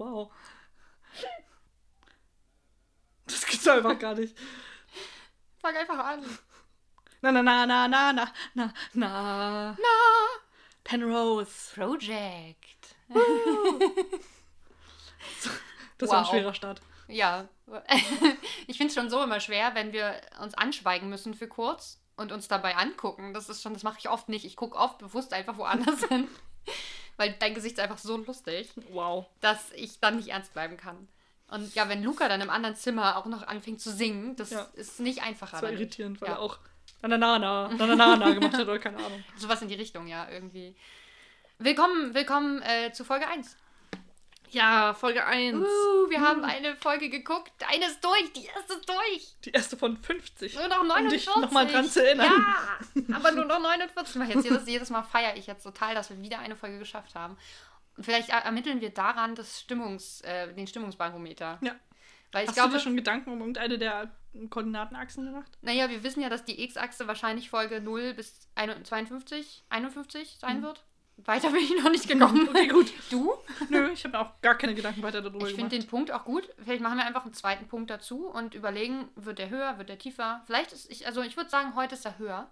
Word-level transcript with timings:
wow. 0.00 0.30
Das 3.26 3.46
gibt's 3.46 3.68
einfach 3.68 3.98
gar 3.98 4.14
nicht. 4.14 4.36
Fang 5.60 5.76
einfach 5.76 5.98
an. 5.98 6.24
Na, 7.22 7.30
na, 7.32 7.42
na, 7.42 7.66
na, 7.66 7.86
na, 7.88 8.12
na, 8.12 8.32
na, 8.54 8.72
na. 8.94 9.72
Na. 9.72 9.76
Penrose. 10.84 11.74
Project. 11.74 12.96
Das 15.98 16.08
war 16.08 16.20
ein 16.20 16.24
Wow. 16.24 16.30
schwerer 16.30 16.54
Start. 16.54 16.80
Ja. 17.08 17.46
ich 18.66 18.78
finde 18.78 18.86
es 18.90 18.94
schon 18.94 19.10
so 19.10 19.22
immer 19.22 19.38
schwer, 19.38 19.74
wenn 19.74 19.92
wir 19.92 20.18
uns 20.40 20.54
anschweigen 20.54 21.10
müssen 21.10 21.34
für 21.34 21.46
kurz 21.46 22.00
und 22.16 22.32
uns 22.32 22.48
dabei 22.48 22.74
angucken. 22.76 23.34
Das 23.34 23.50
ist 23.50 23.60
schon, 23.62 23.74
das 23.74 23.82
mache 23.82 23.98
ich 23.98 24.08
oft 24.08 24.30
nicht. 24.30 24.46
Ich 24.46 24.56
gucke 24.56 24.78
oft 24.78 24.96
bewusst 24.96 25.34
einfach 25.34 25.58
woanders 25.58 26.02
hin. 26.04 26.26
Weil 27.20 27.34
dein 27.38 27.52
Gesicht 27.52 27.76
ist 27.76 27.80
einfach 27.80 27.98
so 27.98 28.16
lustig, 28.16 28.70
Wow. 28.92 29.26
dass 29.42 29.72
ich 29.72 30.00
dann 30.00 30.16
nicht 30.16 30.28
ernst 30.28 30.54
bleiben 30.54 30.78
kann. 30.78 31.06
Und 31.48 31.74
ja, 31.74 31.86
wenn 31.90 32.02
Luca 32.02 32.30
dann 32.30 32.40
im 32.40 32.48
anderen 32.48 32.76
Zimmer 32.76 33.18
auch 33.18 33.26
noch 33.26 33.46
anfängt 33.46 33.78
zu 33.82 33.90
singen, 33.92 34.36
das 34.36 34.48
Ja. 34.48 34.62
ist 34.72 35.00
nicht 35.00 35.22
einfacher. 35.22 35.52
Das 35.60 35.62
war 35.62 35.70
irritierend, 35.70 36.18
weil 36.22 36.28
Ja. 36.30 36.36
er 36.36 36.40
auch 36.40 36.58
na, 37.02 37.08
na, 37.08 37.18
na, 37.18 37.38
na, 37.38 37.68
na, 37.76 37.86
na, 37.86 37.94
na, 37.94 38.16
na 38.16 38.32
gemacht 38.32 38.54
hat 38.54 38.62
oder 38.62 38.78
keine 38.78 38.96
Ahnung. 38.96 39.22
Sowas 39.36 39.60
in 39.60 39.68
die 39.68 39.74
Richtung, 39.74 40.06
ja, 40.06 40.30
irgendwie. 40.30 40.74
Willkommen, 41.58 42.14
willkommen 42.14 42.62
äh, 42.62 42.90
zu 42.92 43.04
Folge 43.04 43.26
1. 43.28 43.54
Ja, 44.50 44.94
Folge 44.94 45.24
1. 45.24 45.56
Uh, 45.56 46.10
wir 46.10 46.20
haben 46.20 46.44
eine 46.44 46.74
Folge 46.76 47.08
geguckt. 47.08 47.52
Eine 47.68 47.86
ist 47.86 48.02
durch, 48.04 48.32
die 48.32 48.46
erste 48.46 48.72
ist 48.74 48.88
durch. 48.88 49.36
Die 49.44 49.50
erste 49.52 49.76
von 49.76 49.96
50. 49.96 50.54
Nur 50.56 50.68
noch 50.68 50.80
Um 50.80 50.88
49. 50.88 51.24
dich 51.26 51.36
noch 51.42 51.50
mal 51.52 51.66
dran 51.66 51.84
zu 51.88 52.04
erinnern. 52.04 52.32
Ja, 52.96 53.16
aber 53.16 53.32
nur 53.32 53.44
noch 53.44 53.60
49. 53.60 54.16
Mach 54.16 54.26
Jetzt 54.28 54.44
jedes, 54.44 54.66
jedes 54.66 54.90
Mal 54.90 55.02
feiere 55.04 55.36
ich 55.36 55.46
jetzt 55.46 55.62
total, 55.62 55.94
dass 55.94 56.10
wir 56.10 56.20
wieder 56.20 56.38
eine 56.40 56.56
Folge 56.56 56.78
geschafft 56.78 57.14
haben. 57.14 57.36
Vielleicht 58.00 58.30
er- 58.30 58.44
ermitteln 58.44 58.80
wir 58.80 58.90
daran 58.90 59.34
das 59.34 59.60
Stimmungs, 59.60 60.20
äh, 60.22 60.52
den 60.54 60.66
Stimmungsbarometer. 60.66 61.58
Ja. 61.60 61.76
Weil 62.32 62.44
ich 62.44 62.48
Hast 62.48 62.56
du 62.58 62.62
glaube, 62.62 62.74
dir 62.76 62.80
schon 62.80 62.96
Gedanken 62.96 63.30
um 63.32 63.40
irgendeine 63.40 63.76
der 63.78 64.10
Koordinatenachsen 64.50 65.26
gemacht? 65.26 65.50
naja, 65.62 65.90
wir 65.90 66.02
wissen 66.04 66.20
ja, 66.22 66.28
dass 66.28 66.44
die 66.44 66.62
X-Achse 66.62 67.08
wahrscheinlich 67.08 67.50
Folge 67.50 67.80
0 67.80 68.14
bis 68.14 68.48
51, 68.54 68.88
52, 68.88 69.64
51 69.68 70.36
sein 70.40 70.58
Mhm. 70.58 70.62
wird. 70.62 70.84
Weiter 71.26 71.50
bin 71.50 71.60
ich 71.62 71.82
noch 71.82 71.90
nicht 71.90 72.08
gekommen. 72.08 72.48
Okay, 72.48 72.68
gut. 72.68 72.92
Du? 73.10 73.32
Nö, 73.68 73.90
ich 73.92 74.04
habe 74.04 74.16
mir 74.16 74.20
auch 74.24 74.40
gar 74.42 74.56
keine 74.56 74.74
Gedanken 74.74 75.02
weiter 75.02 75.20
darüber 75.22 75.46
Ich 75.48 75.54
finde 75.54 75.70
gemacht. 75.70 75.72
den 75.72 75.86
Punkt 75.88 76.12
auch 76.12 76.24
gut. 76.24 76.48
Vielleicht 76.64 76.82
machen 76.82 76.98
wir 76.98 77.06
einfach 77.06 77.24
einen 77.24 77.34
zweiten 77.34 77.66
Punkt 77.68 77.90
dazu 77.90 78.26
und 78.26 78.54
überlegen, 78.54 79.08
wird 79.16 79.38
der 79.38 79.50
höher, 79.50 79.78
wird 79.78 79.88
der 79.88 79.98
tiefer. 79.98 80.42
Vielleicht 80.46 80.72
ist 80.72 80.90
ich, 80.90 81.06
also 81.06 81.22
ich 81.22 81.36
würde 81.36 81.50
sagen, 81.50 81.74
heute 81.74 81.94
ist 81.94 82.04
er 82.04 82.18
höher. 82.18 82.50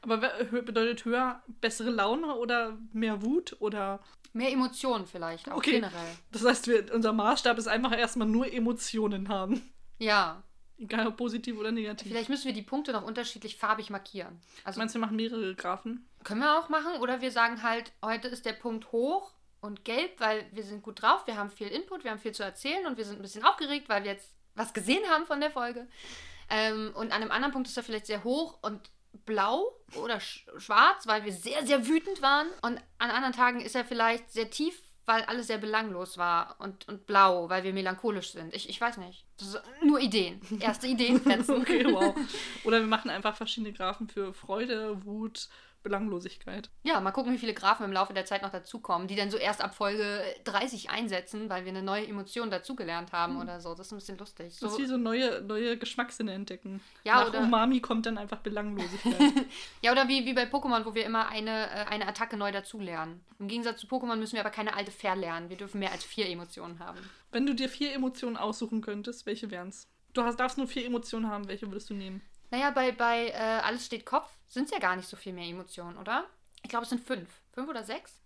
Aber 0.00 0.16
bedeutet 0.16 1.04
höher 1.04 1.42
bessere 1.60 1.90
Laune 1.90 2.34
oder 2.36 2.78
mehr 2.92 3.22
Wut 3.22 3.56
oder 3.60 4.00
Mehr 4.32 4.50
Emotionen 4.52 5.06
vielleicht, 5.06 5.50
auch 5.50 5.56
Okay. 5.56 5.72
generell. 5.72 6.16
das 6.32 6.44
heißt, 6.44 6.66
wir, 6.68 6.94
unser 6.94 7.12
Maßstab 7.12 7.56
ist 7.58 7.68
einfach 7.68 7.96
erstmal 7.96 8.28
nur 8.28 8.50
Emotionen 8.52 9.28
haben. 9.28 9.62
Ja. 9.98 10.42
Egal 10.78 11.06
ob 11.06 11.16
positiv 11.16 11.56
oder 11.58 11.72
negativ. 11.72 12.08
Vielleicht 12.08 12.28
müssen 12.28 12.44
wir 12.44 12.52
die 12.52 12.60
Punkte 12.62 12.92
noch 12.92 13.02
unterschiedlich 13.02 13.56
farbig 13.56 13.88
markieren. 13.88 14.38
Also 14.64 14.78
Meinst 14.78 14.94
du, 14.94 14.98
wir 14.98 15.06
machen 15.06 15.16
mehrere 15.16 15.54
Graphen? 15.54 16.06
Können 16.26 16.40
wir 16.40 16.58
auch 16.58 16.68
machen 16.68 17.00
oder 17.00 17.20
wir 17.20 17.30
sagen 17.30 17.62
halt, 17.62 17.92
heute 18.04 18.26
ist 18.26 18.44
der 18.46 18.52
Punkt 18.52 18.90
hoch 18.90 19.32
und 19.60 19.84
gelb, 19.84 20.18
weil 20.18 20.44
wir 20.50 20.64
sind 20.64 20.82
gut 20.82 21.00
drauf, 21.00 21.24
wir 21.26 21.36
haben 21.36 21.50
viel 21.50 21.68
Input, 21.68 22.02
wir 22.02 22.10
haben 22.10 22.18
viel 22.18 22.32
zu 22.32 22.42
erzählen 22.42 22.84
und 22.84 22.96
wir 22.96 23.04
sind 23.04 23.20
ein 23.20 23.22
bisschen 23.22 23.44
aufgeregt, 23.44 23.88
weil 23.88 24.02
wir 24.02 24.10
jetzt 24.10 24.34
was 24.56 24.74
gesehen 24.74 25.08
haben 25.08 25.24
von 25.24 25.40
der 25.40 25.52
Folge. 25.52 25.86
Ähm, 26.50 26.90
und 26.96 27.12
an 27.12 27.22
einem 27.22 27.30
anderen 27.30 27.52
Punkt 27.52 27.68
ist 27.68 27.76
er 27.76 27.84
vielleicht 27.84 28.06
sehr 28.06 28.24
hoch 28.24 28.58
und 28.60 28.90
blau 29.24 29.72
oder 29.94 30.18
sch 30.18 30.46
schwarz, 30.58 31.06
weil 31.06 31.24
wir 31.24 31.32
sehr, 31.32 31.64
sehr 31.64 31.86
wütend 31.86 32.20
waren. 32.22 32.48
Und 32.62 32.80
an 32.98 33.10
anderen 33.10 33.32
Tagen 33.32 33.60
ist 33.60 33.76
er 33.76 33.84
vielleicht 33.84 34.32
sehr 34.32 34.50
tief, 34.50 34.82
weil 35.04 35.22
alles 35.22 35.46
sehr 35.46 35.58
belanglos 35.58 36.18
war. 36.18 36.56
Und, 36.58 36.88
und 36.88 37.06
blau, 37.06 37.48
weil 37.48 37.62
wir 37.62 37.72
melancholisch 37.72 38.32
sind. 38.32 38.52
Ich, 38.52 38.68
ich 38.68 38.80
weiß 38.80 38.96
nicht. 38.96 39.24
Das 39.38 39.54
ist 39.54 39.62
nur 39.84 40.00
Ideen. 40.00 40.40
Erste 40.60 40.88
Ideen 40.88 41.20
fetzen. 41.20 41.60
Okay, 41.60 41.84
wow. 41.86 42.16
Oder 42.64 42.80
wir 42.80 42.86
machen 42.88 43.10
einfach 43.10 43.36
verschiedene 43.36 43.72
Graphen 43.72 44.08
für 44.08 44.34
Freude, 44.34 45.04
Wut, 45.04 45.48
Belanglosigkeit. 45.86 46.68
Ja, 46.82 47.00
mal 47.00 47.12
gucken, 47.12 47.32
wie 47.32 47.38
viele 47.38 47.54
Graphen 47.54 47.84
im 47.84 47.92
Laufe 47.92 48.12
der 48.12 48.24
Zeit 48.24 48.42
noch 48.42 48.50
dazukommen, 48.50 49.06
die 49.08 49.14
dann 49.16 49.30
so 49.30 49.36
erst 49.36 49.62
ab 49.62 49.74
Folge 49.74 50.22
30 50.44 50.90
einsetzen, 50.90 51.48
weil 51.48 51.64
wir 51.64 51.70
eine 51.70 51.82
neue 51.82 52.06
Emotion 52.06 52.50
dazugelernt 52.50 53.12
haben 53.12 53.40
oder 53.40 53.60
so. 53.60 53.74
Das 53.74 53.86
ist 53.86 53.92
ein 53.92 53.96
bisschen 53.98 54.18
lustig. 54.18 54.46
Das 54.48 54.54
ist 54.70 54.76
So, 54.76 54.78
wie 54.78 54.86
so 54.86 54.96
neue, 54.96 55.40
neue 55.42 55.76
Geschmackssinne 55.78 56.32
entdecken. 56.32 56.80
Ja, 57.04 57.20
Nach 57.20 57.28
oder- 57.28 57.40
Umami 57.40 57.80
kommt 57.80 58.06
dann 58.06 58.18
einfach 58.18 58.38
Belanglosigkeit. 58.38 59.14
ja, 59.82 59.92
oder 59.92 60.08
wie, 60.08 60.26
wie 60.26 60.34
bei 60.34 60.44
Pokémon, 60.44 60.84
wo 60.84 60.94
wir 60.94 61.04
immer 61.06 61.28
eine, 61.28 61.70
äh, 61.70 61.84
eine 61.88 62.06
Attacke 62.08 62.36
neu 62.36 62.50
dazulernen. 62.52 63.24
Im 63.38 63.48
Gegensatz 63.48 63.80
zu 63.80 63.86
Pokémon 63.86 64.16
müssen 64.16 64.34
wir 64.34 64.40
aber 64.40 64.50
keine 64.50 64.74
alte 64.74 64.90
verlernen. 64.90 65.48
Wir 65.50 65.56
dürfen 65.56 65.78
mehr 65.78 65.92
als 65.92 66.04
vier 66.04 66.28
Emotionen 66.28 66.78
haben. 66.80 66.98
Wenn 67.30 67.46
du 67.46 67.54
dir 67.54 67.68
vier 67.68 67.94
Emotionen 67.94 68.36
aussuchen 68.36 68.80
könntest, 68.80 69.26
welche 69.26 69.50
wären's? 69.50 69.88
Du 70.14 70.22
hast, 70.24 70.40
darfst 70.40 70.58
nur 70.58 70.66
vier 70.66 70.86
Emotionen 70.86 71.28
haben, 71.28 71.46
welche 71.48 71.66
würdest 71.66 71.90
du 71.90 71.94
nehmen? 71.94 72.22
Naja, 72.50 72.70
bei, 72.70 72.92
bei 72.92 73.28
äh, 73.28 73.32
Alles 73.62 73.84
steht 73.86 74.06
Kopf 74.06 74.30
sind 74.48 74.64
es 74.64 74.70
ja 74.70 74.78
gar 74.78 74.96
nicht 74.96 75.08
so 75.08 75.16
viel 75.16 75.32
mehr 75.32 75.46
Emotionen, 75.46 75.96
oder? 75.98 76.26
Ich 76.62 76.68
glaube, 76.68 76.84
es 76.84 76.90
sind 76.90 77.04
fünf. 77.04 77.28
Fünf 77.52 77.68
oder 77.68 77.84
sechs? 77.84 78.20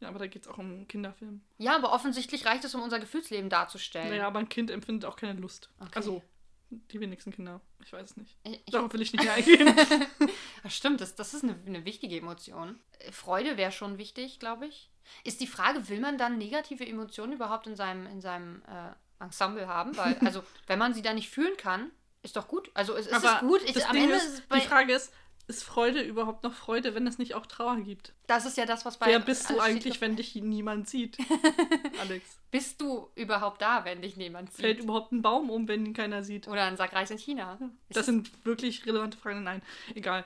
Ja, 0.00 0.08
aber 0.08 0.18
da 0.18 0.26
geht's 0.26 0.46
auch 0.46 0.58
um 0.58 0.86
Kinderfilm. 0.88 1.40
Ja, 1.58 1.74
aber 1.74 1.92
offensichtlich 1.92 2.44
reicht 2.44 2.64
es, 2.64 2.74
um 2.74 2.82
unser 2.82 2.98
Gefühlsleben 2.98 3.48
darzustellen. 3.48 4.10
Naja, 4.10 4.26
aber 4.26 4.38
ein 4.38 4.48
Kind 4.48 4.70
empfindet 4.70 5.06
auch 5.06 5.16
keine 5.16 5.40
Lust. 5.40 5.70
Okay. 5.78 5.90
Also, 5.94 6.22
die 6.70 7.00
wenigsten 7.00 7.32
Kinder. 7.32 7.60
Ich 7.82 7.92
weiß 7.92 8.10
es 8.10 8.16
nicht. 8.16 8.36
Ich, 8.44 8.62
ich, 8.66 8.72
Darauf 8.72 8.92
will 8.92 9.00
ich 9.00 9.12
nicht 9.12 9.28
eingehen. 9.30 9.74
Ja, 10.64 10.70
stimmt, 10.70 11.00
das, 11.00 11.14
das 11.14 11.32
ist 11.32 11.44
eine, 11.44 11.56
eine 11.64 11.84
wichtige 11.84 12.16
Emotion. 12.16 12.80
Äh, 12.98 13.12
Freude 13.12 13.56
wäre 13.56 13.70
schon 13.70 13.98
wichtig, 13.98 14.40
glaube 14.40 14.66
ich. 14.66 14.90
Ist 15.22 15.40
die 15.40 15.46
Frage, 15.46 15.88
will 15.88 16.00
man 16.00 16.18
dann 16.18 16.38
negative 16.38 16.84
Emotionen 16.84 17.34
überhaupt 17.34 17.68
in 17.68 17.76
seinem, 17.76 18.06
in 18.06 18.20
seinem 18.20 18.62
äh, 18.62 19.22
Ensemble 19.22 19.68
haben? 19.68 19.96
Weil, 19.96 20.18
also, 20.24 20.42
wenn 20.66 20.78
man 20.78 20.92
sie 20.92 21.02
dann 21.02 21.14
nicht 21.14 21.30
fühlen 21.30 21.56
kann, 21.56 21.92
ist 22.22 22.36
doch 22.36 22.48
gut. 22.48 22.70
Also, 22.74 22.96
es, 22.96 23.06
es 23.06 23.22
ist 23.22 23.40
gut. 23.40 23.62
Ich, 23.62 23.74
das 23.74 23.84
am 23.84 23.92
Ding 23.92 24.04
Ende 24.04 24.16
ist, 24.16 24.24
ist 24.24 24.42
es 24.50 24.62
die 24.62 24.68
Frage 24.68 24.92
ist, 24.92 25.12
ist 25.48 25.62
Freude 25.62 26.02
überhaupt 26.02 26.42
noch 26.42 26.52
Freude, 26.52 26.94
wenn 26.94 27.06
es 27.06 27.18
nicht 27.18 27.34
auch 27.34 27.46
Trauer 27.46 27.76
gibt? 27.76 28.12
das 28.26 28.44
ist 28.44 28.56
ja 28.56 28.66
das, 28.66 28.84
was 28.84 28.98
bei. 28.98 29.06
Wer 29.06 29.20
bist 29.20 29.48
du 29.50 29.60
eigentlich, 29.60 30.00
wenn 30.00 30.16
dich 30.16 30.34
niemand 30.34 30.88
sieht? 30.88 31.16
Alex. 32.00 32.38
Bist 32.50 32.80
du 32.80 33.08
überhaupt 33.14 33.62
da, 33.62 33.84
wenn 33.84 34.02
dich 34.02 34.16
niemand 34.16 34.52
sieht? 34.52 34.60
Fällt 34.60 34.80
überhaupt 34.80 35.12
ein 35.12 35.22
Baum 35.22 35.50
um, 35.50 35.68
wenn 35.68 35.86
ihn 35.86 35.94
keiner 35.94 36.24
sieht? 36.24 36.48
Oder 36.48 36.64
ein 36.64 36.76
Sack 36.76 36.92
Reis 36.92 37.10
in 37.10 37.18
China? 37.18 37.58
Ist 37.88 37.96
Das 37.96 38.06
sind 38.06 38.30
wirklich 38.44 38.84
relevante 38.86 39.18
Fragen. 39.18 39.44
Nein, 39.44 39.62
egal. 39.94 40.24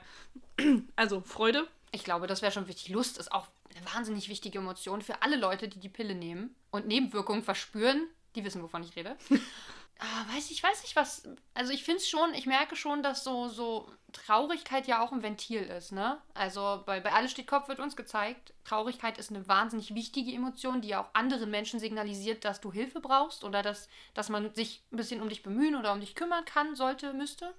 Also, 0.95 1.21
Freude. 1.21 1.67
Ich 1.91 2.03
glaube, 2.03 2.27
das 2.27 2.41
wäre 2.41 2.51
schon 2.51 2.67
wichtig. 2.67 2.89
Lust 2.89 3.17
ist 3.17 3.31
auch 3.31 3.47
eine 3.75 3.85
wahnsinnig 3.93 4.29
wichtige 4.29 4.59
Emotion 4.59 5.01
für 5.01 5.21
alle 5.21 5.35
Leute, 5.35 5.67
die 5.67 5.79
die 5.79 5.89
Pille 5.89 6.15
nehmen 6.15 6.55
und 6.69 6.87
Nebenwirkungen 6.87 7.43
verspüren. 7.43 8.07
Die 8.35 8.45
wissen, 8.45 8.61
wovon 8.63 8.83
ich 8.83 8.95
rede. 8.95 9.17
ah, 10.01 10.35
weiß 10.35 10.49
ich, 10.51 10.61
weiß 10.61 10.81
nicht 10.81 10.95
was. 10.95 11.23
Also 11.53 11.71
ich 11.71 11.83
finde 11.83 11.99
es 11.99 12.09
schon, 12.09 12.33
ich 12.33 12.47
merke 12.47 12.75
schon, 12.75 13.03
dass 13.03 13.23
so, 13.23 13.47
so 13.47 13.89
Traurigkeit 14.11 14.87
ja 14.87 15.01
auch 15.01 15.11
ein 15.11 15.21
Ventil 15.21 15.61
ist, 15.61 15.91
ne? 15.91 16.19
Also 16.33 16.83
bei, 16.85 16.99
bei 16.99 17.13
Alles 17.13 17.31
steht 17.31 17.47
Kopf 17.47 17.67
wird 17.67 17.79
uns 17.79 17.95
gezeigt, 17.95 18.53
Traurigkeit 18.65 19.17
ist 19.17 19.29
eine 19.29 19.47
wahnsinnig 19.47 19.93
wichtige 19.93 20.33
Emotion, 20.33 20.81
die 20.81 20.89
ja 20.89 21.03
auch 21.03 21.13
anderen 21.13 21.51
Menschen 21.51 21.79
signalisiert, 21.79 22.43
dass 22.43 22.59
du 22.59 22.71
Hilfe 22.71 22.99
brauchst 22.99 23.43
oder 23.43 23.61
dass, 23.61 23.87
dass 24.13 24.29
man 24.29 24.53
sich 24.55 24.81
ein 24.91 24.97
bisschen 24.97 25.21
um 25.21 25.29
dich 25.29 25.43
bemühen 25.43 25.75
oder 25.75 25.93
um 25.93 25.99
dich 25.99 26.15
kümmern 26.15 26.45
kann, 26.45 26.75
sollte, 26.75 27.13
müsste. 27.13 27.53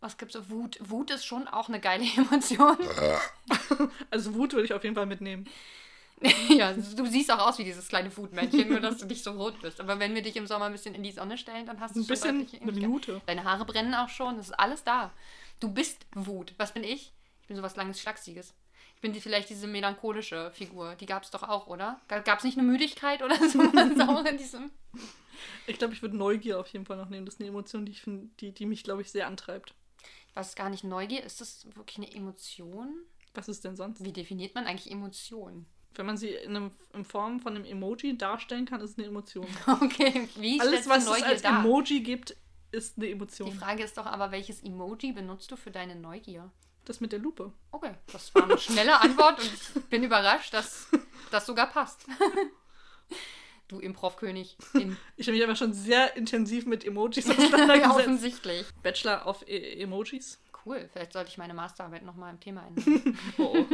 Was 0.00 0.18
gibt's? 0.18 0.36
Wut. 0.50 0.78
Wut 0.80 1.10
ist 1.10 1.24
schon 1.24 1.48
auch 1.48 1.68
eine 1.68 1.80
geile 1.80 2.04
Emotion. 2.16 2.76
Also, 4.10 4.34
Wut 4.34 4.52
würde 4.52 4.66
ich 4.66 4.74
auf 4.74 4.84
jeden 4.84 4.94
Fall 4.94 5.06
mitnehmen. 5.06 5.48
ja, 6.48 6.72
du 6.72 7.06
siehst 7.06 7.30
auch 7.30 7.38
aus 7.38 7.58
wie 7.58 7.64
dieses 7.64 7.88
kleine 7.88 8.14
Wutmännchen, 8.16 8.68
nur 8.68 8.80
dass 8.80 8.98
du 8.98 9.06
nicht 9.06 9.24
so 9.24 9.32
rot 9.32 9.60
bist. 9.60 9.80
Aber 9.80 9.98
wenn 9.98 10.14
wir 10.14 10.22
dich 10.22 10.36
im 10.36 10.46
Sommer 10.46 10.66
ein 10.66 10.72
bisschen 10.72 10.94
in 10.94 11.02
die 11.02 11.12
Sonne 11.12 11.38
stellen, 11.38 11.66
dann 11.66 11.80
hast 11.80 11.96
du 11.96 12.00
Ein 12.00 12.06
bisschen, 12.06 12.46
eine. 12.60 12.72
Minute. 12.72 13.20
Deine 13.26 13.44
Haare 13.44 13.64
brennen 13.64 13.94
auch 13.94 14.08
schon, 14.08 14.36
das 14.36 14.48
ist 14.48 14.58
alles 14.58 14.84
da. 14.84 15.12
Du 15.60 15.70
bist 15.70 16.06
Wut. 16.14 16.54
Was 16.58 16.72
bin 16.72 16.84
ich? 16.84 17.12
Ich 17.40 17.48
bin 17.48 17.56
sowas 17.56 17.76
langes, 17.76 18.00
schlachsiges. 18.00 18.54
Ich 18.96 19.00
bin 19.00 19.12
die, 19.12 19.20
vielleicht 19.20 19.50
diese 19.50 19.66
melancholische 19.66 20.52
Figur. 20.52 20.94
Die 20.96 21.06
gab 21.06 21.24
es 21.24 21.30
doch 21.30 21.42
auch, 21.42 21.66
oder? 21.66 22.00
Gab 22.08 22.38
es 22.38 22.44
nicht 22.44 22.56
eine 22.56 22.66
Müdigkeit 22.66 23.22
oder 23.22 23.34
auch 23.34 24.24
in 24.30 24.38
diesem... 24.38 24.70
Ich 25.66 25.78
glaube, 25.78 25.92
ich 25.92 26.02
würde 26.02 26.16
Neugier 26.16 26.60
auf 26.60 26.68
jeden 26.68 26.86
Fall 26.86 26.96
noch 26.96 27.08
nehmen. 27.08 27.26
Das 27.26 27.34
ist 27.34 27.40
eine 27.40 27.48
Emotion, 27.48 27.84
die, 27.84 27.92
ich 27.92 28.02
find, 28.02 28.40
die, 28.40 28.52
die 28.52 28.66
mich, 28.66 28.84
glaube 28.84 29.02
ich, 29.02 29.10
sehr 29.10 29.26
antreibt. 29.26 29.74
Ich 30.28 30.36
weiß 30.36 30.54
gar 30.54 30.70
nicht, 30.70 30.84
Neugier, 30.84 31.24
ist 31.24 31.40
das 31.40 31.66
wirklich 31.74 31.98
eine 31.98 32.14
Emotion? 32.14 32.94
Was 33.34 33.48
ist 33.48 33.64
denn 33.64 33.76
sonst? 33.76 34.04
Wie 34.04 34.12
definiert 34.12 34.54
man 34.54 34.66
eigentlich 34.66 34.90
Emotion? 34.90 35.66
Wenn 35.94 36.06
man 36.06 36.16
sie 36.16 36.30
in, 36.30 36.56
einem, 36.56 36.70
in 36.94 37.04
Form 37.04 37.40
von 37.40 37.54
einem 37.54 37.64
Emoji 37.64 38.16
darstellen 38.16 38.64
kann, 38.66 38.80
ist 38.80 38.90
es 38.92 38.98
eine 38.98 39.06
Emotion. 39.06 39.46
Okay, 39.66 40.28
wie 40.36 40.60
Alles, 40.60 40.88
was 40.88 41.06
es 41.06 41.22
als 41.22 41.42
dar? 41.42 41.60
Emoji 41.60 42.00
gibt, 42.00 42.36
ist 42.70 42.96
eine 42.96 43.06
Die 43.06 43.12
Emotion. 43.12 43.52
Frage 43.52 43.82
ist 43.84 43.96
doch 43.98 44.06
aber, 44.06 44.30
welches 44.30 44.62
Emoji 44.62 45.12
benutzt 45.12 45.50
du 45.50 45.56
für 45.56 45.70
deine 45.70 45.94
Neugier? 45.94 46.50
Das 46.84 47.00
mit 47.00 47.12
der 47.12 47.20
Lupe. 47.20 47.52
Okay, 47.70 47.94
das 48.12 48.34
war 48.34 48.44
eine 48.44 48.58
schnelle 48.58 49.00
Antwort 49.00 49.38
und 49.38 49.52
ich 49.52 49.84
bin 49.84 50.02
überrascht, 50.02 50.52
dass 50.52 50.88
das 51.30 51.46
sogar 51.46 51.68
passt. 51.68 52.06
Du 53.68 53.78
Improv-König. 53.78 54.58
Ich 55.16 55.26
habe 55.28 55.36
mich 55.36 55.44
aber 55.44 55.56
schon 55.56 55.72
sehr 55.72 56.14
intensiv 56.16 56.66
mit 56.66 56.84
Emojis 56.84 57.30
auseinandergesetzt. 57.30 57.96
offensichtlich. 57.96 58.66
Bachelor 58.82 59.24
auf 59.24 59.48
e 59.48 59.80
Emojis. 59.80 60.42
Cool, 60.66 60.90
vielleicht 60.92 61.14
sollte 61.14 61.30
ich 61.30 61.38
meine 61.38 61.54
Masterarbeit 61.54 62.04
nochmal 62.04 62.32
im 62.34 62.40
Thema 62.40 62.66
ändern. 62.66 63.18
Oh, 63.38 63.56
oh. 63.56 63.66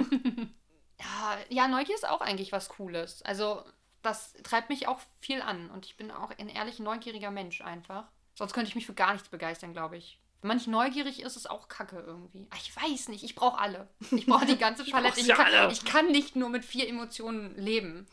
Ja, 1.01 1.39
ja, 1.49 1.69
Neugier 1.69 1.95
ist 1.95 2.09
auch 2.09 2.21
eigentlich 2.21 2.53
was 2.53 2.69
Cooles. 2.69 3.23
Also, 3.23 3.63
das 4.03 4.35
treibt 4.43 4.69
mich 4.69 4.89
auch 4.89 5.01
viel 5.21 5.43
an. 5.43 5.71
Und 5.71 5.87
ich 5.87 5.97
bin 5.97 6.11
auch 6.11 6.31
ein 6.39 6.49
ehrlich 6.49 6.79
neugieriger 6.79 7.31
Mensch 7.31 7.61
einfach. 7.61 8.05
Sonst 8.35 8.53
könnte 8.53 8.69
ich 8.69 8.75
mich 8.75 8.87
für 8.87 8.95
gar 8.95 9.13
nichts 9.13 9.29
begeistern, 9.29 9.73
glaube 9.73 9.97
ich. 9.97 10.19
Wenn 10.41 10.49
man 10.49 10.57
nicht 10.59 10.69
neugierig 10.69 11.23
ist, 11.23 11.37
ist 11.37 11.51
auch 11.51 11.69
kacke 11.69 11.99
irgendwie. 11.99 12.47
Ah, 12.51 12.57
ich 12.63 12.75
weiß 12.77 13.09
nicht, 13.09 13.25
ich 13.25 13.35
brauche 13.35 13.59
alle. 13.59 13.89
Ich 14.13 14.27
brauche 14.27 14.47
die 14.47 14.57
ganze 14.57 14.85
Palette. 14.91 15.19
Ich, 15.19 15.27
ja 15.27 15.35
kann, 15.35 15.71
ich 15.71 15.85
kann 15.85 16.13
nicht 16.13 16.37
nur 16.37 16.49
mit 16.49 16.65
vier 16.65 16.89
Emotionen 16.89 17.57
leben. 17.57 18.07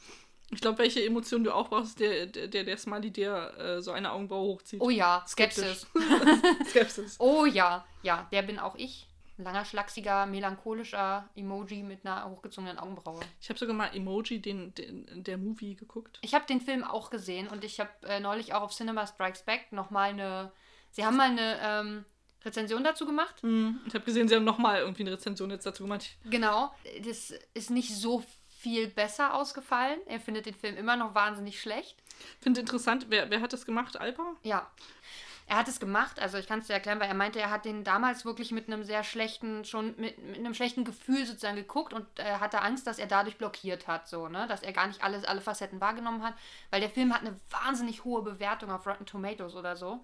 Ich 0.52 0.62
glaube, 0.62 0.80
welche 0.80 1.04
Emotion 1.04 1.44
du 1.44 1.54
auch 1.54 1.70
brauchst, 1.70 2.00
der, 2.00 2.28
der, 2.28 2.48
der, 2.48 2.64
der 2.64 2.78
Smiley 2.78 3.12
dir 3.12 3.54
äh, 3.58 3.82
so 3.82 3.92
eine 3.92 4.12
Augenbraue 4.12 4.54
hochzieht. 4.54 4.82
Oh 4.82 4.90
ja, 4.90 5.24
Skeptisch. 5.28 5.86
Skepsis. 5.86 6.70
Skepsis. 6.70 7.16
Oh 7.20 7.46
ja, 7.46 7.86
ja, 8.04 8.28
der 8.32 8.42
bin 8.44 8.60
auch 8.60 8.76
ich. 8.76 9.08
Langer, 9.38 9.66
schlachsiger, 9.66 10.26
melancholischer 10.26 11.30
Emoji 11.36 11.84
mit 11.84 12.06
einer 12.06 12.30
hochgezogenen 12.30 12.80
Augenbraue. 12.80 13.20
Ich 13.42 13.50
habe 13.50 13.60
sogar 13.60 13.76
mal 13.76 13.94
Emoji, 13.94 14.40
den, 14.42 14.74
den, 14.76 15.24
der 15.24 15.38
Movie 15.38 15.76
geguckt. 15.76 16.20
Ich 16.22 16.34
habe 16.34 16.46
den 16.46 16.62
Film 16.62 16.84
auch 16.84 17.10
gesehen 17.10 17.48
und 17.50 17.64
ich 17.64 17.80
habe 17.80 17.90
äh, 18.04 18.20
neulich 18.20 18.54
auch 18.54 18.62
auf 18.62 18.74
Cinema 18.74 19.06
Strikes 19.06 19.44
Back 19.44 19.72
nochmal 19.72 20.12
eine. 20.12 20.52
Sie 20.92 21.06
haben 21.06 21.18
mal 21.18 21.30
eine 21.30 21.60
ähm, 21.62 22.06
Rezension 22.46 22.84
dazu 22.84 23.06
gemacht. 23.06 23.44
Mhm. 23.44 23.82
Ich 23.88 23.94
habe 23.94 24.06
gesehen, 24.06 24.30
sie 24.30 24.36
haben 24.36 24.46
nochmal 24.46 24.80
irgendwie 24.80 25.04
eine 25.04 25.12
Rezension 25.12 25.50
jetzt 25.50 25.66
dazu 25.66 25.84
gemacht. 25.84 26.16
Genau. 26.26 26.74
Das 27.04 27.34
ist 27.54 27.70
nicht 27.72 27.94
so 27.94 28.24
viel 28.66 28.88
besser 28.88 29.34
ausgefallen. 29.34 30.00
Er 30.06 30.20
findet 30.20 30.46
den 30.46 30.56
Film 30.56 30.78
immer 30.78 30.96
noch 30.96 31.14
wahnsinnig 31.14 31.60
schlecht. 31.60 32.02
Finde 32.40 32.62
interessant, 32.62 33.08
wer, 33.10 33.30
wer 33.30 33.42
hat 33.42 33.54
das 33.54 33.66
gemacht? 33.66 34.00
Alpa? 34.00 34.36
Ja. 34.44 34.72
Er 35.47 35.57
hat 35.57 35.68
es 35.68 35.80
gemacht, 35.80 36.19
also 36.19 36.39
ich 36.39 36.47
kann 36.47 36.59
es 36.59 36.68
dir 36.68 36.74
erklären, 36.74 37.00
weil 37.00 37.07
er 37.07 37.13
meinte, 37.13 37.39
er 37.39 37.51
hat 37.51 37.65
den 37.65 37.83
damals 37.83 38.25
wirklich 38.25 38.51
mit 38.51 38.68
einem 38.68 38.83
sehr 38.83 39.03
schlechten, 39.03 39.63
schon 39.63 39.94
mit, 39.97 40.18
mit 40.18 40.38
einem 40.38 40.56
schlechten 40.56 40.86
Gefühl 40.86 41.24
sozusagen 41.25 41.56
geguckt 41.56 41.94
und 41.94 42.06
äh, 42.19 42.39
hatte 42.39 42.62
Angst, 42.63 42.88
dass 42.88 42.97
er 42.97 43.06
dadurch 43.06 43.38
blockiert 43.38 43.88
hat, 43.88 44.07
so, 44.07 44.27
ne? 44.27 44.47
Dass 44.47 44.63
er 44.63 44.74
gar 44.74 44.88
nicht 44.88 45.03
alles, 45.03 45.24
alle 45.24 45.42
Facetten 45.42 45.80
wahrgenommen 45.80 46.24
hat, 46.24 46.33
weil 46.71 46.81
der 46.81 46.89
Film 46.89 47.13
hat 47.13 47.21
eine 47.21 47.39
wahnsinnig 47.51 48.06
hohe 48.06 48.24
Bewertung 48.24 48.71
auf 48.71 48.88
Rotten 48.88 49.06
Tomatoes 49.06 49.56
oder 49.56 49.75
so. 49.75 50.00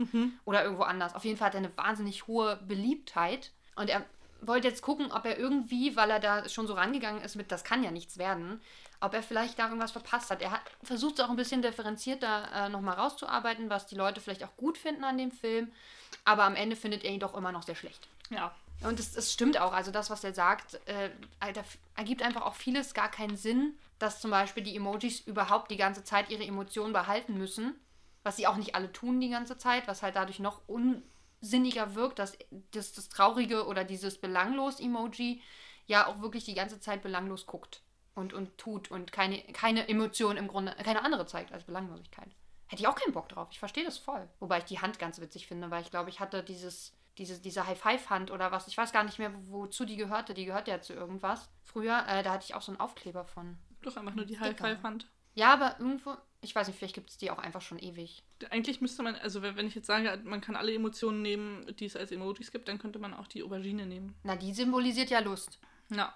Oder 0.46 0.64
irgendwo 0.64 0.84
anders. 0.84 1.16
Auf 1.16 1.26
jeden 1.26 1.38
Fall 1.38 1.48
hat 1.48 1.56
er 1.56 1.60
eine 1.60 1.76
wahnsinnig 1.76 2.28
hohe 2.28 2.58
Beliebtheit. 2.68 3.52
Und 3.76 3.90
er 3.90 4.06
wollte 4.42 4.68
jetzt 4.68 4.82
gucken, 4.82 5.12
ob 5.12 5.26
er 5.26 5.38
irgendwie, 5.38 5.96
weil 5.96 6.12
er 6.12 6.20
da 6.20 6.50
schon 6.50 6.68
so 6.68 6.74
rangegangen 6.74 7.22
ist 7.24 7.36
mit, 7.36 7.52
das 7.52 7.64
kann 7.64 7.84
ja 7.84 7.92
nichts 7.92 8.18
werden, 8.18 8.62
ob 9.02 9.16
er 9.16 9.24
vielleicht 9.24 9.58
da 9.60 9.66
irgendwas 9.66 9.92
verpasst 9.92 10.30
hat. 10.30 10.42
Er 10.42 10.52
hat 10.52 10.62
versucht 10.84 11.16
es 11.16 11.26
auch 11.26 11.30
ein 11.30 11.36
bisschen 11.36 11.62
differenzierter 11.62 12.50
äh, 12.54 12.70
nochmal 12.70 12.96
rauszuarbeiten, 12.96 13.70
was 13.70 13.88
die 13.88 13.96
Leute 13.96 14.22
vielleicht 14.22 14.44
auch 14.44 14.56
gut 14.58 14.78
finden 14.78 15.04
an 15.04 15.18
dem 15.18 15.32
Film. 15.32 15.72
Aber 16.24 16.44
am 16.44 16.56
Ende 16.56 16.76
findet 16.76 17.04
er 17.04 17.12
ihn 17.12 17.20
doch 17.20 17.36
immer 17.36 17.52
noch 17.52 17.64
sehr 17.64 17.76
schlecht. 17.76 18.08
Ja. 18.30 18.54
Und 18.84 19.00
es, 19.00 19.16
es 19.16 19.34
stimmt 19.34 19.60
auch. 19.60 19.74
Also 19.74 19.92
das, 19.92 20.10
was 20.10 20.24
er 20.24 20.34
sagt, 20.34 20.76
äh, 20.88 21.10
da 21.40 21.64
ergibt 21.96 22.22
einfach 22.22 22.44
auch 22.44 22.54
vieles 22.54 22.94
gar 22.94 23.10
keinen 23.10 23.38
Sinn, 23.38 23.78
dass 23.98 24.22
zum 24.22 24.32
Beispiel 24.32 24.64
die 24.64 24.76
Emojis 24.76 25.22
überhaupt 25.22 25.72
die 25.72 25.78
ganze 25.78 26.04
Zeit 26.04 26.30
ihre 26.30 26.46
Emotionen 26.46 26.94
behalten 26.94 27.38
müssen. 27.38 27.76
Was 28.24 28.38
sie 28.38 28.46
auch 28.46 28.58
nicht 28.58 28.76
alle 28.76 28.92
tun 28.92 29.20
die 29.20 29.30
ganze 29.30 29.58
Zeit, 29.58 29.88
was 29.88 30.04
halt 30.04 30.16
dadurch 30.16 30.40
noch 30.40 30.62
unsinniger 30.68 31.96
wirkt, 31.96 32.20
dass 32.20 32.38
das, 32.72 32.94
das 32.94 33.10
traurige 33.10 33.66
oder 33.66 33.84
dieses 33.84 34.20
belanglos-Emoji 34.22 35.42
ja 35.88 36.06
auch 36.06 36.22
wirklich 36.22 36.46
die 36.46 36.54
ganze 36.54 36.80
Zeit 36.80 37.02
belanglos 37.02 37.48
guckt 37.48 37.82
und, 38.16 38.34
und 38.34 38.58
tut 38.58 38.92
und 38.92 39.12
keine, 39.12 39.42
keine 39.54 39.88
Emotion 39.88 40.38
im 40.38 40.48
Grunde, 40.48 40.76
keine 40.84 41.04
andere 41.04 41.26
zeigt 41.26 41.52
als 41.52 41.64
Belanglosigkeit. 41.64 42.30
Hätte 42.68 42.82
ich 42.84 42.88
auch 42.88 42.96
keinen 42.96 43.14
Bock 43.14 43.28
drauf. 43.30 43.50
Ich 43.52 43.60
verstehe 43.60 43.84
das 43.84 43.98
voll. 43.98 44.28
Wobei 44.40 44.60
ich 44.60 44.64
die 44.66 44.80
Hand 44.80 44.98
ganz 45.00 45.20
witzig 45.20 45.48
finde, 45.48 45.70
weil 45.72 45.82
ich 45.82 45.92
glaube, 45.92 46.10
ich 46.10 46.20
hatte 46.22 46.42
dieses, 46.44 46.96
diese, 47.18 47.40
diese 47.42 47.68
High-Five-Hand 47.68 48.32
oder 48.32 48.52
was. 48.52 48.68
Ich 48.68 48.78
weiß 48.78 48.94
gar 48.94 49.04
nicht 49.04 49.20
mehr, 49.20 49.34
wozu 49.50 49.84
die 49.86 49.98
gehörte. 49.98 50.34
Die 50.34 50.46
gehörte 50.46 50.72
ja 50.72 50.80
zu 50.82 50.94
irgendwas. 50.94 51.50
Früher, 51.64 52.06
äh, 52.08 52.24
da 52.24 52.32
hatte 52.32 52.46
ich 52.46 52.56
auch 52.56 52.62
so 52.62 52.72
einen 52.72 52.80
Aufkleber 52.80 53.26
von. 53.26 53.58
Doch 53.82 53.98
einfach 53.98 54.14
nur 54.16 54.26
die. 54.26 54.40
High-Five-Hand. 54.40 55.08
Ja, 55.34 55.54
aber 55.54 55.80
irgendwo, 55.80 56.16
ich 56.42 56.54
weiß 56.56 56.68
nicht, 56.68 56.78
vielleicht 56.78 56.96
gibt 56.96 57.10
es 57.10 57.18
die 57.18 57.32
auch 57.32 57.40
einfach 57.40 57.62
schon 57.62 57.80
ewig. 57.80 58.24
Eigentlich 58.50 58.82
müsste 58.82 59.02
man, 59.04 59.16
also 59.16 59.42
wenn 59.42 59.66
ich 59.66 59.76
jetzt 59.76 59.88
sage, 59.88 60.22
man 60.26 60.42
kann 60.42 60.56
alle 60.56 60.74
Emotionen 60.74 61.22
nehmen, 61.22 61.74
die 61.78 61.86
es 61.86 61.96
als 61.96 62.12
Emojis 62.12 62.52
gibt, 62.52 62.68
dann 62.68 62.80
könnte 62.80 63.00
man 63.00 63.14
auch 63.14 63.28
die 63.28 63.44
Aubergine 63.44 63.86
nehmen. 63.86 64.16
Na, 64.24 64.36
die 64.36 64.54
symbolisiert 64.54 65.10
ja 65.10 65.20
Lust, 65.20 65.60
Ja. 65.90 66.14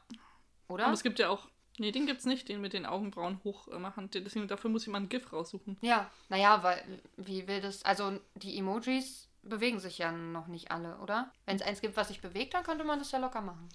oder? 0.68 0.86
Aber 0.86 0.94
es 0.94 1.03
gibt 1.03 1.19
ja 1.19 1.30
auch. 1.30 1.47
Nee, 1.77 1.92
den 1.92 2.06
gibt's 2.06 2.25
nicht, 2.25 2.48
den 2.48 2.62
mit 2.62 2.74
den 2.74 2.86
Augenbrauen 2.86 3.39
hoch 3.44 3.68
äh, 3.68 3.77
machen. 3.77 4.10
Deswegen, 4.13 4.48
dafür 4.48 4.69
muss 4.69 4.86
jemand 4.86 5.06
ein 5.06 5.10
GIF 5.10 5.33
raussuchen. 5.33 5.77
Ja, 5.81 6.10
naja, 6.30 6.63
weil, 6.63 6.81
wie 7.18 7.48
will 7.48 7.62
das, 7.62 7.83
also 7.83 8.19
die 8.36 8.57
Emojis 8.57 9.27
bewegen 9.44 9.80
sich 9.80 9.98
ja 9.98 10.12
noch 10.12 10.48
nicht 10.48 10.72
alle, 10.72 10.98
oder? 10.98 11.31
Wenn 11.45 11.57
es 11.57 11.62
eins 11.62 11.81
gibt, 11.81 11.98
was 11.98 12.07
sich 12.07 12.22
bewegt, 12.22 12.54
dann 12.54 12.63
könnte 12.63 12.83
man 12.83 13.00
das 13.00 13.12
ja 13.12 13.19
locker 13.19 13.42
machen. 13.42 13.68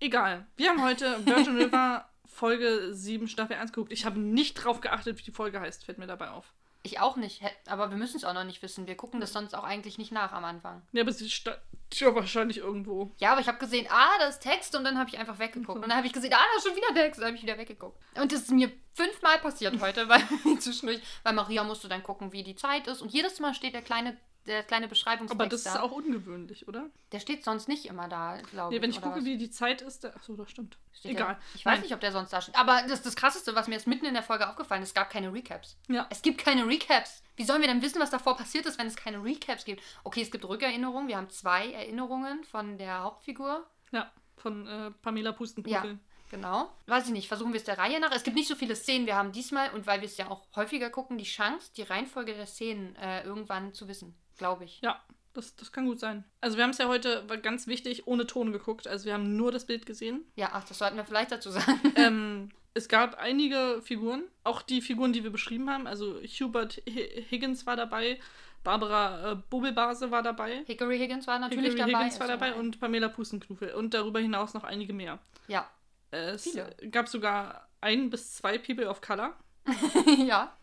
Egal. 0.00 0.46
Wir 0.56 0.70
haben 0.70 0.82
heute 0.82 1.18
Virgin 1.26 1.56
River 1.56 2.08
Folge 2.26 2.92
7 2.92 3.28
Staffel 3.28 3.56
1 3.56 3.72
geguckt. 3.72 3.92
Ich 3.92 4.04
habe 4.04 4.18
nicht 4.18 4.54
drauf 4.54 4.80
geachtet, 4.80 5.18
wie 5.18 5.22
die 5.22 5.32
Folge 5.32 5.60
heißt, 5.60 5.84
fällt 5.84 5.98
mir 5.98 6.06
dabei 6.06 6.30
auf. 6.30 6.52
Ich 6.86 7.00
auch 7.00 7.16
nicht, 7.16 7.42
aber 7.66 7.90
wir 7.90 7.96
müssen 7.96 8.16
es 8.16 8.24
auch 8.24 8.32
noch 8.32 8.44
nicht 8.44 8.62
wissen. 8.62 8.86
Wir 8.86 8.96
gucken 8.96 9.20
das 9.20 9.32
sonst 9.32 9.54
auch 9.54 9.64
eigentlich 9.64 9.98
nicht 9.98 10.12
nach 10.12 10.30
am 10.30 10.44
Anfang. 10.44 10.82
Ja, 10.92 11.02
aber 11.02 11.12
sie 11.12 11.28
steht 11.28 11.58
wahrscheinlich 12.00 12.58
irgendwo. 12.58 13.10
Ja, 13.18 13.32
aber 13.32 13.40
ich 13.40 13.48
habe 13.48 13.58
gesehen, 13.58 13.88
ah, 13.90 14.16
da 14.20 14.26
ist 14.26 14.38
Text 14.38 14.76
und 14.76 14.84
dann 14.84 14.96
habe 14.96 15.10
ich 15.10 15.18
einfach 15.18 15.40
weggeguckt. 15.40 15.82
Und 15.82 15.88
dann 15.88 15.96
habe 15.96 16.06
ich 16.06 16.12
gesehen, 16.12 16.32
ah, 16.32 16.38
da 16.38 16.58
ist 16.58 16.64
schon 16.64 16.76
wieder 16.76 16.94
Text, 16.94 17.20
dann 17.20 17.26
habe 17.26 17.36
ich 17.36 17.42
wieder 17.42 17.58
weggeguckt. 17.58 17.98
Und 18.14 18.30
das 18.30 18.42
ist 18.42 18.52
mir 18.52 18.70
fünfmal 18.94 19.38
passiert 19.38 19.80
heute, 19.80 20.08
weil 20.08 20.22
zwischendurch, 20.60 21.02
weil 21.24 21.32
Maria 21.32 21.64
musste 21.64 21.88
dann 21.88 22.04
gucken, 22.04 22.30
wie 22.30 22.44
die 22.44 22.54
Zeit 22.54 22.86
ist. 22.86 23.02
Und 23.02 23.12
jedes 23.12 23.40
Mal 23.40 23.52
steht 23.52 23.74
der 23.74 23.82
kleine, 23.82 24.16
der 24.46 24.62
kleine 24.62 24.88
Beschreibungstext 24.88 25.40
Aber 25.40 25.48
das 25.48 25.60
ist 25.66 25.74
da. 25.74 25.80
auch 25.82 25.92
ungewöhnlich, 25.92 26.66
oder? 26.68 26.86
Der 27.12 27.20
steht 27.20 27.44
sonst 27.44 27.68
nicht 27.68 27.86
immer 27.86 28.08
da, 28.08 28.38
glaube 28.50 28.70
Nee, 28.70 28.76
ich. 28.76 28.82
wenn 28.82 28.90
ich 28.90 29.00
gucke, 29.00 29.18
was? 29.18 29.24
wie 29.24 29.36
die 29.36 29.50
Zeit 29.50 29.82
ist. 29.82 30.04
Da, 30.04 30.08
achso, 30.10 30.34
das 30.36 30.50
stimmt. 30.50 30.78
Steht 30.92 31.12
Egal. 31.12 31.34
Der, 31.34 31.38
ich 31.54 31.64
weiß 31.66 31.72
Nein. 31.74 31.82
nicht, 31.82 31.94
ob 31.94 32.00
der 32.00 32.12
sonst 32.12 32.32
da 32.32 32.40
steht. 32.40 32.56
Aber 32.56 32.82
das, 32.88 33.02
das 33.02 33.16
Krasseste, 33.16 33.54
was 33.54 33.68
mir 33.68 33.74
jetzt 33.74 33.86
mitten 33.86 34.06
in 34.06 34.14
der 34.14 34.22
Folge 34.22 34.48
aufgefallen 34.48 34.82
ist, 34.82 34.88
es 34.90 34.94
gab 34.94 35.10
keine 35.10 35.32
Recaps. 35.32 35.76
Ja. 35.88 36.06
Es 36.10 36.22
gibt 36.22 36.38
keine 36.38 36.66
Recaps. 36.66 37.22
Wie 37.36 37.44
sollen 37.44 37.60
wir 37.60 37.68
denn 37.68 37.82
wissen, 37.82 38.00
was 38.00 38.10
davor 38.10 38.36
passiert 38.36 38.66
ist, 38.66 38.78
wenn 38.78 38.86
es 38.86 38.96
keine 38.96 39.22
Recaps 39.22 39.64
gibt? 39.64 39.82
Okay, 40.04 40.22
es 40.22 40.30
gibt 40.30 40.44
Rückerinnerungen. 40.46 41.08
Wir 41.08 41.16
haben 41.18 41.28
zwei 41.30 41.70
Erinnerungen 41.72 42.44
von 42.44 42.78
der 42.78 43.02
Hauptfigur. 43.02 43.66
Ja, 43.92 44.10
von 44.36 44.66
äh, 44.66 44.90
Pamela 45.02 45.30
Ja, 45.30 45.36
Pustenkugel. 45.36 45.98
Genau. 46.30 46.70
Weiß 46.86 47.06
ich 47.06 47.12
nicht. 47.12 47.28
Versuchen 47.28 47.52
wir 47.52 47.58
es 47.58 47.64
der 47.64 47.78
Reihe 47.78 48.00
nach. 48.00 48.12
Es 48.12 48.22
gibt 48.22 48.36
nicht 48.36 48.48
so 48.48 48.54
viele 48.54 48.76
Szenen. 48.76 49.06
Wir 49.06 49.16
haben 49.16 49.32
diesmal, 49.32 49.70
und 49.74 49.86
weil 49.86 50.00
wir 50.00 50.06
es 50.06 50.16
ja 50.16 50.28
auch 50.30 50.46
häufiger 50.54 50.90
gucken, 50.90 51.18
die 51.18 51.24
Chance, 51.24 51.70
die 51.76 51.82
Reihenfolge 51.82 52.34
der 52.34 52.46
Szenen 52.46 52.96
äh, 52.96 53.24
irgendwann 53.24 53.72
zu 53.72 53.88
wissen. 53.88 54.14
Glaube 54.38 54.64
ich. 54.64 54.80
Ja, 54.82 55.00
das, 55.32 55.56
das 55.56 55.72
kann 55.72 55.86
gut 55.86 56.00
sein. 56.00 56.24
Also 56.40 56.56
wir 56.56 56.64
haben 56.64 56.70
es 56.70 56.78
ja 56.78 56.88
heute, 56.88 57.24
ganz 57.42 57.66
wichtig, 57.66 58.06
ohne 58.06 58.26
Ton 58.26 58.52
geguckt. 58.52 58.86
Also 58.86 59.06
wir 59.06 59.14
haben 59.14 59.36
nur 59.36 59.52
das 59.52 59.66
Bild 59.66 59.86
gesehen. 59.86 60.24
Ja, 60.34 60.50
ach, 60.52 60.64
das 60.64 60.78
sollten 60.78 60.96
wir 60.96 61.04
vielleicht 61.04 61.32
dazu 61.32 61.50
sagen. 61.50 61.80
ähm, 61.96 62.48
es 62.74 62.88
gab 62.88 63.18
einige 63.18 63.80
Figuren, 63.82 64.24
auch 64.44 64.62
die 64.62 64.80
Figuren, 64.82 65.12
die 65.12 65.24
wir 65.24 65.30
beschrieben 65.30 65.70
haben. 65.70 65.86
Also 65.86 66.20
Hubert 66.22 66.82
Hi- 66.86 67.24
Higgins 67.30 67.66
war 67.66 67.76
dabei, 67.76 68.18
Barbara 68.64 69.32
äh, 69.32 69.36
Bubbelbase 69.48 70.10
war 70.10 70.22
dabei. 70.22 70.64
Hickory 70.66 70.98
Higgins 70.98 71.26
war 71.26 71.38
natürlich 71.38 71.72
Hickory 71.72 71.92
dabei. 71.92 72.04
Higgins 72.04 72.20
war 72.20 72.28
also, 72.28 72.40
dabei 72.40 72.54
und 72.54 72.80
Pamela 72.80 73.08
Pustenknuffel. 73.08 73.72
Und 73.74 73.94
darüber 73.94 74.18
hinaus 74.20 74.54
noch 74.54 74.64
einige 74.64 74.92
mehr. 74.92 75.18
Ja. 75.46 75.70
Es 76.10 76.44
Viele. 76.44 76.74
gab 76.90 77.08
sogar 77.08 77.68
ein 77.80 78.10
bis 78.10 78.34
zwei 78.36 78.58
People 78.58 78.88
of 78.88 79.00
Color. 79.00 79.36
ja. 80.26 80.56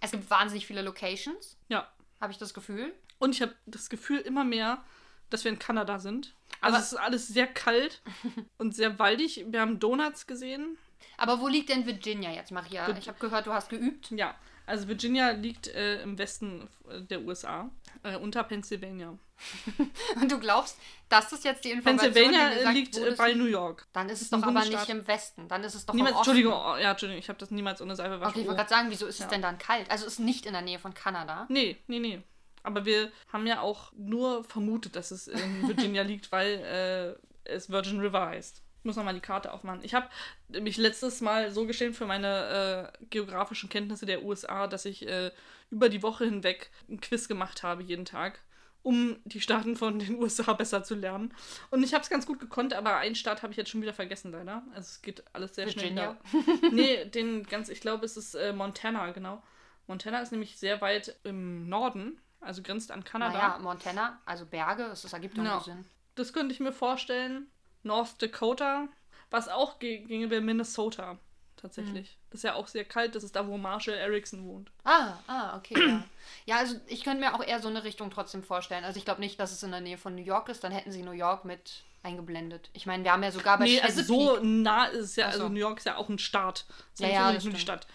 Es 0.00 0.10
gibt 0.12 0.28
wahnsinnig 0.30 0.66
viele 0.66 0.82
Locations, 0.82 1.56
Ja. 1.68 1.90
habe 2.20 2.32
ich 2.32 2.38
das 2.38 2.54
Gefühl. 2.54 2.94
Und 3.18 3.34
ich 3.34 3.42
habe 3.42 3.54
das 3.66 3.88
Gefühl 3.88 4.18
immer 4.18 4.44
mehr, 4.44 4.84
dass 5.30 5.42
wir 5.44 5.50
in 5.50 5.58
Kanada 5.58 5.98
sind. 5.98 6.34
Also 6.60 6.76
Aber- 6.76 6.84
es 6.84 6.92
ist 6.92 6.98
alles 6.98 7.28
sehr 7.28 7.46
kalt 7.46 8.02
und 8.58 8.74
sehr 8.74 8.98
waldig. 8.98 9.44
Wir 9.48 9.60
haben 9.60 9.80
Donuts 9.80 10.26
gesehen. 10.26 10.78
Aber 11.16 11.40
wo 11.40 11.48
liegt 11.48 11.68
denn 11.70 11.86
Virginia 11.86 12.30
jetzt, 12.30 12.52
Maria? 12.52 12.88
Ich 12.96 13.08
habe 13.08 13.18
gehört, 13.18 13.46
du 13.46 13.52
hast 13.52 13.68
geübt. 13.70 14.10
Ja, 14.10 14.34
also 14.66 14.86
Virginia 14.88 15.30
liegt 15.30 15.66
äh, 15.68 16.02
im 16.02 16.18
Westen 16.18 16.68
äh, 16.88 17.00
der 17.02 17.22
USA, 17.22 17.70
äh, 18.02 18.16
unter 18.16 18.44
Pennsylvania. 18.44 19.18
Und 20.20 20.30
du 20.30 20.38
glaubst, 20.38 20.78
das 21.08 21.32
ist 21.32 21.44
jetzt 21.44 21.64
die 21.64 21.70
Information, 21.70 22.12
Pennsylvania 22.12 22.48
die 22.48 22.54
dir 22.54 22.60
äh, 22.60 22.64
sagt, 22.64 22.74
liegt 22.74 22.96
das 22.96 23.16
bei? 23.16 23.34
New 23.34 23.44
York. 23.44 23.86
Dann 23.92 24.08
ist 24.08 24.22
es 24.22 24.30
doch 24.30 24.42
aber 24.42 24.64
nicht 24.64 24.88
im 24.88 25.06
Westen. 25.06 25.48
Dann 25.48 25.62
ist 25.64 25.74
es 25.74 25.86
doch 25.86 25.94
Niemals, 25.94 26.12
im 26.12 26.18
Osten. 26.18 26.30
Entschuldigung, 26.30 26.52
oh, 26.54 26.76
ja, 26.76 26.90
Entschuldigung, 26.90 27.20
ich 27.20 27.28
habe 27.28 27.38
das 27.38 27.50
niemals 27.50 27.80
ohne 27.80 27.94
Seife 27.96 28.20
waschen. 28.20 28.30
Okay, 28.30 28.40
ich 28.40 28.46
wollte 28.46 28.56
gerade 28.58 28.70
sagen, 28.70 28.90
wieso 28.90 29.06
ist 29.06 29.18
Ja. 29.20 29.26
es 29.26 29.30
denn 29.30 29.42
dann 29.42 29.58
kalt? 29.58 29.90
Also 29.90 30.06
es 30.06 30.14
ist 30.14 30.18
nicht 30.18 30.46
in 30.46 30.52
der 30.52 30.62
Nähe 30.62 30.78
von 30.78 30.94
Kanada. 30.94 31.46
Nee, 31.48 31.76
nee, 31.86 31.98
nee. 32.00 32.22
Aber 32.62 32.84
wir 32.84 33.12
haben 33.32 33.46
ja 33.46 33.60
auch 33.60 33.92
nur 33.96 34.42
vermutet, 34.44 34.96
dass 34.96 35.10
es 35.12 35.28
in 35.28 35.38
Virginia 35.68 36.02
liegt, 36.02 36.32
weil 36.32 37.18
äh, 37.44 37.48
es 37.48 37.70
Virgin 37.70 38.00
River 38.00 38.26
heißt. 38.26 38.62
Ich 38.80 38.84
muss 38.84 38.96
nochmal 38.96 39.14
die 39.14 39.20
Karte 39.20 39.52
aufmachen. 39.52 39.80
Ich 39.84 39.94
habe 39.94 40.08
mich 40.48 40.76
letztes 40.76 41.20
Mal 41.20 41.50
so 41.52 41.66
geschämt 41.66 41.96
für 41.96 42.06
meine 42.06 42.92
äh, 42.98 43.04
geografischen 43.10 43.68
Kenntnisse 43.68 44.06
der 44.06 44.22
USA, 44.24 44.66
dass 44.66 44.84
ich 44.84 45.06
äh, 45.06 45.30
über 45.70 45.88
die 45.88 46.02
Woche 46.02 46.24
hinweg 46.24 46.70
ein 46.88 47.00
Quiz 47.00 47.26
gemacht 47.28 47.62
habe, 47.64 47.82
jeden 47.82 48.04
Tag, 48.04 48.40
um 48.86 49.16
die 49.24 49.40
Staaten 49.40 49.74
von 49.74 49.98
den 49.98 50.14
USA 50.22 50.52
besser 50.52 50.84
zu 50.84 50.94
lernen. 50.94 51.34
Und 51.70 51.82
ich 51.82 51.92
habe 51.92 52.04
es 52.04 52.08
ganz 52.08 52.24
gut 52.24 52.38
gekonnt, 52.38 52.72
aber 52.72 52.98
einen 52.98 53.16
Staat 53.16 53.42
habe 53.42 53.50
ich 53.50 53.56
jetzt 53.56 53.68
schon 53.70 53.82
wieder 53.82 53.92
vergessen, 53.92 54.30
leider. 54.30 54.62
Also 54.74 54.86
es 54.90 55.02
geht 55.02 55.24
alles 55.32 55.56
sehr 55.56 55.66
Virginia? 55.66 56.16
schnell. 56.30 56.70
nee, 56.72 57.04
den 57.04 57.42
ganz, 57.42 57.68
ich 57.68 57.80
glaube, 57.80 58.06
es 58.06 58.16
ist 58.16 58.36
äh, 58.36 58.52
Montana, 58.52 59.10
genau. 59.10 59.42
Montana 59.88 60.20
ist 60.20 60.30
nämlich 60.30 60.56
sehr 60.56 60.80
weit 60.80 61.16
im 61.24 61.68
Norden, 61.68 62.20
also 62.40 62.62
grenzt 62.62 62.92
an 62.92 63.02
Kanada. 63.02 63.32
Naja, 63.36 63.58
Montana, 63.58 64.20
also 64.24 64.46
Berge, 64.46 64.84
das 64.88 65.12
ergibt 65.12 65.36
Ja. 65.36 65.42
nur 65.42 65.60
Sinn. 65.62 65.84
Das 66.14 66.32
könnte 66.32 66.54
ich 66.54 66.60
mir 66.60 66.72
vorstellen. 66.72 67.48
North 67.82 68.22
Dakota, 68.22 68.88
was 69.30 69.48
auch 69.48 69.80
ge- 69.80 70.04
ginge, 70.04 70.30
wäre 70.30 70.40
Minnesota. 70.42 71.18
Tatsächlich. 71.56 72.16
Das 72.30 72.40
ist 72.40 72.44
ja 72.44 72.54
auch 72.54 72.66
sehr 72.66 72.84
kalt. 72.84 73.14
Das 73.14 73.24
ist 73.24 73.34
da, 73.36 73.46
wo 73.46 73.56
Marshall 73.58 73.94
Erickson 73.94 74.44
wohnt. 74.44 74.70
Ah, 74.84 75.14
ah, 75.26 75.56
okay. 75.56 75.74
Ja. 75.78 76.04
ja, 76.46 76.56
also 76.56 76.76
ich 76.86 77.02
könnte 77.04 77.20
mir 77.20 77.34
auch 77.34 77.42
eher 77.42 77.60
so 77.60 77.68
eine 77.68 77.84
Richtung 77.84 78.10
trotzdem 78.10 78.42
vorstellen. 78.42 78.84
Also 78.84 78.98
ich 78.98 79.04
glaube 79.04 79.20
nicht, 79.20 79.38
dass 79.40 79.52
es 79.52 79.62
in 79.62 79.70
der 79.70 79.80
Nähe 79.80 79.98
von 79.98 80.14
New 80.14 80.22
York 80.24 80.48
ist. 80.48 80.62
Dann 80.64 80.72
hätten 80.72 80.92
sie 80.92 81.02
New 81.02 81.12
York 81.12 81.44
mit 81.44 81.82
eingeblendet. 82.02 82.70
Ich 82.72 82.86
meine, 82.86 83.02
wir 83.04 83.12
haben 83.12 83.22
ja 83.22 83.32
sogar 83.32 83.58
bei 83.58 83.64
Nee, 83.64 83.80
also 83.80 84.02
so 84.02 84.38
nah 84.42 84.84
ist 84.86 85.00
es 85.04 85.16
ja, 85.16 85.26
Ach 85.26 85.32
so. 85.32 85.40
also 85.42 85.52
New 85.52 85.58
York 85.60 85.78
ist 85.78 85.84
ja 85.86 85.96
auch 85.96 86.08
ein 86.08 86.18
Staat. 86.18 86.66
Es 86.94 87.00
ist 87.00 87.00
Ja, 87.00 87.06
nicht 87.08 87.16
ja, 87.16 87.32
das 87.32 87.44
nur 87.44 87.54
die. 87.54 87.60
Stadt. 87.60 87.86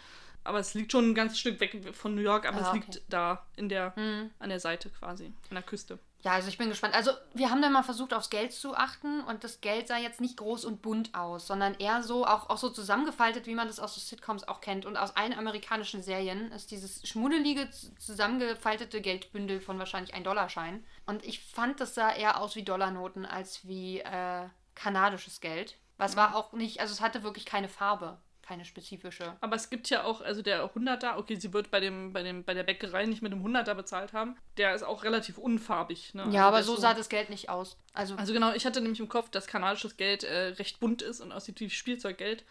Aber 0.43 0.59
es 0.59 0.73
liegt 0.73 0.91
schon 0.91 1.11
ein 1.11 1.15
ganzes 1.15 1.39
Stück 1.39 1.59
weg 1.59 1.77
von 1.93 2.15
New 2.15 2.21
York, 2.21 2.47
aber 2.47 2.57
Ah, 2.57 2.61
es 2.61 2.67
okay. 2.69 2.77
liegt 2.79 3.01
da 3.09 3.45
in 3.55 3.69
der, 3.69 3.95
Hm. 3.95 4.31
an 4.39 4.49
der 4.49 4.59
Seite 4.59 4.89
quasi, 4.89 5.25
an 5.49 5.55
der 5.55 5.61
Küste. 5.63 5.99
Ja, 6.23 6.33
also 6.33 6.49
ich 6.49 6.57
bin 6.57 6.69
gespannt. 6.69 6.93
Also 6.93 7.11
wir 7.33 7.49
haben 7.49 7.61
dann 7.61 7.73
mal 7.73 7.83
versucht, 7.83 8.13
aufs 8.13 8.29
Geld 8.29 8.53
zu 8.53 8.75
achten 8.75 9.21
und 9.21 9.43
das 9.43 9.59
Geld 9.59 9.87
sah 9.87 9.97
jetzt 9.97 10.21
nicht 10.21 10.37
groß 10.37 10.65
und 10.65 10.81
bunt 10.81 11.15
aus, 11.15 11.47
sondern 11.47 11.73
eher 11.75 12.03
so, 12.03 12.25
auch, 12.25 12.49
auch 12.49 12.57
so 12.57 12.69
zusammengefaltet, 12.69 13.47
wie 13.47 13.55
man 13.55 13.67
das 13.67 13.79
aus 13.79 13.95
so 13.95 14.01
Sitcoms 14.01 14.47
auch 14.47 14.61
kennt. 14.61 14.85
Und 14.85 14.97
aus 14.97 15.15
allen 15.15 15.33
amerikanischen 15.33 16.03
Serien 16.03 16.51
ist 16.51 16.69
dieses 16.69 17.07
schmuddelige, 17.07 17.69
zusammengefaltete 17.97 19.01
Geldbündel 19.01 19.61
von 19.61 19.79
wahrscheinlich 19.79 20.15
1-Dollarschein. 20.15 20.83
Und 21.07 21.25
ich 21.25 21.39
fand, 21.39 21.79
das 21.79 21.95
sah 21.95 22.11
eher 22.11 22.39
aus 22.39 22.55
wie 22.55 22.63
Dollarnoten 22.63 23.25
als 23.25 23.67
wie 23.67 23.99
äh, 23.99 24.47
kanadisches 24.75 25.41
Geld. 25.41 25.77
Was 25.97 26.15
war 26.15 26.35
auch 26.35 26.53
nicht, 26.53 26.81
also 26.81 26.93
es 26.93 27.01
hatte 27.01 27.23
wirklich 27.23 27.45
keine 27.45 27.69
Farbe, 27.69 28.19
keine 28.41 28.65
spezifische. 28.65 29.35
Aber 29.41 29.55
es 29.55 29.69
gibt 29.69 29.89
ja 29.89 30.03
auch, 30.03 30.21
also 30.21 30.41
der 30.41 30.73
100er, 30.73 31.17
okay, 31.17 31.35
sie 31.35 31.53
wird 31.53 31.71
bei, 31.71 31.79
dem, 31.79 32.13
bei, 32.13 32.23
dem, 32.23 32.43
bei 32.43 32.53
der 32.53 32.63
Bäckerei 32.63 33.05
nicht 33.05 33.21
mit 33.21 33.31
dem 33.31 33.45
100er 33.45 33.73
bezahlt 33.75 34.13
haben. 34.13 34.35
Der 34.57 34.75
ist 34.75 34.83
auch 34.83 35.03
relativ 35.03 35.37
unfarbig. 35.37 36.13
Ne? 36.13 36.23
Also 36.23 36.35
Ja, 36.35 36.47
aber 36.47 36.57
der 36.57 36.61
ist 36.61 36.67
so 36.67 36.75
sah 36.75 36.93
das 36.93 37.09
Geld 37.09 37.29
nicht 37.29 37.49
aus. 37.49 37.77
Also, 37.93 38.15
Also 38.15 38.33
genau, 38.33 38.53
ich 38.53 38.65
hatte 38.65 38.81
nämlich 38.81 38.99
im 38.99 39.09
Kopf, 39.09 39.29
dass 39.29 39.47
kanadisches 39.47 39.97
Geld 39.97 40.23
äh, 40.23 40.47
recht 40.49 40.79
bunt 40.79 41.01
ist 41.01 41.21
und 41.21 41.31
aussieht 41.31 41.59
wie 41.59 41.69
Spielzeuggeld. 41.69 42.43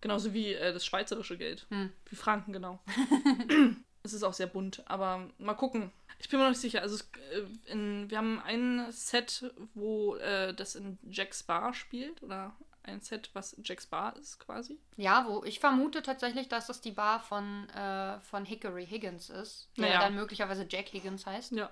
Genauso 0.00 0.32
wie 0.32 0.52
äh, 0.52 0.72
das 0.72 0.84
schweizerische 0.84 1.36
Geld. 1.38 1.66
Hm. 1.70 1.92
Wie 2.08 2.16
Franken, 2.16 2.52
genau. 2.52 2.78
es 4.02 4.12
ist 4.12 4.22
auch 4.22 4.34
sehr 4.34 4.46
bunt, 4.46 4.82
aber 4.86 5.28
mal 5.38 5.54
gucken. 5.54 5.92
Ich 6.20 6.28
bin 6.28 6.38
mir 6.38 6.44
noch 6.44 6.50
nicht 6.50 6.60
sicher. 6.60 6.82
Also 6.82 6.96
es, 6.96 7.10
äh, 7.32 7.72
in, 7.72 8.10
wir 8.10 8.18
haben 8.18 8.40
ein 8.40 8.86
Set, 8.90 9.52
wo 9.74 10.16
äh, 10.16 10.52
das 10.54 10.74
in 10.74 10.98
Jack's 11.08 11.42
Bar 11.42 11.74
spielt. 11.74 12.22
Oder 12.22 12.54
ein 12.88 13.00
Set, 13.00 13.30
was 13.34 13.56
Jack's 13.62 13.86
Bar 13.86 14.16
ist 14.16 14.38
quasi. 14.40 14.78
Ja, 14.96 15.26
wo 15.28 15.44
ich 15.44 15.60
vermute 15.60 16.02
tatsächlich, 16.02 16.48
dass 16.48 16.66
das 16.66 16.80
die 16.80 16.90
Bar 16.92 17.20
von, 17.20 17.68
äh, 17.70 18.18
von 18.20 18.44
Hickory 18.44 18.86
Higgins 18.86 19.30
ist, 19.30 19.68
der 19.76 19.88
Naja. 19.88 20.00
dann 20.00 20.14
möglicherweise 20.14 20.66
Jack 20.68 20.88
Higgins 20.92 21.26
heißt. 21.26 21.52
Ja. 21.52 21.70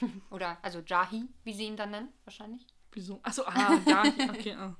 Oder 0.30 0.58
also 0.62 0.80
Jahi, 0.86 1.24
wie 1.44 1.54
sie 1.54 1.64
ihn 1.64 1.76
dann 1.76 1.90
nennen, 1.90 2.08
wahrscheinlich. 2.24 2.66
Wieso? 2.92 3.18
Achso, 3.22 3.42
ah, 3.46 3.78
ja, 3.86 4.02
okay. 4.30 4.54
Ah. 4.54 4.76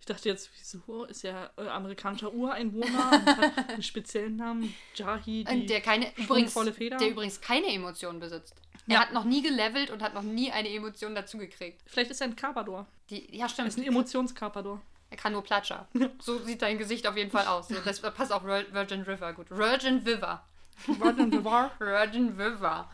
Ich 0.00 0.06
dachte 0.06 0.28
jetzt, 0.28 0.50
wieso? 0.58 1.04
Ist 1.04 1.22
ja 1.22 1.50
äh, 1.56 1.66
amerikanischer 1.66 2.30
Ureinwohner 2.34 3.10
und 3.12 3.26
hat 3.38 3.70
einen 3.70 3.82
speziellen 3.82 4.36
Namen. 4.36 4.74
Jahi, 4.96 5.44
die 5.44 5.50
Und 5.50 5.70
der 5.70 5.80
keine 5.80 6.14
übrigens, 6.18 6.52
Feder. 6.76 6.98
der 6.98 7.08
übrigens 7.08 7.40
keine 7.40 7.68
Emotionen 7.68 8.20
besitzt. 8.20 8.54
Er 8.86 8.94
Ja. 8.94 9.00
hat 9.00 9.14
noch 9.14 9.24
nie 9.24 9.40
gelevelt 9.40 9.88
und 9.90 10.02
hat 10.02 10.12
noch 10.12 10.22
nie 10.22 10.52
eine 10.52 10.68
Emotion 10.68 11.14
dazugekriegt. 11.14 11.80
Vielleicht 11.86 12.10
ist 12.10 12.20
er 12.20 12.26
ein 12.26 12.36
Carpador. 12.36 12.86
Die, 13.08 13.34
ja, 13.34 13.44
Er 13.44 13.46
ist 13.46 13.52
stimmt. 13.52 13.78
ein 13.78 13.84
Emotionscarpador. 13.84 14.82
Er 15.14 15.16
kann 15.16 15.32
nur 15.32 15.44
Platscher. 15.44 15.86
So 16.20 16.40
sieht 16.40 16.60
dein 16.60 16.76
Gesicht 16.76 17.06
auf 17.06 17.16
jeden 17.16 17.30
Fall 17.30 17.46
aus. 17.46 17.68
So, 17.68 17.76
das 17.84 18.00
passt 18.00 18.32
auch 18.32 18.42
Vir- 18.42 18.72
Virgin 18.72 19.02
River 19.02 19.32
gut. 19.32 19.48
Virgin 19.48 19.98
River. 19.98 20.44
Virgin 20.88 21.32
River. 21.32 21.70
Virgin 21.78 22.30
River. 22.40 22.90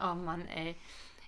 Oh 0.00 0.14
Mann, 0.14 0.46
ey. 0.46 0.76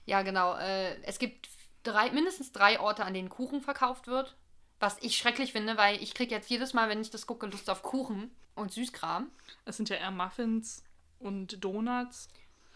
Ja, 0.06 0.22
genau. 0.22 0.54
Äh, 0.56 1.02
es 1.02 1.18
gibt 1.18 1.48
drei, 1.82 2.12
mindestens 2.12 2.52
drei 2.52 2.78
Orte, 2.78 3.04
an 3.04 3.12
denen 3.12 3.28
Kuchen 3.28 3.60
verkauft 3.60 4.06
wird. 4.06 4.36
Was 4.78 4.98
ich 5.00 5.16
schrecklich 5.16 5.50
finde, 5.50 5.76
weil 5.76 6.00
ich 6.00 6.14
kriege 6.14 6.32
jetzt 6.32 6.48
jedes 6.48 6.74
Mal, 6.74 6.88
wenn 6.88 7.00
ich 7.00 7.10
das 7.10 7.26
gucke, 7.26 7.46
Lust 7.48 7.68
auf 7.68 7.82
Kuchen 7.82 8.30
und 8.54 8.70
Süßkram. 8.72 9.32
Es 9.64 9.78
sind 9.78 9.88
ja 9.88 9.96
eher 9.96 10.12
Muffins 10.12 10.84
und 11.18 11.64
Donuts. 11.64 12.28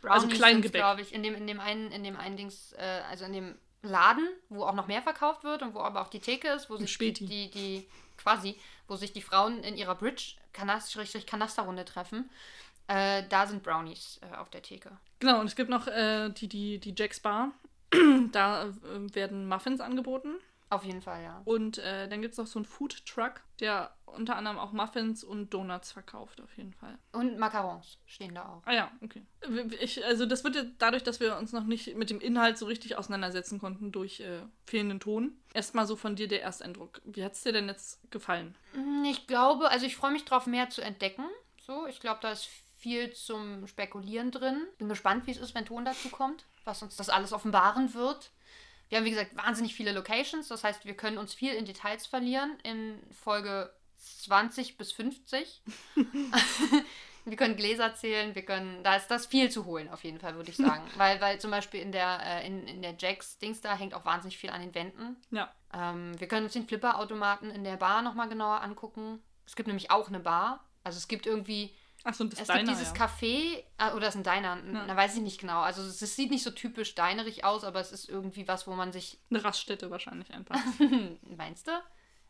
Brownies 0.02 0.24
Also 0.24 0.36
Kleingebäck. 0.36 0.80
glaube 0.80 1.02
ich, 1.02 1.14
in 1.14 1.22
dem, 1.22 1.36
in 1.36 1.46
dem 1.46 1.60
einen, 1.60 1.92
in 1.92 2.02
dem 2.02 2.16
einen 2.16 2.36
Dings, 2.36 2.72
äh, 2.72 3.02
also 3.08 3.24
in 3.26 3.32
dem 3.32 3.54
Laden, 3.84 4.28
wo 4.48 4.64
auch 4.64 4.74
noch 4.74 4.86
mehr 4.86 5.02
verkauft 5.02 5.44
wird 5.44 5.62
und 5.62 5.74
wo 5.74 5.80
aber 5.80 6.02
auch 6.02 6.08
die 6.08 6.20
Theke 6.20 6.48
ist, 6.48 6.70
wo 6.70 6.76
sich 6.76 6.96
die, 6.98 7.12
die, 7.12 7.50
die, 7.50 7.88
quasi, 8.16 8.58
wo 8.88 8.96
sich 8.96 9.12
die 9.12 9.22
Frauen 9.22 9.62
in 9.62 9.76
ihrer 9.76 9.94
Bridge 9.94 10.34
Kanas 10.52 10.96
Kanasterrunde 11.26 11.84
treffen. 11.84 12.30
Äh, 12.86 13.24
da 13.28 13.46
sind 13.46 13.62
Brownies 13.62 14.20
äh, 14.22 14.36
auf 14.36 14.50
der 14.50 14.62
Theke. 14.62 14.96
Genau, 15.18 15.40
und 15.40 15.46
es 15.46 15.56
gibt 15.56 15.70
noch 15.70 15.86
äh, 15.86 16.30
die, 16.30 16.48
die, 16.48 16.78
die 16.78 16.94
Jack's 16.96 17.20
Bar. 17.20 17.52
da 18.32 18.66
äh, 18.66 19.14
werden 19.14 19.48
Muffins 19.48 19.80
angeboten. 19.80 20.34
Auf 20.74 20.84
jeden 20.84 21.02
Fall, 21.02 21.22
ja. 21.22 21.40
Und 21.44 21.78
äh, 21.78 22.08
dann 22.08 22.20
gibt 22.20 22.32
es 22.32 22.38
noch 22.38 22.48
so 22.48 22.58
einen 22.58 22.66
Food 22.66 23.06
Truck, 23.06 23.42
der 23.60 23.94
unter 24.06 24.34
anderem 24.36 24.58
auch 24.58 24.72
Muffins 24.72 25.22
und 25.22 25.54
Donuts 25.54 25.92
verkauft, 25.92 26.40
auf 26.40 26.56
jeden 26.56 26.72
Fall. 26.72 26.98
Und 27.12 27.38
Macarons 27.38 27.98
stehen 28.06 28.34
da 28.34 28.48
auch. 28.48 28.62
Ah 28.64 28.72
ja, 28.72 28.90
okay. 29.02 29.22
Ich, 29.80 30.04
also 30.04 30.26
das 30.26 30.42
wird 30.42 30.56
ja 30.56 30.64
dadurch, 30.78 31.04
dass 31.04 31.20
wir 31.20 31.36
uns 31.36 31.52
noch 31.52 31.64
nicht 31.64 31.96
mit 31.96 32.10
dem 32.10 32.20
Inhalt 32.20 32.58
so 32.58 32.66
richtig 32.66 32.96
auseinandersetzen 32.96 33.60
konnten 33.60 33.92
durch 33.92 34.18
äh, 34.20 34.40
fehlenden 34.66 34.98
Ton. 34.98 35.36
Erstmal 35.52 35.86
so 35.86 35.94
von 35.94 36.16
dir 36.16 36.26
der 36.26 36.42
Ersteindruck. 36.42 37.00
Wie 37.04 37.24
hat 37.24 37.32
es 37.34 37.42
dir 37.42 37.52
denn 37.52 37.68
jetzt 37.68 38.00
gefallen? 38.10 38.56
Mm, 38.74 39.04
Ich 39.04 39.26
glaube, 39.28 39.70
also 39.70 39.86
ich 39.86 39.94
freue 39.96 40.10
mich 40.12 40.24
drauf, 40.24 40.46
mehr 40.46 40.70
zu 40.70 40.80
entdecken. 40.80 41.24
So, 41.60 41.86
ich 41.86 42.00
glaube, 42.00 42.18
da 42.20 42.32
ist 42.32 42.48
viel 42.78 43.12
zum 43.14 43.66
Spekulieren 43.66 44.30
drin. 44.30 44.66
Bin 44.78 44.88
gespannt, 44.88 45.26
wie 45.26 45.30
es 45.30 45.38
ist, 45.38 45.54
wenn 45.54 45.64
Ton 45.64 45.84
dazu 45.86 46.10
kommt, 46.10 46.44
was 46.64 46.82
uns 46.82 46.96
das 46.96 47.08
alles 47.08 47.32
offenbaren 47.32 47.94
wird. 47.94 48.30
Wir 48.94 49.00
haben, 49.00 49.06
wie 49.06 49.10
gesagt, 49.10 49.36
wahnsinnig 49.36 49.74
viele 49.74 49.90
Locations. 49.90 50.46
Das 50.46 50.62
heißt, 50.62 50.84
wir 50.84 50.94
können 50.94 51.18
uns 51.18 51.34
viel 51.34 51.52
in 51.52 51.64
Details 51.64 52.06
verlieren 52.06 52.56
in 52.62 53.02
Folge 53.10 53.74
20 53.96 54.76
bis 54.76 54.92
50. 54.92 55.62
wir 57.24 57.36
können 57.36 57.56
Gläser 57.56 57.96
zählen, 57.96 58.36
wir 58.36 58.44
können, 58.44 58.84
da 58.84 58.94
ist 58.94 59.08
das 59.08 59.26
viel 59.26 59.50
zu 59.50 59.64
holen, 59.64 59.88
auf 59.88 60.04
jeden 60.04 60.20
Fall, 60.20 60.36
würde 60.36 60.52
ich 60.52 60.56
sagen. 60.56 60.84
weil, 60.96 61.20
weil 61.20 61.40
zum 61.40 61.50
Beispiel 61.50 61.80
in 61.80 61.90
der, 61.90 62.20
äh, 62.24 62.46
in, 62.46 62.68
in 62.68 62.82
der 62.82 62.94
Jacks 62.96 63.36
Dings 63.38 63.60
da 63.60 63.76
hängt 63.76 63.94
auch 63.94 64.04
wahnsinnig 64.04 64.38
viel 64.38 64.50
an 64.50 64.60
den 64.60 64.76
Wänden. 64.76 65.16
Ja. 65.32 65.52
Ähm, 65.72 66.12
wir 66.20 66.28
können 66.28 66.44
uns 66.44 66.52
den 66.52 66.68
Flipperautomaten 66.68 67.50
in 67.50 67.64
der 67.64 67.78
Bar 67.78 68.00
nochmal 68.00 68.28
genauer 68.28 68.62
angucken. 68.62 69.20
Es 69.44 69.56
gibt 69.56 69.66
nämlich 69.66 69.90
auch 69.90 70.06
eine 70.06 70.20
Bar. 70.20 70.64
Also 70.84 70.98
es 70.98 71.08
gibt 71.08 71.26
irgendwie, 71.26 71.74
Achso, 72.04 72.22
und 72.24 72.32
das 72.32 72.40
es 72.40 72.46
Diner, 72.46 72.58
gibt 72.64 72.70
dieses 72.70 72.92
ja. 72.96 73.06
Café, 73.06 73.64
äh, 73.78 73.92
oder 73.96 74.06
es 74.08 74.14
ist 74.14 74.24
ein 74.26 74.34
Diner, 74.36 74.58
Ja. 74.72 74.86
da 74.86 74.94
weiß 74.96 75.16
ich 75.16 75.22
nicht 75.22 75.40
genau. 75.40 75.60
Also 75.62 75.82
es, 75.82 76.00
es 76.02 76.14
sieht 76.14 76.30
nicht 76.30 76.44
so 76.44 76.50
typisch 76.50 76.94
dinerig 76.94 77.44
aus, 77.44 77.64
aber 77.64 77.80
es 77.80 77.92
ist 77.92 78.08
irgendwie 78.08 78.46
was, 78.46 78.66
wo 78.66 78.72
man 78.74 78.92
sich, 78.92 79.18
Eine 79.30 79.42
Raststätte 79.42 79.90
wahrscheinlich 79.90 80.30
einfach. 80.32 80.60
meinst 81.36 81.66
du? 81.66 81.72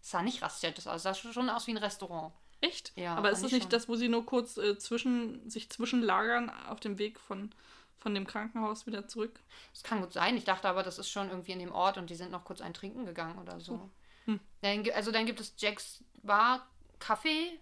Es 0.00 0.10
sah 0.10 0.22
nicht 0.22 0.42
Raststättes 0.42 0.86
aus, 0.86 0.96
es 0.96 1.02
sah 1.02 1.14
schon 1.14 1.50
aus 1.50 1.66
wie 1.66 1.72
ein 1.72 1.76
Restaurant. 1.78 2.32
Echt? 2.60 2.92
Ja, 2.96 3.16
Aber 3.16 3.30
ist 3.30 3.42
das 3.42 3.48
ich 3.48 3.52
nicht 3.54 3.62
schon. 3.64 3.70
das, 3.70 3.88
wo 3.88 3.96
sie 3.96 4.08
nur 4.08 4.24
kurz 4.24 4.56
äh, 4.56 4.78
zwischen, 4.78 5.50
sich 5.50 5.68
zwischenlagern 5.70 6.50
auf 6.68 6.78
dem 6.80 6.98
Weg 6.98 7.18
von, 7.18 7.50
von 7.98 8.14
dem 8.14 8.26
Krankenhaus 8.26 8.86
wieder 8.86 9.06
zurück? 9.08 9.40
Das 9.72 9.82
kann 9.82 10.00
gut 10.00 10.12
sein. 10.12 10.36
Ich 10.36 10.44
dachte 10.44 10.68
aber, 10.68 10.82
das 10.82 10.98
ist 10.98 11.10
schon 11.10 11.28
irgendwie 11.30 11.52
in 11.52 11.58
dem 11.58 11.72
Ort 11.72 11.98
und 11.98 12.08
die 12.10 12.14
sind 12.14 12.30
noch 12.30 12.44
kurz 12.44 12.60
ein 12.60 12.72
Trinken 12.72 13.04
gegangen 13.04 13.38
oder 13.38 13.60
so. 13.60 13.90
Hm. 14.26 14.40
Dann, 14.62 14.88
also 14.94 15.10
dann 15.10 15.26
gibt 15.26 15.40
es 15.40 15.54
Jacks 15.58 16.02
Bar, 16.22 16.66
Kaffee. 17.00 17.58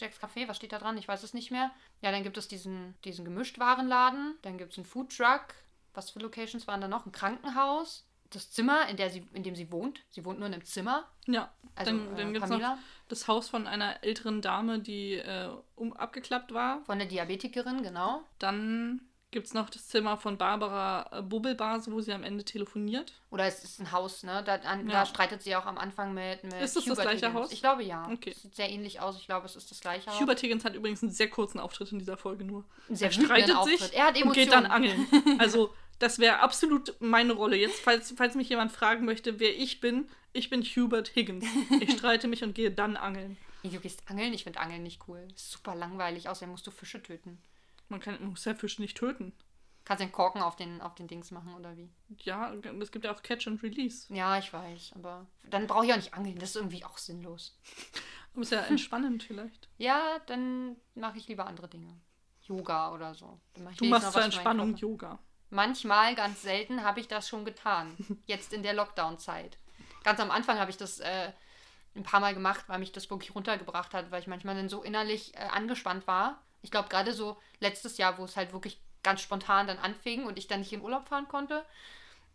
Jacks 0.00 0.20
Café, 0.20 0.48
was 0.48 0.56
steht 0.56 0.72
da 0.72 0.78
dran? 0.78 0.98
Ich 0.98 1.08
weiß 1.08 1.22
es 1.22 1.34
nicht 1.34 1.50
mehr. 1.50 1.70
Ja, 2.00 2.10
dann 2.10 2.22
gibt 2.22 2.36
es 2.38 2.48
diesen, 2.48 2.94
diesen 3.04 3.24
Gemischtwarenladen. 3.24 4.36
Dann 4.42 4.58
gibt 4.58 4.72
es 4.72 4.78
einen 4.78 4.86
Foodtruck. 4.86 5.54
Was 5.94 6.10
für 6.10 6.20
Locations 6.20 6.66
waren 6.66 6.80
da 6.80 6.88
noch? 6.88 7.06
Ein 7.06 7.12
Krankenhaus. 7.12 8.06
Das 8.30 8.50
Zimmer, 8.50 8.88
in, 8.88 8.96
der 8.96 9.10
sie, 9.10 9.26
in 9.32 9.42
dem 9.42 9.56
sie 9.56 9.72
wohnt. 9.72 10.04
Sie 10.08 10.24
wohnt 10.24 10.38
nur 10.38 10.46
in 10.46 10.54
einem 10.54 10.64
Zimmer. 10.64 11.08
Ja. 11.26 11.52
Also 11.74 11.90
dann 11.90 12.16
dann 12.16 12.28
äh, 12.28 12.32
gibt 12.32 12.44
es 12.44 12.50
noch 12.50 12.78
das 13.08 13.26
Haus 13.26 13.48
von 13.48 13.66
einer 13.66 14.04
älteren 14.04 14.40
Dame, 14.40 14.78
die 14.78 15.14
äh, 15.14 15.50
um, 15.74 15.92
abgeklappt 15.92 16.54
war. 16.54 16.84
von 16.84 16.98
der 16.98 17.08
Diabetikerin, 17.08 17.82
genau. 17.82 18.22
Dann 18.38 19.00
gibt 19.30 19.46
es 19.46 19.54
noch 19.54 19.70
das 19.70 19.86
Zimmer 19.88 20.16
von 20.16 20.36
Barbara 20.38 21.08
äh, 21.18 21.22
Bubbelbase, 21.22 21.92
wo 21.92 22.00
sie 22.00 22.12
am 22.12 22.24
Ende 22.24 22.44
telefoniert. 22.44 23.12
Oder 23.30 23.44
es 23.46 23.62
ist 23.62 23.78
ein 23.80 23.92
Haus, 23.92 24.22
ne? 24.24 24.42
Da, 24.44 24.54
an, 24.56 24.86
Ja. 24.88 24.92
da 25.00 25.06
streitet 25.06 25.42
sie 25.42 25.54
auch 25.56 25.66
am 25.66 25.78
Anfang 25.78 26.12
mit, 26.14 26.42
mit 26.42 26.54
Ist 26.54 26.74
das 26.76 26.84
das 26.84 26.98
gleiche 26.98 27.26
Higgins. 27.26 27.34
Haus? 27.34 27.52
Ich 27.52 27.60
glaube 27.60 27.82
ja. 27.84 28.08
Okay. 28.12 28.32
Sieht 28.32 28.54
sehr 28.56 28.68
ähnlich 28.70 29.00
aus. 29.00 29.16
Ich 29.18 29.26
glaube, 29.26 29.46
es 29.46 29.54
ist 29.56 29.70
das 29.70 29.80
gleiche 29.80 30.10
Haus. 30.10 30.20
Hubert 30.20 30.42
Higgins 30.42 30.64
hat 30.64 30.74
übrigens 30.74 31.02
einen 31.02 31.12
sehr 31.12 31.30
kurzen 31.30 31.60
Auftritt 31.60 31.92
in 31.92 31.98
dieser 32.00 32.16
Folge 32.16 32.44
nur. 32.44 32.64
Sehr 32.88 33.08
er 33.08 33.12
streitet 33.12 33.54
Auftritt. 33.56 33.78
sich 33.80 33.94
Er 33.96 34.06
hat 34.06 34.20
und 34.22 34.32
geht 34.32 34.50
dann 34.52 34.64
Emotionen. 34.64 35.06
angeln. 35.10 35.38
Also, 35.40 35.72
das 36.00 36.18
wäre 36.18 36.40
absolut 36.40 36.96
meine 37.00 37.32
Rolle. 37.32 37.56
Jetzt, 37.56 37.80
falls, 37.80 38.12
falls 38.16 38.34
mich 38.34 38.48
jemand 38.48 38.72
fragen 38.72 39.04
möchte, 39.04 39.38
wer 39.38 39.56
ich 39.56 39.80
bin, 39.80 40.08
ich 40.32 40.50
bin 40.50 40.62
Hubert 40.62 41.14
Higgins. 41.14 41.44
Ich 41.80 41.92
streite 41.92 42.26
mich 42.26 42.42
und 42.42 42.54
gehe 42.54 42.70
dann 42.70 42.96
angeln. 42.96 43.36
Du 43.62 43.78
gehst 43.78 44.02
angeln? 44.08 44.32
Ich 44.32 44.44
finde 44.44 44.58
Angeln 44.58 44.82
nicht 44.82 45.02
cool. 45.06 45.28
Super 45.36 45.74
langweilig. 45.74 46.28
Außerdem 46.30 46.50
musst 46.50 46.66
du 46.66 46.70
Fische 46.70 47.02
töten. 47.02 47.38
Man, 47.90 48.00
kann, 48.00 48.22
muss 48.24 48.44
ja 48.44 48.54
Fische 48.54 48.80
nicht 48.80 48.96
töten. 48.96 49.32
Kannst 49.84 50.02
den 50.02 50.12
Korken 50.12 50.42
auf 50.42 50.56
den, 50.56 50.80
auf 50.80 50.94
den 50.94 51.08
Dings 51.08 51.30
machen 51.30 51.54
oder 51.54 51.76
wie? 51.76 51.90
Ja, 52.18 52.52
es 52.52 52.92
gibt 52.92 53.04
ja 53.04 53.12
auch 53.12 53.22
Catch 53.22 53.48
and 53.48 53.62
Release. 53.62 54.12
Ja, 54.14 54.38
ich 54.38 54.52
weiß. 54.52 54.92
Aber 54.94 55.26
dann 55.48 55.66
brauche 55.66 55.84
ich 55.84 55.92
auch 55.92 55.96
nicht 55.96 56.14
angeln. 56.14 56.38
Das 56.38 56.50
ist 56.50 56.56
irgendwie 56.56 56.84
auch 56.84 56.98
sinnlos. 56.98 57.58
Aber 58.32 58.42
ist 58.42 58.52
ja 58.52 58.60
entspannend 58.60 59.24
vielleicht. 59.24 59.68
Ja, 59.78 60.18
dann 60.26 60.76
mache 60.94 61.18
ich 61.18 61.26
lieber 61.26 61.46
andere 61.46 61.68
Dinge. 61.68 62.00
Yoga 62.42 62.92
oder 62.94 63.14
so. 63.14 63.40
Du 63.54 63.84
machst 63.86 64.12
zur 64.12 64.22
Entspannung. 64.22 64.76
Yoga. 64.76 65.18
Manchmal, 65.50 66.14
ganz 66.14 66.42
selten, 66.42 66.84
habe 66.84 67.00
ich 67.00 67.08
das 67.08 67.28
schon 67.28 67.44
getan. 67.44 67.96
Jetzt 68.26 68.52
in 68.52 68.62
der 68.62 68.74
Lockdown-Zeit. 68.74 69.58
Ganz 70.04 70.20
am 70.20 70.30
Anfang 70.30 70.58
habe 70.60 70.70
ich 70.70 70.76
das, 70.76 71.00
äh, 71.00 71.32
ein 71.96 72.04
paar 72.04 72.20
Mal 72.20 72.34
gemacht, 72.34 72.64
weil 72.68 72.78
mich 72.78 72.92
das 72.92 73.10
wirklich 73.10 73.34
runtergebracht 73.34 73.94
hat, 73.94 74.10
weil 74.10 74.20
ich 74.20 74.28
manchmal 74.28 74.54
dann 74.54 74.68
so 74.68 74.82
innerlich 74.82 75.34
äh, 75.34 75.40
angespannt 75.40 76.06
war. 76.06 76.42
Ich 76.62 76.70
glaube, 76.70 76.88
gerade 76.88 77.12
so 77.12 77.36
letztes 77.60 77.98
Jahr, 77.98 78.18
wo 78.18 78.24
es 78.24 78.36
halt 78.36 78.52
wirklich 78.52 78.80
ganz 79.02 79.20
spontan 79.20 79.66
dann 79.66 79.78
anfing 79.78 80.24
und 80.24 80.38
ich 80.38 80.46
dann 80.46 80.60
nicht 80.60 80.72
in 80.72 80.82
Urlaub 80.82 81.08
fahren 81.08 81.28
konnte, 81.28 81.64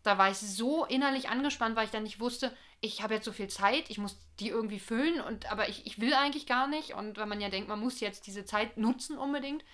da 0.02 0.18
war 0.18 0.30
ich 0.30 0.38
so 0.38 0.84
innerlich 0.84 1.28
angespannt, 1.28 1.76
weil 1.76 1.86
ich 1.86 1.90
dann 1.90 2.04
nicht 2.04 2.20
wusste, 2.20 2.56
ich 2.80 3.02
habe 3.02 3.14
jetzt 3.14 3.24
so 3.24 3.32
viel 3.32 3.48
Zeit, 3.48 3.90
ich 3.90 3.98
muss 3.98 4.16
die 4.38 4.48
irgendwie 4.48 4.78
füllen 4.78 5.20
und 5.20 5.50
aber 5.50 5.68
ich, 5.68 5.86
ich 5.86 6.00
will 6.00 6.14
eigentlich 6.14 6.46
gar 6.46 6.66
nicht. 6.66 6.94
Und 6.94 7.16
wenn 7.16 7.28
man 7.28 7.40
ja 7.40 7.48
denkt, 7.48 7.68
man 7.68 7.80
muss 7.80 8.00
jetzt 8.00 8.26
diese 8.26 8.44
Zeit 8.44 8.76
nutzen 8.76 9.18
unbedingt, 9.18 9.64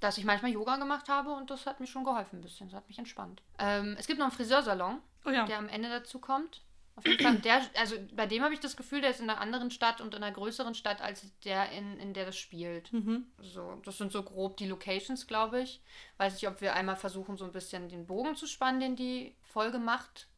dass 0.00 0.18
ich 0.18 0.24
manchmal 0.24 0.50
Yoga 0.50 0.76
gemacht 0.76 1.08
habe 1.08 1.32
und 1.32 1.50
das 1.50 1.66
hat 1.66 1.80
mir 1.80 1.86
schon 1.86 2.04
geholfen 2.04 2.38
ein 2.38 2.42
bisschen. 2.42 2.68
Das 2.68 2.76
hat 2.76 2.88
mich 2.88 2.98
entspannt. 2.98 3.42
Ähm, 3.58 3.96
es 3.98 4.06
gibt 4.06 4.18
noch 4.18 4.26
einen 4.26 4.34
Friseursalon, 4.34 5.00
Oh 5.24 5.30
ja. 5.30 5.44
der 5.46 5.58
am 5.58 5.68
Ende 5.68 5.88
dazu 5.88 6.18
kommt. 6.18 6.62
Auf 7.00 7.06
jeden 7.06 7.22
Fall, 7.22 7.36
der, 7.38 7.62
also 7.78 7.96
bei 8.14 8.26
dem 8.26 8.42
habe 8.42 8.52
ich 8.54 8.60
das 8.60 8.76
Gefühl, 8.76 9.00
der 9.00 9.10
ist 9.10 9.20
in 9.20 9.28
einer 9.30 9.40
anderen 9.40 9.70
Stadt 9.70 10.00
und 10.00 10.14
in 10.14 10.22
einer 10.22 10.34
größeren 10.34 10.74
Stadt 10.74 11.00
als 11.00 11.24
der, 11.44 11.70
in, 11.72 11.98
in 11.98 12.12
der 12.12 12.26
das 12.26 12.36
spielt. 12.36 12.92
Mhm. 12.92 13.26
So, 13.40 13.80
das 13.84 13.98
sind 13.98 14.12
so 14.12 14.22
grob 14.22 14.56
die 14.58 14.66
Locations, 14.66 15.26
glaube 15.26 15.62
ich. 15.62 15.80
Weiß 16.18 16.34
nicht, 16.34 16.46
ob 16.46 16.60
wir 16.60 16.74
einmal 16.74 16.96
versuchen, 16.96 17.36
so 17.36 17.44
ein 17.46 17.52
bisschen 17.52 17.88
den 17.88 18.06
Bogen 18.06 18.36
zu 18.36 18.46
spannen, 18.46 18.80
den 18.80 18.96
die 18.96 19.34
Folge 19.42 19.78
macht. 19.78 20.28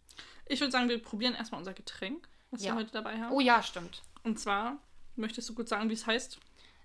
Ich 0.47 0.61
würde 0.61 0.71
sagen, 0.71 0.89
wir 0.89 1.03
probieren 1.03 1.35
erstmal 1.35 1.59
unser 1.59 1.75
Getränk, 1.75 2.29
was 2.51 2.63
Ja. 2.63 2.73
wir 2.73 2.77
heute 2.81 2.93
dabei 2.93 3.21
haben. 3.21 3.33
Oh 3.33 3.41
ja, 3.41 3.63
stimmt. 3.63 4.03
Und 4.23 4.39
zwar, 4.39 4.79
möchtest 5.17 5.49
du 5.49 5.55
gut 5.55 5.69
sagen, 5.69 5.89
wie 5.91 5.95
es 5.95 6.07
heißt? 6.07 6.39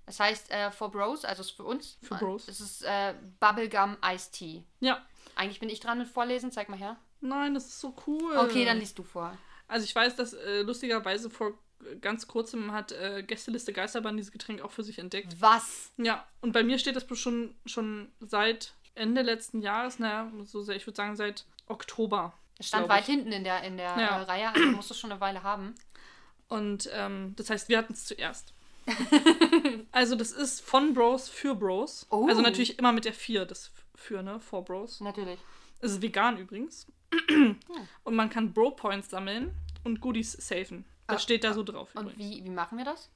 Das 0.08 0.20
heißt, 0.20 0.52
äh, 0.52 0.72
for 0.72 0.90
Bros, 0.90 1.26
also 1.26 1.42
ist 1.42 1.52
für 1.52 1.66
uns. 1.66 1.98
Für 2.02 2.16
Bros. 2.16 2.48
Es 2.48 2.62
ist 2.62 2.82
äh, 2.84 3.14
Bubblegum 3.40 3.98
Iced 4.04 4.34
Tea. 4.34 4.64
Ja. 4.80 5.06
Eigentlich 5.36 5.60
bin 5.60 5.70
ich 5.70 5.80
dran 5.82 6.00
mit 6.00 6.08
Vorlesen, 6.08 6.52
zeig 6.52 6.70
mal 6.70 6.80
her. 6.80 6.98
Nein, 7.20 7.54
das 7.54 7.66
ist 7.66 7.80
so 7.80 7.94
cool. 8.08 8.38
Okay, 8.38 8.64
dann 8.64 8.80
liest 8.80 8.98
du 8.98 9.04
vor. 9.04 9.38
Also 9.68 9.84
ich 9.84 9.96
weiß, 9.96 10.16
dass 10.16 10.34
äh, 10.34 10.62
lustigerweise 10.62 11.30
vor 11.30 11.54
ganz 12.02 12.28
kurzem 12.28 12.72
hat 12.72 12.92
äh, 12.92 13.24
Gästeliste 13.24 13.74
Geisterbahn 13.74 14.18
dieses 14.18 14.32
Getränk 14.32 14.62
auch 14.62 14.72
für 14.72 14.84
sich 14.84 15.00
entdeckt. 15.00 15.36
Was? 15.40 15.92
Ja, 15.98 16.26
und 16.42 16.52
bei 16.52 16.64
mir 16.64 16.80
steht 16.80 16.96
das 16.96 17.06
schon, 17.20 17.56
schon 17.66 18.12
seit 18.20 18.74
Ende 18.96 19.22
letzten 19.22 19.62
Jahres, 19.62 20.00
naja, 20.00 20.32
so 20.44 20.62
sehr, 20.62 20.76
ich 20.76 20.88
würde 20.88 20.98
sagen 20.98 21.16
seit 21.16 21.46
Oktober. 21.68 22.34
Es 22.58 22.70
stand 22.70 22.90
weit 22.90 23.02
ich. 23.02 23.14
hinten 23.14 23.32
in 23.32 23.44
der, 23.44 23.62
in 23.64 23.78
der 23.78 23.96
Ja. 23.98 24.20
äh, 24.20 24.24
Reihe, 24.24 24.50
also 24.50 24.68
musst 24.72 24.90
du 24.90 24.96
schon 24.96 25.12
eine 25.12 25.22
Weile 25.22 25.44
haben. 25.44 25.76
Und 26.48 26.90
ähm, 26.94 27.34
das 27.36 27.50
heißt, 27.50 27.70
wir 27.70 27.78
hatten 27.78 27.94
es 27.94 28.06
zuerst. 28.06 28.54
also 29.92 30.16
das 30.16 30.32
ist 30.32 30.62
von 30.62 30.94
Bros 30.94 31.30
für 31.30 31.54
Bros. 31.54 32.08
Oh. 32.10 32.28
Also 32.28 32.42
natürlich 32.42 32.80
immer 32.80 32.94
mit 32.94 33.06
der 33.06 33.14
4, 33.14 33.46
das 33.46 33.72
für, 33.96 34.24
ne? 34.24 34.40
For 34.40 34.64
Bros. 34.64 35.02
Natürlich. 35.02 35.40
Es 35.80 35.92
ist 35.92 36.02
vegan 36.02 36.38
übrigens. 36.38 36.88
Und 38.04 38.16
man 38.16 38.30
kann 38.30 38.54
Bro-Points 38.54 39.10
sammeln 39.10 39.54
und 39.84 40.02
Goodies 40.02 40.34
safen. 40.34 40.86
Das 41.08 41.18
Ah, 41.18 41.20
steht 41.20 41.44
da 41.44 41.54
so 41.54 41.64
drauf 41.64 41.90
Und 41.96 42.12
übrigens. 42.12 42.20
wie, 42.20 42.44
wie 42.46 42.50
machen 42.50 42.78
wir 42.78 42.86
das? 42.86 43.10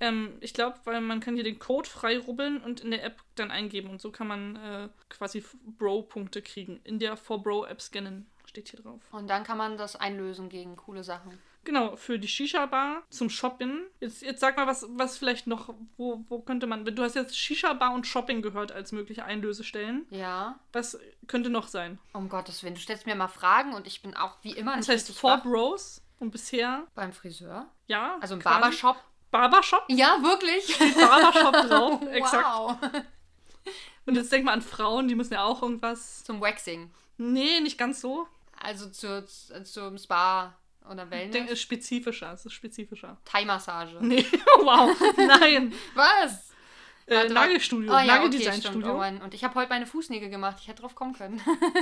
Ähm, 0.00 0.36
ich 0.40 0.52
glaube, 0.52 0.76
weil 0.84 1.00
man 1.00 1.20
kann 1.20 1.34
hier 1.36 1.44
den 1.44 1.58
Code 1.58 1.88
frei 1.88 2.18
rubbeln 2.18 2.58
und 2.62 2.80
in 2.80 2.90
der 2.90 3.04
App 3.04 3.22
dann 3.36 3.50
eingeben 3.50 3.88
und 3.90 4.00
so 4.00 4.10
kann 4.10 4.26
man 4.26 4.56
äh, 4.56 4.88
quasi 5.08 5.42
Bro-Punkte 5.78 6.42
kriegen. 6.42 6.80
In 6.84 6.98
der 6.98 7.16
For 7.16 7.42
Bro-App 7.42 7.80
scannen 7.80 8.26
steht 8.46 8.68
hier 8.68 8.80
drauf. 8.80 9.00
Und 9.12 9.28
dann 9.28 9.44
kann 9.44 9.56
man 9.56 9.78
das 9.78 9.96
einlösen 9.96 10.48
gegen 10.48 10.76
coole 10.76 11.02
Sachen. 11.04 11.38
Genau, 11.64 11.96
für 11.96 12.18
die 12.18 12.28
Shisha-Bar 12.28 13.02
zum 13.10 13.30
Shoppen. 13.30 13.86
Jetzt, 14.00 14.22
jetzt 14.22 14.40
sag 14.40 14.56
mal, 14.56 14.66
was, 14.66 14.86
was 14.90 15.16
vielleicht 15.18 15.46
noch, 15.46 15.74
wo, 15.96 16.24
wo 16.28 16.40
könnte 16.40 16.66
man, 16.66 16.84
du 16.84 17.02
hast 17.02 17.14
jetzt 17.14 17.36
Shisha-Bar 17.38 17.94
und 17.94 18.06
Shopping 18.06 18.42
gehört 18.42 18.70
als 18.72 18.92
mögliche 18.92 19.24
Einlösestellen. 19.24 20.06
Ja. 20.10 20.58
Was 20.72 20.98
könnte 21.26 21.50
noch 21.50 21.68
sein? 21.68 21.98
Um 22.12 22.28
Gottes 22.28 22.62
Willen, 22.62 22.74
du 22.74 22.80
stellst 22.80 23.06
mir 23.06 23.14
mal 23.14 23.28
Fragen 23.28 23.72
und 23.74 23.86
ich 23.86 24.02
bin 24.02 24.14
auch 24.16 24.36
wie 24.42 24.52
immer 24.52 24.72
Das 24.76 24.86
nicht 24.86 24.88
heißt 24.96 25.08
richtig 25.08 25.20
For 25.20 25.38
wach. 25.38 25.42
Bros 25.42 26.02
und 26.20 26.30
bisher, 26.30 26.86
beim 26.94 27.12
Friseur. 27.12 27.66
ja. 27.86 28.18
Also 28.20 28.34
im 28.34 28.40
quasi- 28.40 28.60
Barbershop. 28.60 28.96
Barbershop? 29.30 29.84
Ja, 29.88 30.18
wirklich. 30.22 30.78
Barbershop 30.94 31.68
drauf, 31.68 32.02
exakt. 32.12 32.44
Wow. 32.46 32.76
Und 34.06 34.14
jetzt 34.16 34.30
denk 34.30 34.44
mal 34.44 34.52
an 34.52 34.62
Frauen, 34.62 35.08
die 35.08 35.14
müssen 35.14 35.32
ja 35.32 35.42
auch 35.44 35.62
irgendwas. 35.62 36.22
Zum 36.24 36.40
Waxing. 36.40 36.90
Nee, 37.16 37.60
nicht 37.60 37.78
ganz 37.78 38.00
so. 38.00 38.28
Also 38.60 38.88
zu, 38.90 39.24
zu, 39.26 39.62
zum 39.64 39.98
Spa 39.98 40.54
oder 40.90 41.04
Ich 41.04 41.08
denke, 41.10 41.26
es 41.26 41.34
Wellness. 41.34 41.52
ist 41.52 41.60
spezifischer. 41.62 42.32
Es 42.32 42.46
ist 42.46 42.52
spezifischer. 42.52 43.18
Thai-Massage. 43.24 43.98
Nee, 44.00 44.24
wow. 44.58 44.94
Nein. 45.16 45.72
Was? 45.94 46.50
Äh. 47.06 47.28
Nagelstudio. 47.28 47.90
Oh 47.90 47.94
ja, 47.94 48.00
okay. 48.00 48.06
Nageldesign-Studio. 48.06 48.94
Oh 48.94 48.98
Mann. 48.98 49.20
Und 49.20 49.34
ich 49.34 49.44
habe 49.44 49.54
heute 49.54 49.70
meine 49.70 49.86
Fußnägel 49.86 50.30
gemacht. 50.30 50.58
Ich 50.60 50.68
hätte 50.68 50.82
drauf 50.82 50.94
kommen 50.94 51.14
können. 51.14 51.40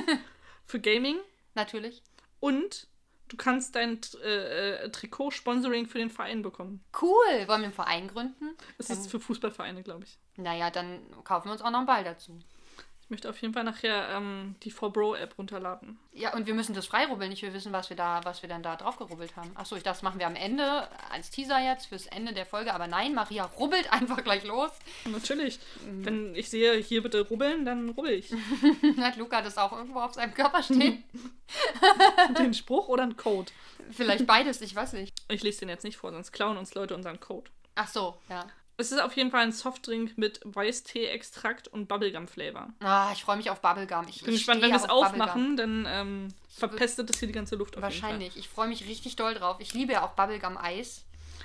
für 0.67 0.81
Gaming. 0.81 1.17
Natürlich. 1.55 2.03
Und 2.41 2.87
du 3.29 3.37
kannst 3.37 3.75
dein 3.77 4.01
äh, 4.23 4.85
äh, 4.85 4.91
Trikot-Sponsoring 4.91 5.87
für 5.87 5.99
den 5.99 6.11
Verein 6.11 6.43
bekommen. 6.43 6.85
Cool. 7.01 7.11
Wollen 7.29 7.47
wir 7.47 7.55
einen 7.55 7.73
Verein 7.73 8.09
gründen? 8.09 8.57
Das 8.79 8.91
ist 8.91 9.11
für 9.11 9.21
Fußballvereine, 9.21 9.83
glaube 9.83 10.05
ich. 10.05 10.19
Naja, 10.37 10.71
dann 10.71 11.01
kaufen 11.25 11.49
wir 11.49 11.53
uns 11.53 11.63
auch 11.63 11.71
noch 11.71 11.79
einen 11.79 11.87
Ball 11.87 12.05
dazu. 12.05 12.39
Ich 13.05 13.11
möchte 13.11 13.29
auf 13.29 13.41
jeden 13.43 13.53
Fall 13.53 13.65
nachher 13.65 14.09
ähm, 14.17 14.55
die 14.63 14.73
4Bro-App 14.73 15.37
runterladen. 15.37 15.99
Ja, 16.13 16.35
und 16.35 16.47
wir 16.47 16.55
müssen 16.55 16.75
das 16.75 16.87
freirubbeln. 16.87 17.31
Ich 17.33 17.43
will 17.43 17.53
wissen, 17.53 17.73
was 17.73 17.91
wir 17.91 17.97
da, 17.97 18.21
was 18.25 18.43
wir 18.43 18.49
dann 18.49 18.63
da 18.63 18.77
drauf 18.77 18.97
gerubbelt 18.97 19.37
haben. 19.37 19.51
Achso, 19.55 19.77
ich 19.77 19.83
dachte, 19.83 19.97
das 19.97 20.03
machen 20.03 20.19
wir 20.19 20.27
am 20.27 20.37
Ende 20.37 20.89
als 21.11 21.31
Teaser 21.31 21.59
jetzt 21.59 21.87
fürs 21.87 22.07
Ende 22.07 22.33
der 22.33 22.47
Folge. 22.47 22.73
Aber 22.73 22.87
nein, 22.87 23.13
Maria 23.15 23.45
rubbelt 23.45 23.93
einfach 23.93 24.23
gleich 24.23 24.45
los. 24.45 24.71
Natürlich. 25.05 25.59
Mhm. 25.85 26.05
Wenn 26.05 26.35
ich 26.35 26.49
sehe, 26.49 26.75
hier 26.77 27.03
bitte 27.03 27.21
rubbeln, 27.29 27.65
dann 27.65 27.91
rubbel 27.91 28.13
ich. 28.13 28.33
Hat 28.99 29.17
Luca 29.17 29.43
das 29.43 29.59
auch 29.59 29.73
irgendwo 29.73 30.01
auf 30.01 30.15
seinem 30.15 30.33
Körper 30.33 30.63
stehen? 30.63 31.05
den 32.39 32.55
Spruch 32.55 32.89
oder 32.89 33.03
einen 33.03 33.17
Code. 33.17 33.51
Vielleicht 33.91 34.27
beides, 34.27 34.61
ich 34.61 34.75
weiß 34.75 34.95
nicht. 34.95 35.15
Ich 35.29 35.43
lese 35.43 35.61
den 35.61 35.69
jetzt 35.69 35.85
nicht 35.85 35.97
vor, 35.97 36.13
sonst 36.13 36.33
klauen 36.33 36.57
uns 36.57 36.75
Leute 36.75 36.95
unseren 36.95 37.21
Code. 37.21 37.51
Ach 37.75 37.89
so, 37.89 38.17
ja. 38.29 38.47
Es 38.77 38.91
ist 38.91 39.01
auf 39.01 39.17
jeden 39.17 39.31
Fall 39.31 39.43
ein 39.43 39.53
Softdrink 39.53 40.17
mit 40.17 40.41
Weißtee-Extrakt 40.45 41.69
und 41.69 41.89
Bubblegum-Flavor. 41.89 42.69
Ah, 42.81 43.11
ich 43.13 43.23
freue 43.23 43.37
mich 43.37 43.51
auf 43.51 43.61
Bubblegum. 43.61 44.07
Ich, 44.09 44.23
bin 44.23 44.35
gespannt, 44.35 44.63
wenn 44.63 44.71
wir 44.71 44.77
es 44.77 44.89
auf 44.89 45.07
aufmachen, 45.07 45.57
dann 45.57 45.87
ähm, 45.89 46.29
verpestet 46.49 47.11
es 47.11 47.19
hier 47.19 47.29
die 47.29 47.35
ganze 47.35 47.57
Luft 47.57 47.77
auf 47.77 47.83
jeden 47.83 47.95
Fall. 47.95 48.11
Wahrscheinlich. 48.11 48.37
Ich 48.37 48.49
freue 48.49 48.69
mich 48.69 48.87
richtig 48.87 49.17
doll 49.17 49.35
drauf. 49.35 49.57
Ich 49.61 49.75
liebe 49.75 49.93
ja 49.93 50.05
auch 50.05 50.13
Bubblegum-Eis. 50.13 51.05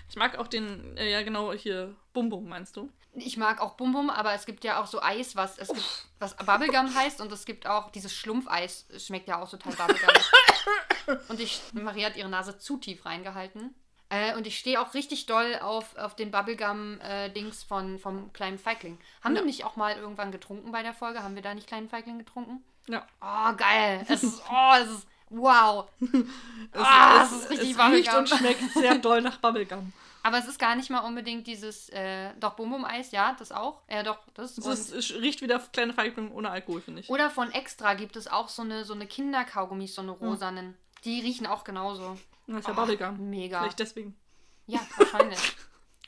Ich 0.10 0.16
mag 0.16 0.38
auch 0.38 0.48
den, 0.48 0.96
äh, 0.98 1.12
ja 1.12 1.22
genau, 1.22 1.52
hier, 1.54 1.94
Bum 2.14 2.30
Bum, 2.30 2.48
meinst 2.48 2.78
du? 2.78 2.90
Ich 3.14 3.36
mag 3.36 3.60
auch 3.60 3.74
Bum 3.74 3.92
Bum, 3.92 4.10
aber 4.10 4.34
es 4.34 4.46
gibt 4.46 4.64
ja 4.64 4.82
auch 4.82 4.88
so 4.88 5.02
Eis, 5.02 5.36
was 5.36 5.58
es 5.58 5.68
gibt, 5.68 6.06
was 6.20 6.36
Bubblegum 6.38 6.94
heißt 6.96 7.20
und 7.20 7.32
es 7.32 7.46
gibt 7.46 7.68
auch 7.68 7.92
dieses 7.92 8.14
Schlumpfeis, 8.14 8.86
es 8.90 9.08
schmeckt 9.08 9.28
ja 9.28 9.42
auch 9.42 9.50
total 9.50 9.74
Bubblegum. 9.74 11.20
und 11.30 11.40
ich, 11.40 11.62
Maria 11.74 12.08
hat 12.08 12.16
ihre 12.16 12.30
Nase 12.30 12.58
zu 12.58 12.78
tief 12.78 13.06
reingehalten. 13.06 13.76
Äh, 14.10 14.36
und 14.36 14.48
ich 14.48 14.58
stehe 14.58 14.80
auch 14.82 14.94
richtig 14.94 15.26
doll 15.26 15.60
auf, 15.62 15.98
auf 15.98 16.16
den 16.16 16.32
Bubblegum-Dings 16.32 17.64
von 17.64 18.00
vom 18.00 18.32
kleinen 18.34 18.58
Feigling. 18.58 18.98
Haben 19.24 19.36
Ja. 19.36 19.42
wir 19.42 19.46
nicht 19.46 19.66
auch 19.66 19.76
mal 19.76 19.96
irgendwann 19.98 20.32
getrunken 20.32 20.72
bei 20.72 20.82
der 20.84 20.94
Folge? 20.94 21.24
Haben 21.24 21.36
wir 21.36 21.42
da 21.42 21.54
nicht 21.54 21.68
kleinen 21.68 21.90
Feigling 21.90 22.18
getrunken? 22.18 22.64
Ja. 22.88 23.06
Oh, 23.22 23.54
geil. 23.56 24.06
Es 24.10 24.24
ist, 24.24 24.42
oh, 24.50 24.74
es 24.82 24.90
ist, 24.90 25.08
wow. 25.30 25.90
Es, 26.00 26.82
Ah, 26.82 27.24
es, 27.24 27.32
es 27.32 27.38
ist 27.44 27.50
richtig 27.50 27.72
es 27.78 27.92
riecht 27.92 28.14
und 28.14 28.30
schmeckt 28.30 28.62
sehr 28.74 28.98
doll 29.00 29.22
nach 29.22 29.38
Bubblegum. 29.40 29.92
Aber 30.24 30.40
es 30.40 30.48
ist 30.48 30.60
gar 30.60 30.76
nicht 30.76 30.90
mal 30.90 31.00
unbedingt 31.02 31.48
dieses, 31.48 31.88
äh, 31.90 32.32
doch 32.40 32.54
Bum 32.56 32.84
Eis, 32.84 33.12
ja, 33.12 33.34
das 33.40 33.52
auch. 33.52 33.82
Ja, 33.90 34.04
doch, 34.04 34.18
das. 34.34 34.58
Es, 34.58 34.66
ist, 34.68 34.92
es 34.94 35.14
riecht 35.22 35.42
wieder 35.42 35.60
kleine 35.72 35.94
Feigling 35.94 36.32
ohne 36.32 36.50
Alkohol, 36.50 36.82
finde 36.82 37.00
ich. 37.02 37.10
Oder 37.10 37.30
von 37.30 37.52
Extra 37.52 37.94
gibt 37.94 38.16
es 38.18 38.28
auch 38.28 38.50
so 38.50 38.62
eine, 38.62 38.84
so 38.84 38.94
eine 38.94 39.08
Kinderkaugummis, 39.08 39.96
so 39.96 40.02
eine 40.02 40.12
rosanen. 40.12 40.78
Die 41.04 41.22
riechen 41.22 41.46
auch 41.48 41.64
genauso. 41.64 42.18
Das 42.48 42.60
ist 42.60 42.68
ja 42.68 42.74
Oh, 42.74 42.76
Bubblegum. 42.76 43.30
mega. 43.30 43.60
Vielleicht 43.62 43.80
deswegen. 43.80 44.18
Ja, 44.66 44.80
wahrscheinlich. 44.98 45.40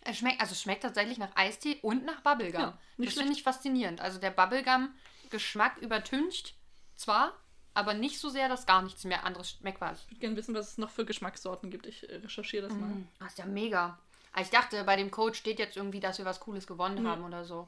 es 0.01 0.17
schmeckt, 0.17 0.41
also 0.41 0.51
es 0.53 0.61
schmeckt 0.61 0.83
tatsächlich 0.83 1.17
nach 1.17 1.35
Eistee 1.35 1.77
und 1.81 2.05
nach 2.05 2.21
Bubblegum. 2.21 2.61
Ja, 2.61 2.77
das 2.97 3.13
finde 3.13 3.33
ich 3.33 3.43
faszinierend. 3.43 4.01
Also 4.01 4.19
der 4.19 4.31
Bubblegum-Geschmack 4.31 5.77
übertüncht 5.77 6.55
zwar, 6.95 7.33
aber 7.73 7.93
nicht 7.93 8.19
so 8.19 8.29
sehr, 8.29 8.49
dass 8.49 8.65
gar 8.65 8.81
nichts 8.81 9.03
mehr 9.03 9.25
anderes 9.25 9.51
schmeckbar 9.51 9.93
ist. 9.93 10.01
Ich 10.03 10.11
würde 10.11 10.19
gerne 10.19 10.35
wissen, 10.35 10.55
was 10.55 10.71
es 10.71 10.77
noch 10.77 10.89
für 10.89 11.05
Geschmackssorten 11.05 11.69
gibt. 11.71 11.85
Ich 11.85 12.09
äh, 12.09 12.15
recherchiere 12.17 12.67
das 12.67 12.77
mal. 12.77 12.91
Das 13.19 13.29
ist 13.29 13.37
ja 13.37 13.45
mega. 13.45 13.97
Aber 14.33 14.41
ich 14.41 14.49
dachte, 14.49 14.83
bei 14.83 14.95
dem 14.95 15.11
Code 15.11 15.35
steht 15.35 15.59
jetzt 15.59 15.77
irgendwie, 15.77 15.99
dass 15.99 16.17
wir 16.17 16.25
was 16.25 16.39
Cooles 16.39 16.67
gewonnen 16.67 17.07
haben 17.07 17.23
oder 17.23 17.45
so. 17.45 17.67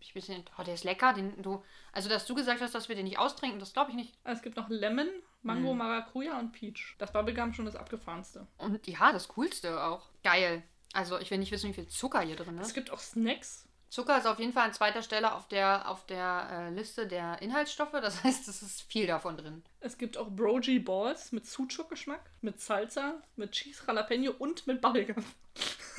Ich 0.00 0.14
bisschen, 0.14 0.44
oh, 0.58 0.62
der 0.62 0.74
ist 0.74 0.84
lecker. 0.84 1.12
Den, 1.12 1.42
du, 1.42 1.62
also, 1.92 2.08
dass 2.08 2.24
du 2.26 2.34
gesagt 2.34 2.60
hast, 2.62 2.74
dass 2.74 2.88
wir 2.88 2.96
den 2.96 3.04
nicht 3.04 3.18
austrinken, 3.18 3.60
das 3.60 3.72
glaube 3.74 3.90
ich 3.90 3.96
nicht. 3.96 4.14
Es 4.24 4.40
gibt 4.40 4.56
noch 4.56 4.68
Lemon, 4.70 5.08
Mhm. 5.42 5.46
Mango, 5.46 5.74
Maracuja 5.74 6.38
und 6.38 6.52
Peach. 6.52 6.96
Das 6.98 7.12
Bubblegum 7.12 7.52
schon 7.54 7.64
das 7.66 7.76
abgefahrenste. 7.76 8.46
Und 8.58 8.86
ja, 8.86 9.12
das 9.12 9.28
Coolste 9.28 9.82
auch. 9.82 10.08
Geil. 10.22 10.62
Also, 10.92 11.18
ich 11.18 11.30
will 11.30 11.38
nicht 11.38 11.52
wissen, 11.52 11.70
wie 11.70 11.74
viel 11.74 11.88
Zucker 11.88 12.20
hier 12.20 12.36
drin 12.36 12.58
Es 12.58 12.68
ist. 12.68 12.74
gibt 12.74 12.90
auch 12.90 12.98
Snacks. 12.98 13.66
Zucker 13.90 14.18
ist 14.18 14.26
auf 14.26 14.38
jeden 14.38 14.52
Fall 14.52 14.66
an 14.66 14.72
zweiter 14.72 15.02
Stelle 15.02 15.34
auf 15.34 15.48
der, 15.48 15.88
auf 15.88 16.06
der 16.06 16.48
äh, 16.52 16.70
Liste 16.70 17.08
der 17.08 17.42
Inhaltsstoffe. 17.42 17.90
Das 17.92 18.22
heißt, 18.24 18.46
es 18.48 18.62
ist 18.62 18.82
viel 18.82 19.06
davon 19.06 19.36
drin. 19.36 19.64
Es 19.80 19.98
gibt 19.98 20.16
auch 20.16 20.28
Brogy 20.30 20.78
Balls 20.78 21.32
mit 21.32 21.46
Sucuk-Geschmack, 21.46 22.30
mit 22.40 22.60
Salsa, 22.60 23.14
mit 23.36 23.52
Cheese 23.52 23.82
Jalapeno 23.86 24.32
und 24.38 24.66
mit 24.66 24.80
Bubblegum. 24.80 25.24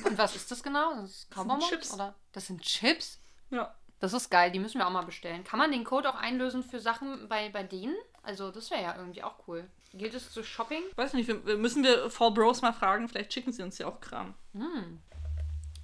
Und 0.04 0.18
was 0.18 0.34
ist 0.36 0.50
das 0.50 0.62
genau? 0.62 0.94
Das 0.94 1.10
ist 1.10 1.30
Kaubonbons? 1.30 1.68
Chips. 1.68 1.92
Oder? 1.94 2.14
Das 2.32 2.46
sind 2.46 2.62
Chips? 2.62 3.18
Ja. 3.50 3.74
Das 4.00 4.14
ist 4.14 4.30
geil, 4.30 4.50
die 4.50 4.58
müssen 4.58 4.78
wir 4.78 4.86
auch 4.86 4.90
mal 4.92 5.04
bestellen. 5.04 5.44
Kann 5.44 5.58
man 5.58 5.70
den 5.70 5.84
Code 5.84 6.08
auch 6.10 6.16
einlösen 6.16 6.64
für 6.64 6.80
Sachen 6.80 7.28
bei, 7.28 7.50
bei 7.50 7.62
denen? 7.62 7.94
Also 8.22 8.50
das 8.50 8.70
wäre 8.70 8.82
ja 8.82 8.96
irgendwie 8.96 9.22
auch 9.22 9.34
cool. 9.48 9.68
Gilt 9.94 10.14
es 10.14 10.30
zu 10.30 10.42
Shopping? 10.42 10.82
Weiß 10.96 11.12
nicht, 11.12 11.28
wir, 11.28 11.56
müssen 11.56 11.82
wir 11.82 12.08
Four 12.10 12.32
Bros 12.32 12.62
mal 12.62 12.72
fragen, 12.72 13.08
vielleicht 13.08 13.32
schicken 13.32 13.52
sie 13.52 13.62
uns 13.62 13.78
ja 13.78 13.86
auch 13.88 14.00
Kram. 14.00 14.34
Hm. 14.54 15.00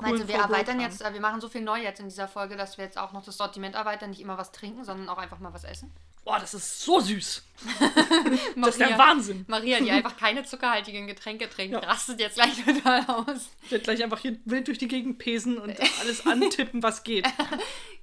Meinst 0.01 0.23
du, 0.23 0.29
wir 0.29 0.37
erweitern 0.37 0.81
jetzt, 0.81 1.03
äh, 1.03 1.13
wir 1.13 1.21
machen 1.21 1.41
so 1.41 1.49
viel 1.49 1.61
neu 1.61 1.83
jetzt 1.83 1.99
in 1.99 2.09
dieser 2.09 2.29
Folge, 2.29 2.57
dass 2.57 2.79
wir 2.79 2.85
jetzt 2.85 2.97
auch 2.97 3.13
noch 3.13 3.25
das 3.25 3.37
Sortiment 3.37 3.75
erweitern, 3.75 4.11
nicht 4.11 4.21
immer 4.21 4.39
was 4.39 4.53
trinken, 4.53 4.85
sondern 4.85 5.09
auch 5.09 5.19
einfach 5.19 5.41
mal 5.41 5.53
was 5.53 5.65
essen? 5.65 5.93
Boah, 6.25 6.39
das 6.39 6.55
ist 6.55 6.83
so 6.83 7.01
süß. 7.01 7.43
Das 8.57 8.71
ist 8.71 8.81
der 8.81 8.99
Wahnsinn. 8.99 9.45
Maria, 9.49 9.81
die 9.81 9.91
einfach 9.91 10.17
keine 10.17 10.45
zuckerhaltigen 10.45 11.07
Getränke 11.07 11.49
trinkt, 11.49 11.73
Ja. 11.73 11.81
rastet 11.81 12.21
jetzt 12.21 12.35
gleich 12.35 12.65
total 12.65 13.05
aus. 13.07 13.49
Ich 13.63 13.71
werde 13.71 13.85
gleich 13.85 14.03
einfach 14.03 14.19
hier 14.19 14.39
wild 14.45 14.69
durch 14.69 14.79
die 14.79 14.89
Gegend 14.89 15.19
pesen 15.19 15.59
und 15.59 15.75
alles 16.01 16.27
antippen, 16.27 16.83
was 16.83 17.03
geht. 17.03 17.27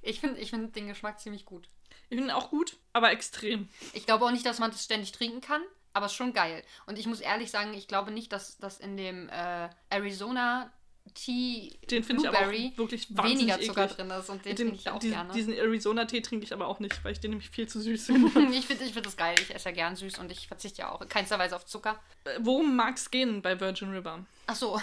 Ich 0.02 0.20
finde 0.20 0.40
ich 0.40 0.50
find 0.50 0.74
den 0.76 0.88
Geschmack 0.88 1.20
ziemlich 1.20 1.44
gut. 1.44 1.68
Ich 2.08 2.18
finde 2.18 2.36
auch 2.36 2.50
gut, 2.50 2.76
aber 2.92 3.10
extrem. 3.10 3.68
Ich 3.92 4.06
glaube 4.06 4.24
auch 4.24 4.30
nicht, 4.30 4.46
dass 4.46 4.58
man 4.58 4.70
das 4.70 4.84
ständig 4.84 5.12
trinken 5.12 5.40
kann, 5.40 5.62
aber 5.92 6.06
es 6.06 6.12
ist 6.12 6.16
schon 6.16 6.32
geil. 6.32 6.62
Und 6.86 6.98
ich 6.98 7.06
muss 7.06 7.20
ehrlich 7.20 7.50
sagen, 7.50 7.74
ich 7.74 7.88
glaube 7.88 8.10
nicht, 8.10 8.32
dass 8.32 8.58
das 8.58 8.78
in 8.78 8.96
dem 8.96 9.28
äh, 9.28 9.68
Arizona 9.90 10.70
Tea 11.14 11.78
Den 11.88 12.02
ich 12.02 12.08
Blueberry 12.08 12.72
auch 12.74 12.78
wirklich 12.78 13.08
weniger 13.16 13.60
Zucker 13.60 13.84
eklig. 13.84 13.96
drin 13.96 14.10
ist 14.10 14.28
und 14.28 14.44
den 14.44 14.56
Den, 14.56 14.66
finde 14.68 14.74
ich 14.80 14.90
auch 14.90 14.98
die- 14.98 15.10
gerne. 15.10 15.32
Diesen 15.32 15.52
Arizona-Tee 15.54 16.20
trinke 16.20 16.44
ich 16.44 16.52
aber 16.52 16.66
auch 16.66 16.80
nicht, 16.80 17.02
weil 17.04 17.12
ich 17.12 17.20
den 17.20 17.30
nämlich 17.30 17.48
viel 17.48 17.68
zu 17.68 17.80
süß 17.80 18.06
finde. 18.06 18.26
ich 18.52 18.66
finde 18.66 18.84
ich 18.84 18.92
find 18.92 19.06
das 19.06 19.16
geil. 19.16 19.36
Ich 19.40 19.54
esse 19.54 19.68
ja 19.68 19.74
gern 19.74 19.94
süß 19.94 20.18
und 20.18 20.32
ich 20.32 20.48
verzichte 20.48 20.82
ja 20.82 20.90
auch 20.90 21.00
in 21.00 21.08
keinster 21.08 21.38
Weise 21.38 21.54
auf 21.54 21.64
Zucker. 21.64 22.00
Äh, 22.24 22.38
Worum 22.40 22.74
mag 22.74 22.96
es 22.96 23.10
gehen 23.12 23.40
bei 23.40 23.58
Virgin 23.60 23.90
River? 23.90 24.26
Ach 24.48 24.56
so, 24.56 24.80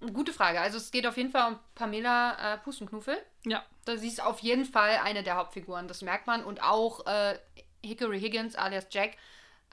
gute 0.14 0.32
Frage. 0.32 0.60
Also 0.62 0.78
es 0.78 0.90
geht 0.90 1.06
auf 1.06 1.16
jeden 1.18 1.30
Fall 1.30 1.52
um 1.52 1.58
Pamela 1.74 2.54
äh, 2.54 2.58
Pustenknuffel. 2.58 3.18
Ja, 3.46 3.64
Da 3.84 3.96
sie 3.96 4.08
ist 4.08 4.22
auf 4.22 4.40
jeden 4.40 4.64
Fall 4.64 4.98
eine 5.02 5.22
der 5.22 5.36
Hauptfiguren, 5.36 5.88
das 5.88 6.02
merkt 6.02 6.26
man. 6.26 6.44
Und 6.44 6.62
auch 6.62 7.06
äh, 7.06 7.38
Hickory 7.84 8.20
Higgins 8.20 8.54
alias 8.56 8.86
Jack 8.90 9.16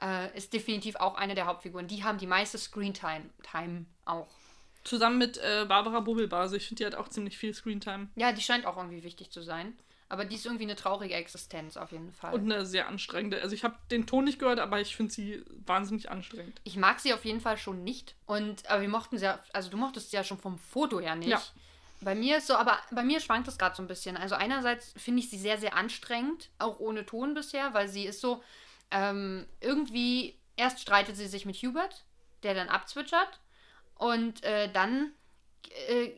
äh, 0.00 0.34
ist 0.36 0.52
definitiv 0.52 0.96
auch 0.96 1.16
eine 1.16 1.34
der 1.34 1.46
Hauptfiguren. 1.46 1.86
Die 1.88 2.04
haben 2.04 2.18
die 2.18 2.26
meiste 2.26 2.56
Screentime 2.58 3.30
Time 3.50 3.86
auch. 4.04 4.28
zusammen 4.84 5.18
mit 5.18 5.38
äh, 5.38 5.64
Barbara 5.68 6.00
Bubbelbase. 6.00 6.56
Ich 6.56 6.68
finde, 6.68 6.82
die 6.82 6.86
hat 6.86 6.94
auch 6.94 7.08
ziemlich 7.08 7.36
viel 7.36 7.52
Screentime. 7.54 8.08
Ja, 8.16 8.32
die 8.32 8.42
scheint 8.42 8.64
auch 8.66 8.76
irgendwie 8.76 9.02
wichtig 9.02 9.30
zu 9.30 9.42
sein. 9.42 9.76
Aber 10.10 10.24
die 10.26 10.36
ist 10.36 10.44
irgendwie 10.44 10.64
eine 10.64 10.76
traurige 10.76 11.14
Existenz 11.14 11.76
auf 11.76 11.90
jeden 11.90 12.12
Fall. 12.12 12.34
Und 12.34 12.42
eine 12.52 12.66
sehr 12.66 12.86
anstrengende. 12.86 13.40
Also 13.40 13.54
ich 13.54 13.64
habe 13.64 13.74
den 13.90 14.06
Ton 14.06 14.24
nicht 14.24 14.38
gehört, 14.38 14.60
aber 14.60 14.80
ich 14.80 14.94
finde 14.94 15.12
sie 15.12 15.42
wahnsinnig 15.66 16.10
anstrengend. 16.10 16.60
ich 16.62 16.76
mag 16.76 17.00
sie 17.00 17.14
auf 17.14 17.24
jeden 17.24 17.40
Fall 17.40 17.56
schon 17.56 17.82
nicht. 17.82 18.14
Und 18.26 18.68
aber 18.70 18.82
wir 18.82 18.88
mochten 18.88 19.18
sie 19.18 19.24
ja, 19.24 19.42
also 19.52 19.70
du 19.70 19.76
mochtest 19.78 20.10
sie 20.10 20.16
ja 20.16 20.22
schon 20.22 20.38
vom 20.38 20.58
Foto 20.58 21.00
her 21.00 21.16
nicht. 21.16 21.30
Ja. 21.30 21.42
Bei 22.04 22.14
mir 22.14 22.38
ist 22.38 22.46
so, 22.46 22.54
aber 22.54 22.78
bei 22.90 23.02
mir 23.02 23.20
schwankt 23.20 23.48
das 23.48 23.58
gerade 23.58 23.74
so 23.74 23.82
ein 23.82 23.88
bisschen. 23.88 24.16
Also 24.16 24.34
einerseits 24.34 24.92
finde 24.96 25.20
ich 25.20 25.30
sie 25.30 25.38
sehr, 25.38 25.58
sehr 25.58 25.74
anstrengend, 25.76 26.50
auch 26.58 26.78
ohne 26.78 27.06
Ton 27.06 27.34
bisher, 27.34 27.74
weil 27.74 27.88
sie 27.88 28.04
ist 28.04 28.20
so, 28.20 28.42
ähm, 28.90 29.46
irgendwie, 29.60 30.38
erst 30.56 30.80
streitet 30.80 31.16
sie 31.16 31.26
sich 31.26 31.46
mit 31.46 31.56
Hubert, 31.56 32.04
der 32.42 32.54
dann 32.54 32.68
abzwitschert. 32.68 33.40
Und 33.96 34.42
äh, 34.44 34.70
dann 34.72 35.12
äh, 35.88 36.10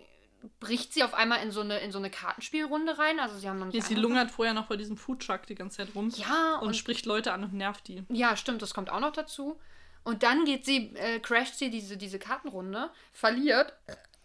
bricht 0.61 0.92
sie 0.92 1.03
auf 1.03 1.14
einmal 1.14 1.42
in 1.42 1.51
so 1.51 1.61
eine, 1.61 1.79
in 1.79 1.92
so 1.92 1.99
eine 1.99 2.11
Kartenspielrunde 2.11 2.99
rein. 2.99 3.20
Also 3.20 3.38
sie 3.38 3.49
haben 3.49 3.59
noch 3.59 3.66
nicht 3.66 3.75
Hier, 3.75 3.83
sie 3.83 3.94
lungert 3.94 4.31
vorher 4.31 4.55
noch 4.55 4.66
bei 4.66 4.77
diesem 4.77 4.96
Foodtruck 4.96 5.46
die 5.46 5.55
ganze 5.55 5.79
Zeit 5.79 5.94
rum 5.94 6.12
Ja, 6.16 6.59
und, 6.61 6.68
und 6.68 6.77
spricht 6.77 7.07
Leute 7.07 7.33
an 7.33 7.44
und 7.44 7.55
nervt 7.55 7.88
die. 7.88 8.05
Ja, 8.09 8.37
stimmt, 8.37 8.62
das 8.62 8.75
kommt 8.75 8.90
auch 8.90 9.01
noch 9.01 9.12
dazu. 9.12 9.59
Und 10.05 10.22
dann 10.22 10.44
geht 10.44 10.64
sie, 10.64 10.94
äh, 10.94 11.18
crasht 11.18 11.59
sie 11.59 11.70
diese, 11.70 11.96
diese 11.96 12.18
Kartenrunde, 12.18 12.90
verliert 13.12 13.72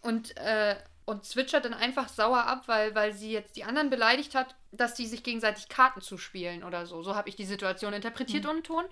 und, 0.00 0.36
äh, 0.36 0.76
und 1.04 1.24
zwitschert 1.24 1.64
dann 1.64 1.74
einfach 1.74 2.08
sauer 2.08 2.44
ab, 2.46 2.68
weil, 2.68 2.94
weil 2.94 3.12
sie 3.12 3.32
jetzt 3.32 3.56
die 3.56 3.64
anderen 3.64 3.90
beleidigt 3.90 4.34
hat, 4.34 4.54
dass 4.70 4.94
die 4.94 5.06
sich 5.06 5.22
gegenseitig 5.22 5.68
Karten 5.68 6.00
zuspielen 6.00 6.62
oder 6.64 6.86
so. 6.86 7.02
So 7.02 7.16
habe 7.16 7.28
ich 7.28 7.36
die 7.36 7.44
Situation 7.44 7.92
interpretiert 7.92 8.46
ohne 8.46 8.62
Ton. 8.62 8.84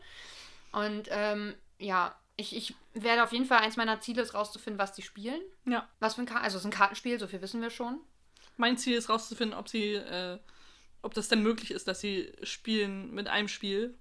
Und 0.72 1.08
ähm, 1.10 1.54
ja, 1.78 2.14
ich, 2.36 2.56
ich 2.56 2.74
werde 2.94 3.22
auf 3.22 3.32
jeden 3.32 3.44
Fall 3.44 3.58
eins 3.58 3.76
meiner 3.76 4.00
Ziele 4.00 4.22
ist 4.22 4.34
rauszufinden, 4.34 4.78
was 4.78 4.92
die 4.92 5.02
spielen. 5.02 5.40
Ja. 5.66 5.88
Was 6.00 6.14
für 6.14 6.22
ein 6.22 6.26
Karten, 6.26 6.44
also 6.44 6.56
es 6.56 6.62
ist 6.62 6.66
ein 6.66 6.72
Kartenspiel, 6.72 7.18
so 7.20 7.28
viel 7.28 7.42
wissen 7.42 7.62
wir 7.62 7.70
schon. 7.70 8.00
Mein 8.56 8.76
Ziel 8.76 8.96
ist 8.96 9.08
rauszufinden, 9.08 9.56
ob 9.56 9.68
sie, 9.68 9.94
äh, 9.94 10.38
ob 11.02 11.14
das 11.14 11.28
denn 11.28 11.42
möglich 11.42 11.70
ist, 11.70 11.86
dass 11.86 12.00
sie 12.00 12.32
spielen 12.42 13.12
mit 13.12 13.28
einem 13.28 13.48
Spiel. 13.48 13.96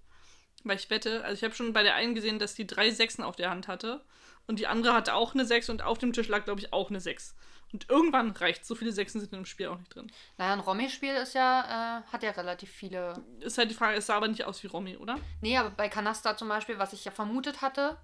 Weil 0.64 0.78
ich 0.78 0.90
wette, 0.90 1.24
also 1.24 1.36
ich 1.36 1.44
habe 1.44 1.56
schon 1.56 1.74
bei 1.74 1.84
der 1.84 1.96
einen 1.96 2.16
gesehen, 2.16 2.40
dass 2.40 2.56
die 2.56 2.68
drei 2.68 2.92
Sechsen 2.92 3.24
auf 3.24 3.36
der 3.36 3.50
Hand 3.50 3.68
hatte. 3.68 4.04
Und 4.50 4.58
die 4.58 4.66
andere 4.66 4.94
hatte 4.94 5.14
auch 5.14 5.36
eine 5.36 5.46
Sechs 5.46 5.70
und 5.70 5.84
auf 5.84 6.00
dem 6.00 6.12
Tisch 6.12 6.28
lag, 6.28 6.44
glaube 6.44 6.60
ich, 6.60 6.74
auch 6.74 6.90
eine 6.90 7.00
Sechs. 7.00 7.36
Und 7.72 7.88
irgendwann 7.88 8.32
reicht 8.32 8.66
So 8.66 8.74
viele 8.74 8.92
Sechsen 8.92 9.22
sind 9.22 9.32
im 9.32 9.46
Spiel 9.46 9.68
auch 9.68 9.78
nicht 9.78 9.94
drin. 9.94 10.12
Naja, 10.40 10.54
ein 10.54 10.60
Romy-Spiel 10.60 11.14
ist 11.14 11.36
ja, 11.36 12.00
äh, 12.00 12.12
hat 12.12 12.24
ja 12.24 12.32
relativ 12.32 12.72
viele 12.72 13.24
Ist 13.42 13.60
halt 13.60 13.70
die 13.70 13.76
Frage, 13.76 13.98
es 13.98 14.08
sah 14.08 14.16
aber 14.16 14.28
nicht 14.28 14.46
aus 14.46 14.64
wie 14.64 14.68
Romy, 14.68 14.98
oder? 14.98 15.20
Nee, 15.42 15.56
aber 15.56 15.70
bei 15.70 15.88
Kanasta 15.88 16.36
zum 16.36 16.48
Beispiel, 16.48 16.80
was 16.80 16.94
ich 16.94 17.06
ja 17.06 17.12
vermutet 17.12 17.62
hatte, 17.62 17.98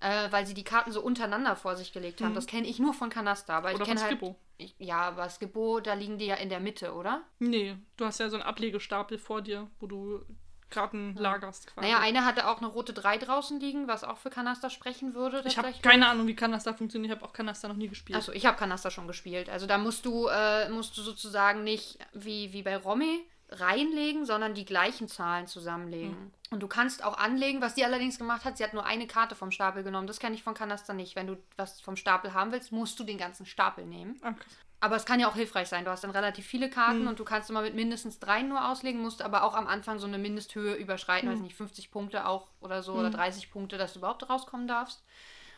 äh, 0.00 0.26
weil 0.32 0.44
sie 0.44 0.54
die 0.54 0.64
Karten 0.64 0.90
so 0.90 1.00
untereinander 1.00 1.54
vor 1.54 1.76
sich 1.76 1.92
gelegt 1.92 2.20
haben. 2.20 2.32
Mhm. 2.32 2.34
Das 2.34 2.48
kenne 2.48 2.66
ich 2.66 2.80
nur 2.80 2.92
von 2.92 3.08
Kanasta. 3.08 3.56
Aber 3.56 3.72
Oder 3.72 3.82
ich 3.82 3.86
kenne 3.86 4.00
von 4.00 4.08
halt. 4.08 4.36
Ich, 4.56 4.74
ja, 4.78 5.02
aber 5.02 5.30
Skippo, 5.30 5.78
da 5.78 5.94
liegen 5.94 6.18
die 6.18 6.26
ja 6.26 6.34
in 6.34 6.48
der 6.48 6.58
Mitte, 6.58 6.94
oder? 6.94 7.22
Nee, 7.38 7.76
du 7.96 8.06
hast 8.06 8.18
ja 8.18 8.28
so 8.28 8.34
einen 8.34 8.42
Ablegestapel 8.42 9.18
vor 9.18 9.40
dir, 9.40 9.70
wo 9.78 9.86
du 9.86 10.24
Karten 10.70 11.14
lagerst 11.14 11.68
quasi. 11.68 11.86
Naja, 11.86 12.00
eine 12.00 12.24
hatte 12.24 12.48
auch 12.48 12.58
eine 12.58 12.66
rote 12.66 12.92
3 12.92 13.18
draußen 13.18 13.60
liegen, 13.60 13.88
was 13.88 14.04
auch 14.04 14.18
für 14.18 14.30
Kanasta 14.30 14.70
sprechen 14.70 15.14
würde. 15.14 15.42
ich 15.44 15.58
habe 15.58 15.72
keine 15.82 16.08
Ahnung, 16.08 16.26
wie 16.26 16.34
Kanasta 16.34 16.72
funktioniert. 16.74 17.12
Ich 17.12 17.16
habe 17.16 17.28
auch 17.28 17.32
Kanasta 17.32 17.68
noch 17.68 17.76
nie 17.76 17.88
gespielt. 17.88 18.18
Achso, 18.18 18.32
ich 18.32 18.46
habe 18.46 18.56
Kanasta 18.56 18.90
schon 18.90 19.06
gespielt. 19.06 19.48
Also 19.48 19.66
da 19.66 19.78
musst 19.78 20.04
du, 20.04 20.26
äh, 20.26 20.68
musst 20.68 20.96
du 20.96 21.02
sozusagen 21.02 21.64
nicht 21.64 21.98
wie, 22.12 22.52
wie 22.52 22.62
bei 22.62 22.76
Romy 22.76 23.26
reinlegen, 23.48 24.24
sondern 24.24 24.54
die 24.54 24.64
gleichen 24.64 25.08
Zahlen 25.08 25.46
zusammenlegen. 25.46 26.16
Hm. 26.16 26.32
Und 26.50 26.60
du 26.60 26.68
kannst 26.68 27.04
auch 27.04 27.16
anlegen, 27.16 27.60
was 27.60 27.74
sie 27.74 27.84
allerdings 27.84 28.18
gemacht 28.18 28.44
hat, 28.44 28.56
sie 28.56 28.64
hat 28.64 28.74
nur 28.74 28.84
eine 28.84 29.06
Karte 29.06 29.34
vom 29.34 29.50
Stapel 29.50 29.82
genommen. 29.82 30.06
Das 30.06 30.18
kenne 30.18 30.34
ich 30.34 30.42
von 30.42 30.54
Kanasta 30.54 30.92
nicht. 30.94 31.16
Wenn 31.16 31.26
du 31.26 31.36
was 31.56 31.80
vom 31.80 31.96
Stapel 31.96 32.34
haben 32.34 32.52
willst, 32.52 32.72
musst 32.72 32.98
du 32.98 33.04
den 33.04 33.18
ganzen 33.18 33.46
Stapel 33.46 33.86
nehmen. 33.86 34.18
Ah, 34.22 34.32
krass. 34.32 34.56
Aber 34.80 34.96
es 34.96 35.06
kann 35.06 35.20
ja 35.20 35.28
auch 35.28 35.34
hilfreich 35.34 35.68
sein. 35.68 35.84
Du 35.84 35.90
hast 35.90 36.04
dann 36.04 36.10
relativ 36.10 36.46
viele 36.46 36.68
Karten 36.68 37.00
Hm. 37.02 37.06
und 37.08 37.18
du 37.18 37.24
kannst 37.24 37.48
immer 37.50 37.62
mit 37.62 37.74
mindestens 37.74 38.18
drei 38.18 38.42
nur 38.42 38.68
auslegen, 38.68 39.00
musst 39.00 39.22
aber 39.22 39.42
auch 39.44 39.54
am 39.54 39.66
Anfang 39.66 39.98
so 39.98 40.06
eine 40.06 40.18
Mindesthöhe 40.18 40.74
überschreiten, 40.74 41.28
Hm. 41.28 41.34
weiß 41.36 41.42
nicht, 41.42 41.56
50 41.56 41.90
Punkte 41.90 42.26
auch 42.26 42.48
oder 42.60 42.82
so 42.82 42.92
oder 42.94 43.10
30 43.10 43.50
Punkte, 43.50 43.78
dass 43.78 43.94
du 43.94 44.00
überhaupt 44.00 44.28
rauskommen 44.28 44.68
darfst. 44.68 45.02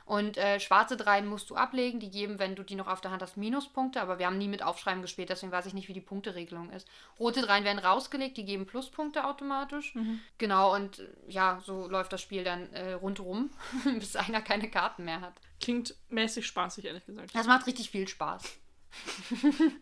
Und 0.07 0.39
äh, 0.39 0.59
schwarze 0.59 0.97
Dreien 0.97 1.27
musst 1.27 1.51
du 1.51 1.55
ablegen. 1.57 2.01
Die 2.01 2.11
geben, 2.11 2.39
wenn 2.39 2.55
du 2.57 2.63
die 2.63 2.77
noch 2.77 2.87
auf 2.87 3.03
der 3.03 3.11
Hand 3.11 3.21
hast, 3.21 3.37
Minuspunkte. 3.37 4.01
Aber 4.01 4.19
wir 4.19 4.25
haben 4.25 4.39
nie 4.39 4.49
mit 4.49 4.63
Aufschreiben 4.63 5.03
gespielt, 5.03 5.29
deswegen 5.29 5.53
weiß 5.53 5.67
ich 5.67 5.75
nicht, 5.75 5.89
wie 5.89 5.93
die 5.93 6.01
Punkteregelung 6.01 6.71
ist. 6.71 6.89
Rote 7.19 7.43
Dreien 7.43 7.65
werden 7.65 7.79
rausgelegt, 7.79 8.39
die 8.39 8.47
geben 8.47 8.65
Pluspunkte 8.65 9.27
automatisch. 9.27 9.95
Mhm. 9.95 10.21
Genau, 10.39 10.75
und 10.75 11.01
äh, 11.01 11.09
ja, 11.27 11.61
so 11.63 11.89
läuft 11.89 12.11
das 12.15 12.23
Spiel 12.23 12.43
dann 12.43 12.73
äh, 12.73 12.93
rundherum, 12.95 13.51
bis 13.99 14.17
einer 14.17 14.41
keine 14.41 14.71
Karten 14.71 15.05
mehr 15.05 15.21
hat. 15.21 15.35
Klingt 15.61 15.95
mäßig 16.09 16.47
spaßig, 16.47 16.87
ehrlich 16.87 17.05
gesagt. 17.05 17.35
Das 17.35 17.47
macht 17.47 17.67
richtig 17.67 17.91
viel 17.91 18.09
Spaß. 18.09 18.45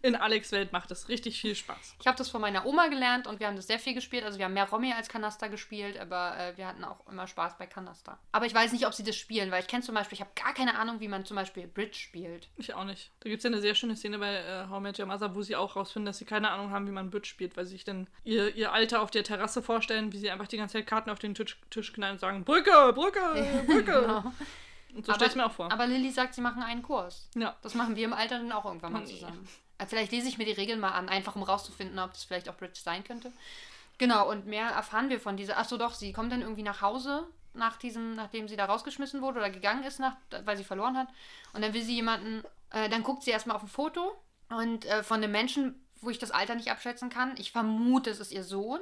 In 0.02 0.16
Alex 0.16 0.52
Welt 0.52 0.72
macht 0.72 0.90
es 0.90 1.08
richtig 1.08 1.40
viel 1.40 1.54
Spaß. 1.54 1.96
Ich 2.00 2.06
habe 2.06 2.16
das 2.16 2.28
von 2.28 2.40
meiner 2.40 2.66
Oma 2.66 2.88
gelernt 2.88 3.26
und 3.26 3.40
wir 3.40 3.46
haben 3.46 3.56
das 3.56 3.66
sehr 3.66 3.78
viel 3.78 3.94
gespielt. 3.94 4.24
Also 4.24 4.38
wir 4.38 4.44
haben 4.44 4.54
mehr 4.54 4.68
Romy 4.68 4.92
als 4.92 5.08
Kanasta 5.08 5.48
gespielt, 5.48 5.98
aber 5.98 6.36
äh, 6.38 6.56
wir 6.56 6.66
hatten 6.66 6.84
auch 6.84 7.06
immer 7.08 7.26
Spaß 7.26 7.58
bei 7.58 7.66
Kanasta. 7.66 8.18
Aber 8.32 8.46
ich 8.46 8.54
weiß 8.54 8.72
nicht, 8.72 8.86
ob 8.86 8.94
sie 8.94 9.04
das 9.04 9.16
spielen, 9.16 9.50
weil 9.50 9.62
ich 9.62 9.68
kenne 9.68 9.82
zum 9.82 9.94
Beispiel, 9.94 10.16
ich 10.16 10.20
habe 10.20 10.30
gar 10.34 10.54
keine 10.54 10.78
Ahnung, 10.78 11.00
wie 11.00 11.08
man 11.08 11.24
zum 11.24 11.36
Beispiel 11.36 11.66
Bridge 11.66 11.98
spielt. 11.98 12.48
Ich 12.56 12.74
auch 12.74 12.84
nicht. 12.84 13.10
Da 13.20 13.28
gibt 13.28 13.38
es 13.38 13.44
ja 13.44 13.50
eine 13.50 13.60
sehr 13.60 13.74
schöne 13.74 13.96
Szene 13.96 14.18
bei 14.18 14.34
äh, 14.34 14.68
How 14.68 14.80
Met 14.80 14.98
Your 14.98 15.06
Mother, 15.06 15.34
wo 15.34 15.42
sie 15.42 15.56
auch 15.56 15.76
rausfinden, 15.76 16.06
dass 16.06 16.18
sie 16.18 16.24
keine 16.24 16.50
Ahnung 16.50 16.70
haben, 16.70 16.86
wie 16.86 16.92
man 16.92 17.10
Bridge 17.10 17.28
spielt, 17.28 17.56
weil 17.56 17.64
sie 17.64 17.72
sich 17.72 17.84
dann 17.84 18.08
ihr, 18.24 18.54
ihr 18.54 18.72
Alter 18.72 19.02
auf 19.02 19.10
der 19.10 19.24
Terrasse 19.24 19.62
vorstellen, 19.62 20.12
wie 20.12 20.18
sie 20.18 20.30
einfach 20.30 20.48
die 20.48 20.56
ganze 20.56 20.74
Zeit 20.74 20.86
Karten 20.86 21.10
auf 21.10 21.18
den 21.18 21.34
Tisch, 21.34 21.58
Tisch 21.70 21.92
knallen 21.92 22.14
und 22.14 22.20
sagen, 22.20 22.44
Brücke, 22.44 22.92
Brücke, 22.94 23.64
Brücke. 23.66 24.00
Genau. 24.00 24.32
Und 24.96 25.06
so 25.06 25.14
stell 25.14 25.28
ich 25.28 25.34
mir 25.36 25.46
auch 25.46 25.52
vor. 25.52 25.70
Aber 25.70 25.86
Lilly 25.86 26.10
sagt, 26.10 26.34
sie 26.34 26.40
machen 26.40 26.62
einen 26.62 26.82
Kurs. 26.82 27.28
ja. 27.34 27.54
Das 27.62 27.74
machen 27.74 27.94
wir 27.96 28.04
im 28.04 28.12
Alter 28.12 28.38
dann 28.38 28.50
auch 28.52 28.64
irgendwann 28.64 28.92
mal 28.92 29.00
Nee. 29.04 29.12
zusammen. 29.14 29.48
Äh, 29.78 29.86
Vielleicht 29.86 30.10
lese 30.12 30.28
ich 30.28 30.38
mir 30.38 30.44
die 30.46 30.52
Regeln 30.52 30.80
mal 30.80 30.90
an, 30.92 31.08
einfach 31.08 31.36
um 31.36 31.42
rauszufinden, 31.42 31.98
ob 31.98 32.12
das 32.12 32.24
vielleicht 32.24 32.48
auch 32.48 32.56
Bridge 32.56 32.80
sein 32.82 33.04
könnte. 33.04 33.30
Genau, 33.98 34.28
und 34.30 34.46
mehr 34.46 34.68
erfahren 34.70 35.08
wir 35.10 35.20
von 35.20 35.36
dieser. 35.36 35.58
Achso, 35.58 35.76
doch, 35.76 35.94
sie 35.94 36.12
kommt 36.12 36.32
dann 36.32 36.40
irgendwie 36.42 36.62
nach 36.62 36.80
Hause, 36.82 37.26
nach 37.54 37.76
diesem, 37.76 38.14
nachdem 38.14 38.48
sie 38.48 38.56
da 38.56 38.64
rausgeschmissen 38.66 39.22
wurde 39.22 39.38
oder 39.38 39.50
gegangen 39.50 39.84
ist, 39.84 40.00
nach, 40.00 40.16
weil 40.44 40.56
sie 40.56 40.64
verloren 40.64 40.96
hat. 40.96 41.08
Und 41.52 41.62
dann 41.62 41.72
will 41.74 41.82
sie 41.82 41.94
jemanden, 41.94 42.42
äh, 42.70 42.88
dann 42.88 43.02
guckt 43.02 43.22
sie 43.22 43.30
erstmal 43.30 43.56
auf 43.56 43.62
ein 43.62 43.68
Foto 43.68 44.12
und 44.50 44.84
äh, 44.86 45.02
von 45.02 45.22
einem 45.22 45.32
Menschen, 45.32 45.82
wo 46.02 46.10
ich 46.10 46.18
das 46.18 46.30
Alter 46.30 46.54
nicht 46.54 46.70
abschätzen 46.70 47.08
kann. 47.10 47.34
Ich 47.38 47.52
vermute, 47.52 48.10
es 48.10 48.20
ist 48.20 48.32
ihr 48.32 48.44
Sohn. 48.44 48.80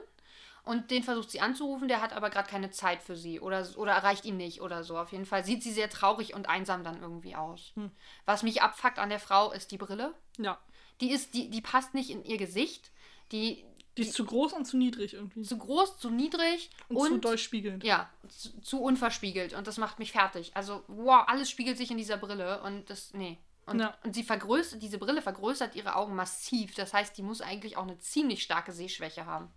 Und 0.65 0.91
den 0.91 1.03
versucht 1.03 1.31
sie 1.31 1.41
anzurufen, 1.43 1.89
der 1.89 2.01
hat 2.01 2.15
aber 2.15 2.31
gerade 2.31 2.49
keine 2.49 2.71
Zeit 2.71 3.03
für 3.03 3.17
sie 3.17 3.39
oder, 3.39 3.67
oder 3.77 3.93
erreicht 3.93 4.25
ihn 4.25 4.39
nicht 4.39 4.63
oder 4.63 4.83
so. 4.83 4.99
Auf 4.99 5.13
jeden 5.13 5.27
Fall 5.27 5.45
sieht 5.45 5.63
sie 5.63 5.73
sehr 5.73 5.91
traurig 5.91 6.33
und 6.35 6.49
einsam 6.49 6.83
dann 6.85 7.03
irgendwie 7.03 7.37
aus. 7.37 7.73
Hm. 7.75 7.91
Was 8.25 8.43
mich 8.43 8.63
abfuckt 8.63 8.99
an 8.99 9.11
der 9.11 9.21
Frau 9.21 9.53
ist 9.53 9.71
die 9.73 9.77
Brille. 9.79 10.15
Ja. 10.39 10.59
Die 11.03 11.11
ist, 11.11 11.35
die, 11.35 11.51
die 11.51 11.61
passt 11.61 11.93
nicht 11.93 12.09
in 12.09 12.25
ihr 12.25 12.39
Gesicht. 12.39 12.91
Die, 13.31 13.63
Die 13.99 14.03
ist 14.03 14.15
zu 14.15 14.25
groß 14.25 14.55
und 14.55 14.65
zu 14.65 14.79
niedrig 14.79 15.13
irgendwie. 15.13 15.43
zu 15.43 15.59
groß, 15.59 15.99
zu 15.99 16.09
niedrig 16.09 16.71
und, 16.89 16.97
und, 16.97 17.09
zu 17.09 17.19
doll 17.19 17.37
spiegelnd. 17.39 17.85
ja, 17.85 18.09
zu, 18.29 18.59
zu 18.63 18.81
unverspiegelt. 18.83 19.53
Und 19.53 19.67
das 19.67 19.77
macht 19.77 19.99
mich 19.99 20.13
fertig. 20.13 20.53
Also, 20.55 20.83
wow, 20.87 21.25
alles 21.27 21.51
spiegelt 21.51 21.77
sich 21.77 21.91
in 21.91 21.99
dieser 21.99 22.17
Brille 22.17 22.63
und 22.63 22.89
das, 22.89 23.13
nee. 23.13 23.39
Und, 23.67 23.81
Ja. 23.81 23.97
und 24.03 24.15
sie 24.15 24.23
vergrößert, 24.25 24.81
diese 24.83 24.99
Brille 24.99 25.21
vergrößert 25.21 25.75
ihre 25.75 25.97
Augen 25.97 26.15
massiv. 26.15 26.75
Das 26.75 26.95
heißt, 26.95 27.19
die 27.19 27.23
muss 27.23 27.43
eigentlich 27.43 27.77
auch 27.77 27.83
eine 27.83 27.99
ziemlich 27.99 28.43
starke 28.43 28.73
Sehschwäche 28.73 29.27
haben. 29.27 29.51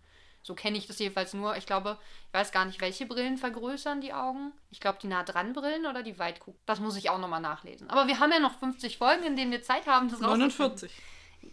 So 0.48 0.56
kenne 0.56 0.78
ich 0.78 0.88
das 0.88 0.98
jedenfalls 0.98 1.34
nur. 1.34 1.58
Ich 1.58 1.66
glaube, 1.66 1.98
ich 2.30 2.34
weiß 2.34 2.54
gar 2.54 2.64
nicht, 2.64 2.80
welche 2.80 3.06
Brillen 3.06 3.38
vergrößern 3.38 4.00
die 4.00 4.14
Augen. 4.14 4.54
Ich 4.72 4.80
glaube, 4.80 4.98
die 5.02 5.08
nah 5.08 5.24
dran 5.24 5.52
Brillen 5.52 5.86
oder 5.86 6.04
die 6.04 6.18
weit 6.20 6.40
gucken. 6.40 6.58
Das 6.66 6.80
muss 6.80 6.96
ich 6.96 7.10
auch 7.10 7.20
nochmal 7.20 7.42
nachlesen. 7.42 7.90
Aber 7.90 8.08
wir 8.08 8.22
haben 8.22 8.32
ja 8.32 8.40
noch 8.40 8.58
50 8.58 8.98
Folgen, 8.98 9.24
in 9.24 9.36
denen 9.36 9.52
wir 9.52 9.62
Zeit 9.62 9.88
haben, 9.88 10.08
das 10.10 10.22
49. 10.22 10.90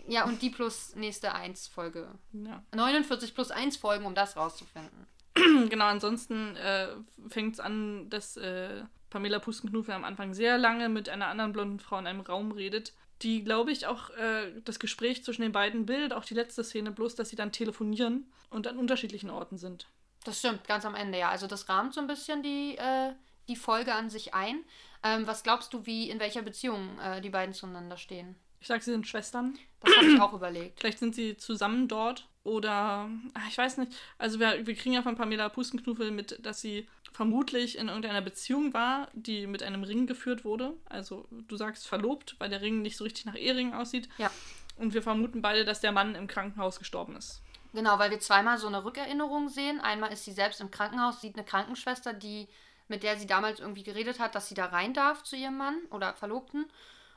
Ja, 0.06 0.26
und 0.26 0.42
die 0.42 0.50
plus 0.50 0.94
nächste 0.94 1.34
1 1.34 1.66
Folge. 1.66 2.08
Ja. 2.32 2.62
49 2.72 3.34
plus 3.34 3.50
1 3.50 3.78
Folgen, 3.78 4.06
um 4.06 4.14
das 4.14 4.36
rauszufinden. 4.36 5.08
Genau, 5.68 5.86
ansonsten 5.86 6.54
äh, 6.54 6.90
fängt 7.28 7.54
es 7.54 7.60
an, 7.60 8.08
dass 8.10 8.36
äh, 8.36 8.84
Pamela 9.10 9.40
Pustenknufe 9.40 9.92
am 9.92 10.04
Anfang 10.04 10.34
sehr 10.34 10.56
lange 10.56 10.88
mit 10.88 11.08
einer 11.08 11.26
anderen 11.26 11.52
blonden 11.52 11.80
Frau 11.80 11.98
in 11.98 12.06
einem 12.06 12.20
Raum 12.20 12.52
redet, 12.52 12.92
die, 13.24 13.42
glaube 13.42 13.72
ich, 13.72 13.86
auch 13.86 14.10
äh, 14.10 14.52
das 14.64 14.78
Gespräch 14.78 15.24
zwischen 15.24 15.42
den 15.42 15.52
beiden 15.52 15.86
bildet, 15.86 16.12
auch 16.12 16.24
die 16.24 16.34
letzte 16.34 16.62
Szene, 16.62 16.90
bloß 16.92 17.14
dass 17.14 17.30
sie 17.30 17.36
dann 17.36 17.52
telefonieren 17.52 18.30
und 18.50 18.66
an 18.66 18.78
unterschiedlichen 18.78 19.30
Orten 19.30 19.56
sind. 19.56 19.88
Das 20.24 20.38
stimmt, 20.38 20.66
ganz 20.68 20.84
am 20.84 20.94
Ende, 20.94 21.18
ja. 21.18 21.30
Also 21.30 21.46
das 21.46 21.68
rahmt 21.68 21.94
so 21.94 22.00
ein 22.00 22.06
bisschen 22.06 22.42
die, 22.42 22.76
äh, 22.76 23.12
die 23.48 23.56
Folge 23.56 23.94
an 23.94 24.10
sich 24.10 24.34
ein. 24.34 24.62
Ähm, 25.02 25.26
was 25.26 25.42
glaubst 25.42 25.72
du, 25.72 25.86
wie 25.86 26.10
in 26.10 26.20
welcher 26.20 26.42
Beziehung 26.42 26.98
äh, 26.98 27.20
die 27.20 27.30
beiden 27.30 27.54
zueinander 27.54 27.96
stehen? 27.96 28.36
Ich 28.60 28.68
sage, 28.68 28.82
sie 28.82 28.92
sind 28.92 29.06
Schwestern. 29.06 29.58
Das 29.80 29.96
habe 29.96 30.06
ich 30.06 30.20
auch 30.20 30.32
überlegt. 30.32 30.80
Vielleicht 30.80 30.98
sind 30.98 31.14
sie 31.14 31.36
zusammen 31.36 31.88
dort 31.88 32.26
oder 32.42 33.10
ah, 33.34 33.40
ich 33.48 33.58
weiß 33.58 33.78
nicht. 33.78 33.92
Also 34.16 34.40
wir, 34.40 34.66
wir 34.66 34.74
kriegen 34.74 34.94
ja 34.94 35.02
von 35.02 35.16
Pamela 35.16 35.50
Pustenknuffel 35.50 36.10
mit, 36.10 36.38
dass 36.44 36.62
sie 36.62 36.86
vermutlich 37.14 37.78
in 37.78 37.86
irgendeiner 37.86 38.20
Beziehung 38.20 38.74
war, 38.74 39.08
die 39.12 39.46
mit 39.46 39.62
einem 39.62 39.84
Ring 39.84 40.08
geführt 40.08 40.44
wurde. 40.44 40.74
Also 40.86 41.28
du 41.30 41.56
sagst 41.56 41.86
verlobt, 41.86 42.34
weil 42.40 42.50
der 42.50 42.60
Ring 42.60 42.82
nicht 42.82 42.96
so 42.96 43.04
richtig 43.04 43.24
nach 43.24 43.36
Ehering 43.36 43.72
aussieht. 43.72 44.08
Ja. 44.18 44.32
Und 44.76 44.94
wir 44.94 45.02
vermuten 45.02 45.40
beide, 45.40 45.64
dass 45.64 45.80
der 45.80 45.92
Mann 45.92 46.16
im 46.16 46.26
Krankenhaus 46.26 46.80
gestorben 46.80 47.14
ist. 47.14 47.40
Genau, 47.72 48.00
weil 48.00 48.10
wir 48.10 48.18
zweimal 48.18 48.58
so 48.58 48.66
eine 48.66 48.84
Rückerinnerung 48.84 49.48
sehen. 49.48 49.80
Einmal 49.80 50.12
ist 50.12 50.24
sie 50.24 50.32
selbst 50.32 50.60
im 50.60 50.72
Krankenhaus, 50.72 51.20
sieht 51.20 51.36
eine 51.36 51.44
Krankenschwester, 51.44 52.12
die, 52.12 52.48
mit 52.88 53.04
der 53.04 53.16
sie 53.16 53.28
damals 53.28 53.60
irgendwie 53.60 53.84
geredet 53.84 54.18
hat, 54.18 54.34
dass 54.34 54.48
sie 54.48 54.56
da 54.56 54.66
rein 54.66 54.92
darf 54.92 55.22
zu 55.22 55.36
ihrem 55.36 55.56
Mann 55.56 55.78
oder 55.90 56.14
Verlobten. 56.14 56.66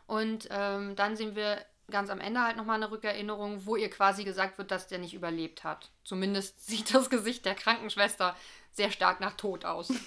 Und 0.05 0.47
ähm, 0.51 0.95
dann 0.95 1.15
sehen 1.15 1.35
wir 1.35 1.65
ganz 1.89 2.11
am 2.11 2.19
Ende 2.19 2.41
halt 2.41 2.57
nochmal 2.57 2.75
eine 2.75 2.91
Rückerinnerung, 2.91 3.65
wo 3.65 3.75
ihr 3.75 3.89
quasi 3.89 4.23
gesagt 4.23 4.59
wird, 4.59 4.69
dass 4.69 4.87
der 4.87 4.99
nicht 4.99 5.15
überlebt 5.15 5.63
hat. 5.63 5.89
Zumindest 6.03 6.63
sieht 6.67 6.93
das 6.93 7.09
Gesicht 7.09 7.45
der 7.45 7.55
Krankenschwester 7.55 8.35
sehr 8.77 8.91
stark 8.91 9.19
nach 9.19 9.33
Tod 9.35 9.65
aus. 9.65 9.91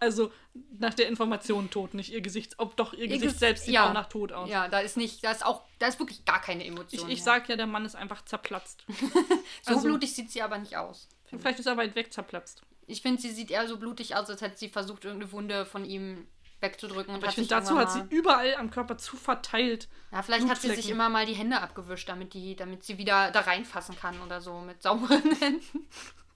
Also 0.00 0.32
nach 0.78 0.92
der 0.92 1.08
Information 1.08 1.70
tot, 1.70 1.94
nicht 1.94 2.12
ihr 2.12 2.20
Gesicht. 2.20 2.54
Ob 2.58 2.76
doch 2.76 2.92
ihr, 2.92 3.06
Gesicht 3.06 3.36
Ges- 3.36 3.38
selbst 3.38 3.64
sieht 3.66 3.74
ja. 3.74 3.88
auch 3.88 3.92
nach 3.94 4.08
Tod 4.08 4.32
aus. 4.32 4.50
Ja, 4.50 4.68
da 4.68 4.80
ist 4.80 4.96
nicht, 4.96 5.24
da 5.24 5.30
ist 5.30 5.46
auch, 5.46 5.62
da 5.78 5.86
ist 5.86 5.98
wirklich 5.98 6.24
gar 6.24 6.40
keine 6.40 6.62
Ich, 6.64 6.68
Emotion. 6.70 7.08
ich 7.08 7.18
mehr. 7.18 7.24
sag 7.24 7.48
ja, 7.48 7.56
der 7.56 7.66
Mann 7.66 7.84
ist 7.84 7.94
einfach 7.94 8.22
zerplatzt. 8.24 8.84
so 9.62 9.74
also- 9.74 9.82
blutig 9.86 10.12
sieht 10.14 10.30
sie 10.30 10.42
aber 10.42 10.58
nicht 10.58 10.76
aus. 10.76 11.08
Vielleicht 11.26 11.60
ist 11.60 11.66
er 11.66 11.76
weit 11.78 11.94
weg 11.94 12.12
zerplatzt. 12.12 12.62
Ich 12.86 13.00
finde, 13.00 13.22
sie 13.22 13.30
sieht 13.30 13.50
eher 13.50 13.66
so 13.68 13.78
blutig 13.78 14.16
aus, 14.16 14.28
als 14.28 14.42
hätte 14.42 14.58
sie 14.58 14.68
versucht, 14.68 15.04
irgendeine 15.04 15.32
Wunde 15.32 15.64
von 15.64 15.84
ihm 15.86 16.26
wegzudrücken. 16.60 17.14
Und 17.14 17.24
ich 17.24 17.30
finde, 17.30 17.48
dazu 17.48 17.78
hat 17.78 17.90
sie 17.92 18.02
überall 18.10 18.54
am 18.56 18.70
Körper 18.70 18.98
zu 18.98 19.16
verteilt. 19.16 19.88
Ja, 20.10 20.22
vielleicht 20.22 20.48
hat 20.48 20.60
sie 20.60 20.74
sich 20.74 20.90
immer 20.90 21.08
mal 21.08 21.24
die 21.24 21.34
Hände 21.34 21.60
abgewischt, 21.60 22.08
damit, 22.08 22.34
die, 22.34 22.54
damit 22.56 22.84
sie 22.84 22.98
wieder 22.98 23.30
da 23.30 23.40
reinfassen 23.40 23.96
kann 23.96 24.20
oder 24.20 24.40
so 24.40 24.60
mit 24.60 24.82
sauberen 24.82 25.22
Händen. 25.40 25.86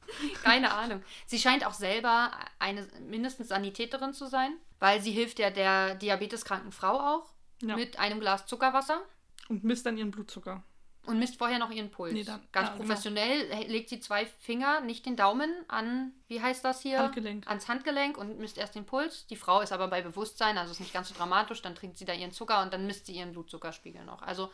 Keine 0.42 0.72
Ahnung. 0.72 1.02
Sie 1.26 1.38
scheint 1.38 1.64
auch 1.66 1.74
selber 1.74 2.30
eine 2.58 2.86
mindestens 3.00 3.48
Sanitäterin 3.48 4.12
zu 4.14 4.26
sein, 4.26 4.56
weil 4.78 5.00
sie 5.00 5.12
hilft 5.12 5.38
ja 5.38 5.50
der 5.50 5.94
diabeteskranken 5.96 6.72
Frau 6.72 6.98
auch 6.98 7.32
Ja. 7.62 7.76
mit 7.76 7.98
einem 7.98 8.20
Glas 8.20 8.46
Zuckerwasser 8.46 9.00
Und 9.48 9.64
misst 9.64 9.86
dann 9.86 9.96
ihren 9.98 10.10
Blutzucker. 10.10 10.62
und 11.06 11.18
misst 11.20 11.36
vorher 11.38 11.58
noch 11.60 11.70
ihren 11.70 11.90
Puls. 11.90 12.12
Nee, 12.12 12.24
dann- 12.24 12.40
Ganz 12.52 12.68
ja, 12.68 12.72
genau. 12.74 12.84
professionell 12.84 13.54
he- 13.54 13.68
legt 13.68 13.88
sie 13.88 14.00
zwei 14.00 14.26
Finger, 14.26 14.80
nicht 14.80 15.06
den 15.06 15.14
Daumen, 15.16 15.50
an, 15.68 16.12
wie 16.26 16.40
heißt 16.42 16.64
das 16.64 16.80
hier? 16.80 16.98
Handgelenk. 16.98 17.46
Ans 17.46 17.68
Handgelenk 17.68 18.18
und 18.18 18.38
misst 18.38 18.58
erst 18.58 18.74
den 18.74 18.84
Puls. 18.86 19.26
Die 19.28 19.36
Frau 19.36 19.60
ist 19.60 19.70
aber 19.72 19.86
bei 19.88 20.02
Bewusstsein, 20.02 20.58
also 20.58 20.72
ist 20.72 20.80
nicht 20.80 20.92
ganz 20.92 21.08
so 21.08 21.14
dramatisch. 21.14 21.62
Dann 21.62 21.74
trinkt 21.76 21.96
sie 21.96 22.04
da 22.06 22.12
ihren 22.12 22.32
Zucker 22.32 22.60
und 22.62 22.72
dann 22.74 22.86
misst 22.86 23.06
sie 23.06 23.12
ihren 23.12 23.32
Blutzuckerspiegel 23.32 24.04
noch. 24.04 24.20
Also 24.22 24.50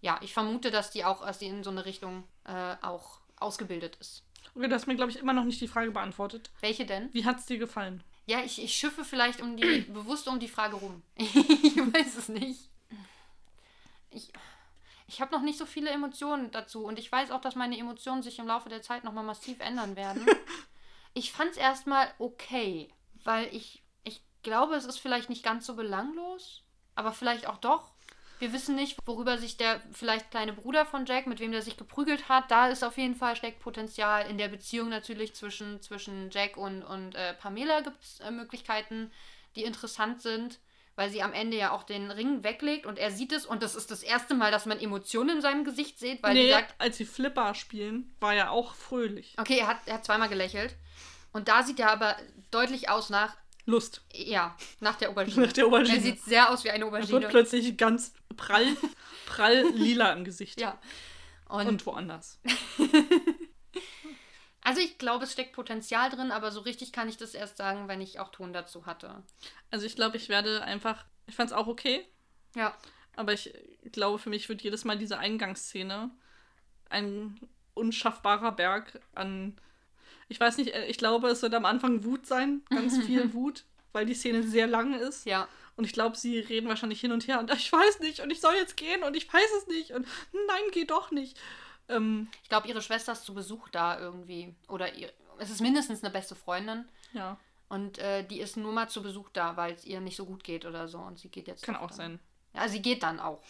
ja, 0.00 0.18
ich 0.22 0.32
vermute, 0.32 0.70
dass 0.70 0.90
die 0.90 1.04
auch, 1.04 1.24
dass 1.26 1.38
die 1.38 1.46
in 1.46 1.62
so 1.62 1.70
eine 1.70 1.84
Richtung 1.84 2.24
äh, 2.44 2.74
auch 2.82 3.20
ausgebildet 3.38 3.96
ist. 4.00 4.24
Okay, 4.54 4.68
du 4.68 4.74
hast 4.74 4.86
mir, 4.86 4.96
glaube 4.96 5.10
ich, 5.10 5.18
immer 5.18 5.32
noch 5.32 5.44
nicht 5.44 5.60
die 5.60 5.68
Frage 5.68 5.90
beantwortet. 5.90 6.50
Welche 6.60 6.84
denn? 6.84 7.08
Wie 7.12 7.24
hat 7.24 7.38
es 7.38 7.46
dir 7.46 7.58
gefallen? 7.58 8.02
Ja, 8.26 8.40
ich, 8.40 8.62
ich 8.62 8.74
schiffe 8.74 9.04
vielleicht 9.04 9.40
um 9.40 9.56
die, 9.56 9.80
bewusst 9.92 10.28
um 10.28 10.38
die 10.38 10.48
Frage 10.48 10.76
rum. 10.76 11.02
ich 11.16 11.76
weiß 11.76 12.16
es 12.16 12.28
nicht. 12.28 12.68
Ich, 14.10 14.30
ich 15.06 15.20
habe 15.20 15.34
noch 15.34 15.42
nicht 15.42 15.58
so 15.58 15.66
viele 15.66 15.90
Emotionen 15.90 16.50
dazu 16.50 16.84
und 16.84 16.98
ich 16.98 17.10
weiß 17.10 17.30
auch, 17.30 17.40
dass 17.40 17.54
meine 17.54 17.78
Emotionen 17.78 18.22
sich 18.22 18.38
im 18.38 18.46
Laufe 18.46 18.68
der 18.68 18.82
Zeit 18.82 19.04
nochmal 19.04 19.24
massiv 19.24 19.60
ändern 19.60 19.96
werden. 19.96 20.26
ich 21.14 21.32
fand 21.32 21.52
es 21.52 21.56
erstmal 21.56 22.12
okay, 22.18 22.88
weil 23.24 23.54
ich, 23.54 23.82
ich 24.04 24.22
glaube, 24.42 24.74
es 24.74 24.84
ist 24.84 24.98
vielleicht 24.98 25.30
nicht 25.30 25.42
ganz 25.42 25.66
so 25.66 25.74
belanglos, 25.74 26.62
aber 26.94 27.12
vielleicht 27.12 27.46
auch 27.46 27.58
doch. 27.58 27.91
Wir 28.42 28.52
wissen 28.52 28.74
nicht, 28.74 28.98
worüber 29.06 29.38
sich 29.38 29.56
der 29.56 29.80
vielleicht 29.92 30.32
kleine 30.32 30.52
Bruder 30.52 30.84
von 30.84 31.06
Jack, 31.06 31.28
mit 31.28 31.38
wem 31.38 31.52
der 31.52 31.62
sich 31.62 31.76
geprügelt 31.76 32.28
hat, 32.28 32.50
da 32.50 32.66
ist 32.66 32.82
auf 32.82 32.98
jeden 32.98 33.14
Fall 33.14 33.36
steckt 33.36 33.60
Potenzial. 33.60 34.28
In 34.28 34.36
der 34.36 34.48
Beziehung 34.48 34.88
natürlich 34.88 35.32
zwischen, 35.32 35.80
zwischen 35.80 36.28
Jack 36.32 36.56
und, 36.56 36.82
und 36.82 37.14
äh, 37.14 37.34
Pamela 37.34 37.82
gibt 37.82 38.02
es 38.02 38.18
äh, 38.18 38.32
Möglichkeiten, 38.32 39.12
die 39.54 39.62
interessant 39.62 40.22
sind, 40.22 40.58
weil 40.96 41.08
sie 41.08 41.22
am 41.22 41.32
Ende 41.32 41.56
ja 41.56 41.70
auch 41.70 41.84
den 41.84 42.10
Ring 42.10 42.42
weglegt 42.42 42.84
und 42.84 42.98
er 42.98 43.12
sieht 43.12 43.30
es 43.30 43.46
und 43.46 43.62
das 43.62 43.76
ist 43.76 43.92
das 43.92 44.02
erste 44.02 44.34
Mal, 44.34 44.50
dass 44.50 44.66
man 44.66 44.80
Emotionen 44.80 45.36
in 45.36 45.40
seinem 45.40 45.62
Gesicht 45.62 46.00
sieht, 46.00 46.20
weil 46.24 46.34
nee, 46.34 46.46
sie 46.46 46.50
sagt, 46.50 46.74
als 46.78 46.96
sie 46.96 47.04
Flipper 47.04 47.54
spielen, 47.54 48.12
war 48.18 48.34
er 48.34 48.50
auch 48.50 48.74
fröhlich. 48.74 49.36
okay, 49.38 49.58
er 49.58 49.68
hat, 49.68 49.86
er 49.86 49.94
hat 49.94 50.04
zweimal 50.04 50.28
gelächelt. 50.28 50.74
Und 51.32 51.46
da 51.46 51.62
sieht 51.62 51.78
er 51.78 51.92
aber 51.92 52.16
deutlich 52.50 52.88
aus 52.90 53.08
nach, 53.08 53.36
Lust. 53.64 54.02
ja, 54.12 54.56
nach 54.80 54.96
der 54.96 55.10
Aubergine. 55.10 55.46
Nach 55.46 55.52
der 55.52 55.66
Aubergine. 55.66 55.96
Er 55.96 56.02
sieht 56.02 56.22
sehr 56.22 56.50
aus 56.50 56.64
wie 56.64 56.70
eine 56.70 56.84
Er 56.84 56.92
wird 56.92 57.04
Aubergine. 57.04 57.28
plötzlich 57.28 57.76
ganz 57.76 58.12
prall, 58.36 58.66
prall 59.26 59.62
lila 59.74 60.12
im 60.12 60.24
Gesicht. 60.24 60.60
Ja. 60.60 60.78
Und, 61.48 61.68
Und 61.68 61.86
woanders. 61.86 62.40
also 64.62 64.80
ich 64.80 64.98
glaube, 64.98 65.24
es 65.24 65.32
steckt 65.32 65.52
Potenzial 65.52 66.10
drin, 66.10 66.30
aber 66.30 66.50
so 66.50 66.60
richtig 66.60 66.92
kann 66.92 67.08
ich 67.08 67.16
das 67.16 67.34
erst 67.34 67.56
sagen, 67.56 67.88
wenn 67.88 68.00
ich 68.00 68.20
auch 68.20 68.30
Ton 68.30 68.52
dazu 68.52 68.86
hatte. 68.86 69.22
Also 69.70 69.86
ich 69.86 69.96
glaube, 69.96 70.16
ich 70.16 70.28
werde 70.28 70.62
einfach. 70.62 71.04
Ich 71.26 71.34
fand 71.36 71.50
es 71.50 71.56
auch 71.56 71.66
okay, 71.68 72.04
Ja. 72.56 72.76
aber 73.16 73.32
ich 73.32 73.52
glaube, 73.92 74.18
für 74.18 74.28
mich 74.30 74.48
wird 74.48 74.62
jedes 74.62 74.84
Mal 74.84 74.98
diese 74.98 75.18
Eingangsszene 75.18 76.10
ein 76.90 77.38
unschaffbarer 77.74 78.52
Berg 78.52 79.00
an. 79.14 79.56
Ich 80.32 80.40
weiß 80.40 80.56
nicht, 80.56 80.74
äh, 80.74 80.86
ich 80.86 80.96
glaube, 80.98 81.28
es 81.28 81.42
wird 81.42 81.54
am 81.54 81.64
Anfang 81.66 82.04
Wut 82.04 82.26
sein, 82.26 82.62
ganz 82.70 82.96
viel 83.06 83.32
Wut, 83.34 83.64
weil 83.92 84.06
die 84.06 84.14
Szene 84.14 84.42
sehr 84.42 84.66
lang 84.66 84.94
ist. 84.94 85.26
Ja. 85.26 85.46
Und 85.76 85.84
ich 85.84 85.92
glaube, 85.92 86.16
sie 86.16 86.38
reden 86.38 86.68
wahrscheinlich 86.68 87.00
hin 87.00 87.12
und 87.12 87.26
her 87.28 87.38
und 87.38 87.52
ich 87.52 87.70
weiß 87.72 88.00
nicht 88.00 88.20
und 88.20 88.30
ich 88.30 88.40
soll 88.40 88.54
jetzt 88.54 88.76
gehen 88.76 89.02
und 89.02 89.16
ich 89.16 89.32
weiß 89.32 89.50
es 89.58 89.66
nicht 89.68 89.92
und 89.92 90.06
nein, 90.48 90.62
geh 90.72 90.84
doch 90.84 91.10
nicht. 91.10 91.38
Ähm, 91.88 92.28
Ich 92.42 92.48
glaube, 92.48 92.68
ihre 92.68 92.80
Schwester 92.82 93.12
ist 93.12 93.24
zu 93.24 93.34
Besuch 93.34 93.68
da 93.68 93.98
irgendwie. 93.98 94.54
Oder 94.68 94.94
ihr, 94.94 95.12
es 95.38 95.50
ist 95.50 95.60
mindestens 95.60 96.02
eine 96.02 96.12
beste 96.12 96.34
Freundin. 96.34 96.84
ja, 97.12 97.38
Und 97.68 97.98
äh, 97.98 98.22
die 98.26 98.40
ist 98.40 98.56
nur 98.56 98.72
mal 98.72 98.88
zu 98.88 99.02
Besuch 99.02 99.28
da, 99.32 99.56
weil 99.56 99.74
es 99.74 99.84
ihr 99.84 100.00
nicht 100.00 100.16
so 100.16 100.24
gut 100.24 100.44
geht 100.44 100.64
oder 100.64 100.88
so. 100.88 100.98
Und 100.98 101.18
sie 101.18 101.28
geht 101.28 101.46
jetzt. 101.48 101.62
kann 101.62 101.76
auch 101.76 101.88
dann. 101.88 101.96
sein. 101.96 102.18
Ja, 102.54 102.68
sie 102.68 102.80
geht 102.82 103.02
dann 103.02 103.18
auch. 103.20 103.40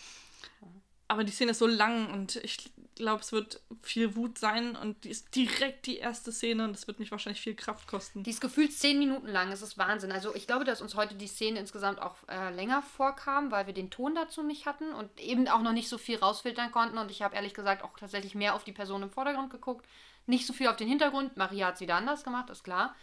Aber 1.09 1.25
die 1.25 1.33
Szene 1.33 1.51
ist 1.51 1.59
so 1.59 1.67
lang 1.67 2.11
und 2.13 2.37
ich 2.37 2.71
glaube, 2.95 3.21
es 3.23 3.33
wird 3.33 3.61
viel 3.83 4.17
Wut 4.17 4.39
sein 4.39 4.77
und 4.77 5.05
die 5.05 5.11
ist 5.11 5.35
direkt 5.35 5.87
die 5.87 5.97
erste 5.99 6.33
Szene 6.33 6.65
und 6.65 6.75
es 6.75 6.87
wird 6.87 6.99
mich 7.01 7.11
wahrscheinlich 7.11 7.41
viel 7.43 7.55
Kraft 7.55 7.87
kosten. 7.87 8.23
Die 8.23 8.31
ist 8.31 8.41
gefühlt 8.41 8.73
zehn 8.73 8.99
Minuten 8.99 9.27
lang. 9.29 9.51
Es 9.53 9.61
ist 9.63 9.77
Wahnsinn. 9.79 10.13
Also 10.13 10.35
ich 10.35 10.47
glaube, 10.47 10.65
dass 10.65 10.81
uns 10.81 10.95
heute 10.95 11.15
die 11.15 11.27
Szene 11.27 11.59
insgesamt 11.59 12.01
auch 12.01 12.17
äh, 12.29 12.55
länger 12.55 12.83
vorkam, 12.83 13.51
weil 13.51 13.67
wir 13.67 13.75
den 13.75 13.91
Ton 13.91 14.15
dazu 14.15 14.43
nicht 14.43 14.65
hatten 14.67 14.93
und 14.95 15.21
eben 15.21 15.49
auch 15.49 15.61
noch 15.63 15.73
nicht 15.73 15.89
so 15.89 15.99
viel 15.99 16.19
rausfiltern 16.19 16.71
konnten. 16.73 16.97
Und 16.99 17.11
ich 17.11 17.23
habe 17.23 17.35
ehrlich 17.35 17.55
gesagt 17.55 17.83
auch 17.83 17.99
tatsächlich 17.99 18.35
mehr 18.35 18.55
auf 18.55 18.65
die 18.65 18.73
Person 18.73 19.03
im 19.03 19.11
Vordergrund 19.11 19.51
geguckt. 19.51 19.87
Nicht 20.27 20.47
so 20.47 20.53
viel 20.53 20.69
auf 20.69 20.77
den 20.77 20.89
Hintergrund. 20.89 21.37
Maria 21.37 21.67
hat 21.69 21.75
es 21.75 21.81
wieder 21.81 21.97
anders 21.97 22.25
gemacht, 22.25 22.49
ist 22.51 22.63
klar. 22.65 22.95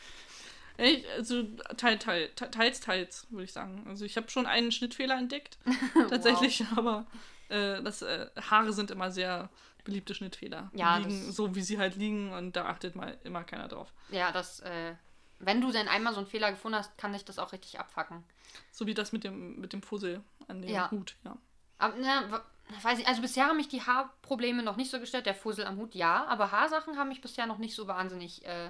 Ich, 0.77 1.05
also 1.17 1.43
teil, 1.77 1.99
teil, 1.99 2.29
te- 2.35 2.49
teils, 2.49 2.79
teils, 2.79 3.27
würde 3.29 3.43
ich 3.43 3.51
sagen. 3.51 3.83
Also 3.87 4.05
ich 4.05 4.15
habe 4.17 4.29
schon 4.29 4.45
einen 4.45 4.71
Schnittfehler 4.71 5.17
entdeckt, 5.17 5.57
tatsächlich, 6.09 6.63
aber 6.77 7.05
äh, 7.49 7.81
das, 7.83 8.01
äh, 8.01 8.27
Haare 8.49 8.73
sind 8.73 8.91
immer 8.91 9.11
sehr 9.11 9.49
beliebte 9.83 10.13
Schnittfehler. 10.13 10.69
Ja, 10.73 10.97
liegen 10.97 11.31
so, 11.31 11.55
wie 11.55 11.61
sie 11.61 11.77
halt 11.79 11.95
liegen 11.95 12.31
und 12.33 12.55
da 12.55 12.65
achtet 12.65 12.95
mal 12.95 13.17
immer 13.23 13.43
keiner 13.43 13.67
drauf. 13.67 13.93
Ja, 14.09 14.31
das, 14.31 14.59
äh, 14.61 14.93
wenn 15.39 15.61
du 15.61 15.71
denn 15.71 15.87
einmal 15.87 16.13
so 16.13 16.19
einen 16.19 16.27
Fehler 16.27 16.51
gefunden 16.51 16.77
hast, 16.77 16.97
kann 16.97 17.13
dich 17.13 17.25
das 17.25 17.39
auch 17.39 17.53
richtig 17.53 17.79
abfacken. 17.79 18.23
So 18.71 18.85
wie 18.87 18.93
das 18.93 19.11
mit 19.13 19.23
dem, 19.23 19.59
mit 19.59 19.73
dem 19.73 19.81
Fussel 19.81 20.21
an 20.47 20.61
dem 20.61 20.69
Ja. 20.71 20.91
Hut, 20.91 21.15
ja. 21.23 21.37
Aber, 21.77 21.95
wa- 21.97 22.43
weiß 22.83 22.99
ich, 22.99 23.07
also 23.07 23.21
bisher 23.21 23.45
haben 23.47 23.57
mich 23.57 23.69
die 23.69 23.81
Haarprobleme 23.81 24.63
noch 24.63 24.75
nicht 24.75 24.91
so 24.91 24.99
gestört. 24.99 25.25
Der 25.25 25.33
Fussel 25.35 25.65
am 25.65 25.77
Hut, 25.77 25.95
ja. 25.95 26.25
Aber 26.25 26.51
Haarsachen 26.51 26.97
haben 26.97 27.07
mich 27.09 27.21
bisher 27.21 27.45
noch 27.45 27.57
nicht 27.57 27.73
so 27.73 27.87
wahnsinnig 27.87 28.45
äh, 28.45 28.69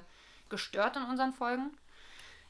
gestört 0.49 0.95
in 0.95 1.03
unseren 1.03 1.33
Folgen. 1.33 1.71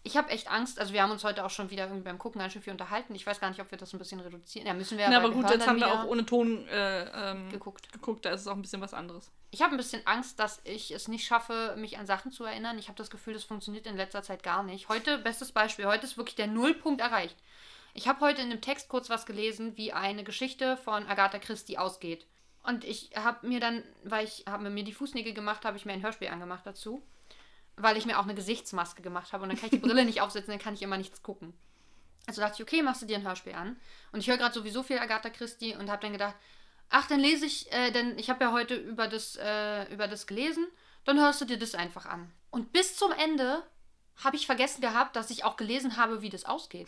Ich 0.04 0.16
habe 0.16 0.30
echt 0.30 0.50
Angst, 0.50 0.80
also 0.80 0.94
wir 0.94 1.04
haben 1.04 1.12
uns 1.12 1.24
heute 1.24 1.44
auch 1.44 1.50
schon 1.50 1.70
wieder 1.72 1.84
irgendwie 1.84 2.04
beim 2.04 2.18
Gucken 2.18 2.40
ganz 2.40 2.54
schön 2.54 2.62
viel 2.62 2.72
unterhalten. 2.72 3.14
Ich 3.16 3.28
weiß 3.28 3.40
gar 3.40 3.50
nicht, 3.50 3.60
ob 3.60 3.70
wir 3.70 3.78
das 3.78 3.94
ein 3.94 4.00
bisschen 4.00 4.20
reduzieren. 4.22 4.66
Ja, 4.66 4.74
müssen 4.74 4.98
wir 4.98 5.06
Ja, 5.06 5.12
weil 5.12 5.18
aber 5.18 5.32
gut, 5.32 5.50
jetzt 5.50 5.62
dann 5.62 5.68
haben 5.68 5.80
wir 5.80 5.94
auch 5.94 6.06
ohne 6.06 6.26
Ton 6.26 6.66
äh, 6.70 7.32
ähm, 7.32 7.50
geguckt. 7.50 7.92
geguckt, 7.92 8.24
da 8.24 8.32
ist 8.32 8.42
es 8.42 8.48
auch 8.48 8.56
ein 8.56 8.62
bisschen 8.62 8.82
was 8.82 8.94
anderes. 8.94 9.30
Ich 9.52 9.62
habe 9.62 9.74
ein 9.74 9.78
bisschen 9.78 10.06
Angst, 10.08 10.40
dass 10.40 10.62
ich 10.64 10.92
es 10.92 11.08
nicht 11.10 11.26
schaffe, 11.26 11.76
mich 11.78 11.98
an 11.98 12.06
Sachen 12.06 12.32
zu 12.32 12.46
erinnern. 12.46 12.80
Ich 12.80 12.88
habe 12.88 12.98
das 12.98 13.10
Gefühl, 13.10 13.34
das 13.34 13.44
funktioniert 13.44 13.88
in 13.88 13.98
letzter 13.98 14.24
Zeit 14.24 14.42
gar 14.42 14.64
nicht. 14.64 14.88
Heute, 14.88 15.18
bestes 15.18 15.52
Beispiel, 15.52 15.86
heute 15.86 16.06
ist 16.06 16.18
wirklich 16.18 16.36
der 16.36 16.48
Nullpunkt 16.48 17.02
erreicht. 17.02 17.36
Ich 17.94 18.08
habe 18.08 18.22
heute 18.22 18.42
in 18.42 18.52
einem 18.52 18.62
Text 18.62 18.88
kurz 18.88 19.10
was 19.10 19.26
gelesen, 19.26 19.76
wie 19.76 19.92
eine 19.92 20.24
Geschichte 20.24 20.78
von 20.78 21.08
Agatha 21.08 21.40
Christie 21.40 21.78
ausgeht. 21.78 22.26
Und 22.64 22.84
ich 22.84 23.10
habe 23.16 23.48
mir 23.48 23.60
dann, 23.60 23.84
weil 24.04 24.26
ich 24.26 24.46
habe 24.48 24.70
mir 24.70 24.84
die 24.84 24.94
Fußnägel 24.94 25.34
gemacht, 25.34 25.66
habe 25.66 25.78
ich 25.78 25.86
mir 25.86 25.94
ein 25.94 26.04
Hörspiel 26.04 26.28
angemacht 26.28 26.66
dazu. 26.66 27.04
Weil 27.82 27.98
ich 27.98 28.06
mir 28.06 28.20
auch 28.20 28.24
eine 28.24 28.36
Gesichtsmaske 28.36 29.02
gemacht 29.02 29.32
habe 29.32 29.44
und 29.44 29.50
dann 29.50 29.58
kann 29.58 29.68
ich 29.68 29.80
die 29.80 29.88
Brille 29.88 30.06
nicht 30.06 30.22
aufsetzen, 30.22 30.52
dann 30.52 30.60
kann 30.60 30.74
ich 30.74 30.82
immer 30.82 30.98
nichts 30.98 31.24
gucken. 31.24 31.54
Also 32.28 32.42
dachte 32.42 32.56
ich, 32.56 32.62
okay, 32.62 32.84
machst 32.84 33.02
du 33.02 33.06
dir 33.06 33.18
ein 33.18 33.26
Hörspiel 33.26 33.54
an. 33.54 33.80
Und 34.12 34.20
ich 34.20 34.28
höre 34.28 34.38
gerade 34.38 34.54
sowieso 34.54 34.84
viel 34.84 35.00
Agatha 35.00 35.30
Christie 35.30 35.76
und 35.76 35.90
habe 35.90 36.02
dann 36.02 36.12
gedacht, 36.12 36.36
ach, 36.90 37.08
dann 37.08 37.20
lese 37.20 37.46
ich, 37.46 37.72
äh, 37.72 37.92
denn 37.92 38.18
ich 38.20 38.30
habe 38.30 38.44
ja 38.44 38.52
heute 38.52 38.76
über 38.76 39.08
das, 39.08 39.38
äh, 39.38 39.92
über 39.94 40.08
das 40.08 40.28
gelesen, 40.28 40.68
dann 41.06 41.20
hörst 41.20 41.42
du 41.42 41.46
dir 41.46 41.58
das 41.58 41.74
einfach 41.74 42.06
an. 42.06 42.32
Und 42.52 42.74
bis 42.74 42.96
zum 42.98 43.12
Ende 43.12 43.64
habe 44.24 44.36
ich 44.36 44.46
vergessen 44.46 44.82
gehabt, 44.82 45.16
dass 45.16 45.30
ich 45.30 45.44
auch 45.44 45.56
gelesen 45.56 45.98
habe, 45.98 46.22
wie 46.22 46.30
das 46.30 46.46
ausgeht. 46.46 46.88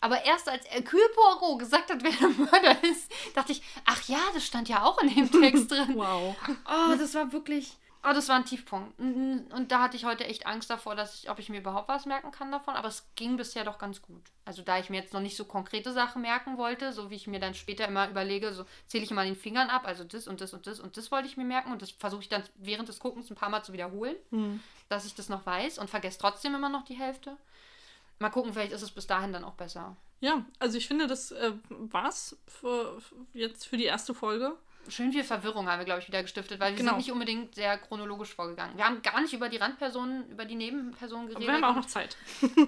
Aber 0.00 0.24
erst 0.24 0.48
als 0.48 0.64
Hercule 0.70 1.08
Poirot 1.14 1.58
gesagt 1.58 1.90
hat, 1.90 2.02
wer 2.02 2.12
der 2.12 2.28
Mörder 2.28 2.84
ist, 2.84 3.10
dachte 3.34 3.52
ich, 3.52 3.62
ach 3.84 4.02
ja, 4.08 4.20
das 4.32 4.46
stand 4.46 4.68
ja 4.68 4.84
auch 4.84 5.02
in 5.02 5.14
dem 5.14 5.30
Text 5.30 5.70
drin. 5.70 5.94
Wow. 5.96 6.36
Oh, 6.48 6.94
das 6.96 7.14
war 7.14 7.32
wirklich. 7.32 7.76
Oh, 8.04 8.12
das 8.14 8.28
war 8.28 8.36
ein 8.36 8.44
Tiefpunkt. 8.44 8.98
Und 8.98 9.52
und 9.52 9.72
da 9.72 9.82
hatte 9.82 9.96
ich 9.96 10.04
heute 10.04 10.24
echt 10.24 10.46
Angst 10.46 10.70
davor, 10.70 10.94
dass 10.94 11.16
ich, 11.22 11.30
ob 11.30 11.38
ich 11.38 11.48
mir 11.48 11.58
überhaupt 11.58 11.88
was 11.88 12.06
merken 12.06 12.30
kann 12.30 12.52
davon. 12.52 12.74
Aber 12.74 12.88
es 12.88 13.06
ging 13.16 13.36
bisher 13.36 13.64
doch 13.64 13.78
ganz 13.78 14.00
gut. 14.02 14.22
Also 14.44 14.62
da 14.62 14.78
ich 14.78 14.88
mir 14.88 14.98
jetzt 15.00 15.12
noch 15.12 15.20
nicht 15.20 15.36
so 15.36 15.44
konkrete 15.44 15.92
Sachen 15.92 16.22
merken 16.22 16.56
wollte, 16.58 16.92
so 16.92 17.10
wie 17.10 17.16
ich 17.16 17.26
mir 17.26 17.40
dann 17.40 17.54
später 17.54 17.86
immer 17.88 18.08
überlege, 18.08 18.52
so 18.52 18.64
zähle 18.86 19.04
ich 19.04 19.10
immer 19.10 19.24
den 19.24 19.36
Fingern 19.36 19.68
ab, 19.68 19.82
also 19.86 20.04
das 20.04 20.28
und 20.28 20.40
das 20.40 20.54
und 20.54 20.66
das 20.66 20.78
und 20.80 20.96
das 20.96 21.10
wollte 21.10 21.28
ich 21.28 21.36
mir 21.36 21.44
merken 21.44 21.72
und 21.72 21.82
das 21.82 21.90
versuche 21.90 22.22
ich 22.22 22.28
dann 22.28 22.44
während 22.56 22.88
des 22.88 23.00
Guckens 23.00 23.30
ein 23.30 23.36
paar 23.36 23.50
Mal 23.50 23.62
zu 23.64 23.72
wiederholen, 23.72 24.16
Hm. 24.30 24.62
dass 24.88 25.04
ich 25.04 25.14
das 25.14 25.28
noch 25.28 25.44
weiß 25.44 25.78
und 25.78 25.90
vergesse 25.90 26.18
trotzdem 26.20 26.54
immer 26.54 26.68
noch 26.68 26.84
die 26.84 26.94
Hälfte. 26.94 27.36
Mal 28.20 28.30
gucken, 28.30 28.52
vielleicht 28.52 28.72
ist 28.72 28.82
es 28.82 28.90
bis 28.90 29.06
dahin 29.06 29.32
dann 29.32 29.44
auch 29.44 29.54
besser. 29.54 29.96
Ja, 30.20 30.44
also 30.58 30.78
ich 30.78 30.88
finde, 30.88 31.06
das 31.06 31.30
äh, 31.30 31.52
war's 31.68 32.36
für 32.46 32.98
jetzt 33.34 33.66
für 33.66 33.76
die 33.76 33.84
erste 33.84 34.14
Folge. 34.14 34.56
Schön 34.90 35.12
viel 35.12 35.24
Verwirrung 35.24 35.68
haben 35.68 35.78
wir, 35.78 35.84
glaube 35.84 36.00
ich, 36.00 36.08
wieder 36.08 36.22
gestiftet, 36.22 36.58
weil 36.60 36.72
wir 36.72 36.78
Genau. 36.78 36.90
sind 36.92 36.98
nicht 36.98 37.12
unbedingt 37.12 37.54
sehr 37.54 37.76
chronologisch 37.78 38.34
vorgegangen. 38.34 38.76
Wir 38.76 38.84
haben 38.84 39.02
gar 39.02 39.20
nicht 39.20 39.32
über 39.32 39.48
die 39.48 39.56
Randpersonen, 39.58 40.28
über 40.30 40.44
die 40.44 40.54
Nebenpersonen 40.54 41.26
Aber 41.26 41.34
geredet. 41.40 41.48
wir 41.48 41.54
haben 41.54 41.64
auch 41.64 41.76
noch 41.80 41.86
Zeit. 41.86 42.16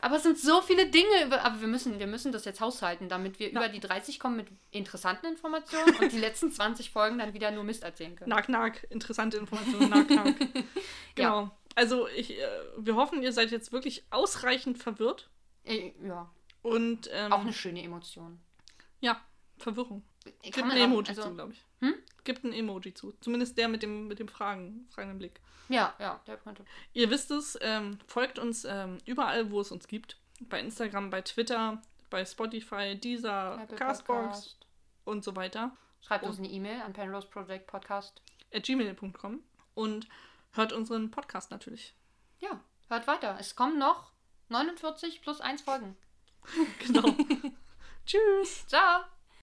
Aber 0.00 0.16
es 0.16 0.22
sind 0.22 0.38
so 0.38 0.62
viele 0.62 0.86
Dinge, 0.86 1.08
aber 1.42 1.60
wir 1.60 1.66
müssen, 1.66 1.98
wir 1.98 2.06
müssen 2.06 2.30
das 2.30 2.44
jetzt 2.44 2.60
haushalten, 2.60 3.08
damit 3.08 3.40
wir 3.40 3.46
Ja. 3.50 3.58
über 3.58 3.68
die 3.68 3.80
30 3.80 4.20
kommen 4.20 4.36
mit 4.36 4.46
interessanten 4.70 5.26
Informationen 5.26 5.92
und 5.96 6.12
die 6.12 6.18
letzten 6.20 6.52
20 6.52 6.90
Folgen 6.92 7.18
dann 7.18 7.34
wieder 7.34 7.50
nur 7.50 7.64
Mist 7.64 7.82
erzählen 7.82 8.14
können. 8.14 8.30
Nack, 8.30 8.48
nack, 8.48 8.86
interessante 8.90 9.38
Informationen, 9.38 9.90
nack, 9.90 10.08
nack. 10.08 10.34
genau. 11.16 11.50
Also 11.74 12.06
ich, 12.08 12.38
äh, 12.38 12.46
wir 12.76 12.94
hoffen, 12.94 13.22
ihr 13.22 13.32
seid 13.32 13.50
jetzt 13.50 13.72
wirklich 13.72 14.04
ausreichend 14.10 14.78
verwirrt. 14.78 15.30
Äh, 15.64 15.92
Ja, 16.06 16.30
Und 16.62 17.10
ähm, 17.12 17.32
auch 17.32 17.40
eine 17.40 17.52
schöne 17.52 17.82
Emotion. 17.82 18.40
ja, 19.00 19.20
Verwirrung. 19.58 20.04
Kann 20.52 20.68
man 20.68 20.76
Emoji 20.76 21.08
also- 21.08 21.34
glaube 21.34 21.52
ich. 21.54 21.64
Hm? 21.80 21.94
Gibt 22.24 22.44
ein 22.44 22.52
Emoji 22.52 22.94
zu. 22.94 23.12
Zumindest 23.20 23.56
der 23.56 23.68
mit 23.68 23.82
dem, 23.82 24.08
mit 24.08 24.18
dem 24.18 24.28
Fragen, 24.28 24.86
fragenden 24.90 25.18
Blick. 25.18 25.40
Ja, 25.68 25.94
ja, 25.98 26.20
der 26.26 26.36
könnte. 26.38 26.64
Ihr 26.92 27.10
wisst 27.10 27.30
es, 27.30 27.58
ähm, 27.60 27.98
folgt 28.06 28.38
uns 28.38 28.64
ähm, 28.64 28.98
überall, 29.04 29.50
wo 29.50 29.60
es 29.60 29.70
uns 29.70 29.86
gibt. 29.86 30.18
Bei 30.40 30.60
Instagram, 30.60 31.10
bei 31.10 31.20
Twitter, 31.22 31.82
bei 32.10 32.24
Spotify, 32.24 32.96
Deezer, 32.98 33.58
Apple 33.62 33.76
Castbox 33.76 34.26
Podcast. 34.28 34.66
und 35.04 35.24
so 35.24 35.36
weiter. 35.36 35.76
Schreibt 36.00 36.24
uns 36.24 36.38
eine 36.38 36.48
E-Mail 36.48 36.80
an 36.82 36.92
Penrose 36.92 37.26
Project 37.28 37.66
Podcast. 37.66 38.22
At 38.52 38.62
gmail.com 38.62 39.42
und 39.74 40.08
hört 40.52 40.72
unseren 40.72 41.10
Podcast 41.10 41.50
natürlich. 41.50 41.94
Ja, 42.38 42.60
hört 42.88 43.06
weiter. 43.06 43.36
Es 43.38 43.54
kommen 43.56 43.78
noch 43.78 44.12
49 44.48 45.20
plus 45.22 45.40
1 45.40 45.62
Folgen. 45.62 45.96
Genau. 46.78 47.14
Tschüss. 48.06 48.66
Ciao! 48.66 49.17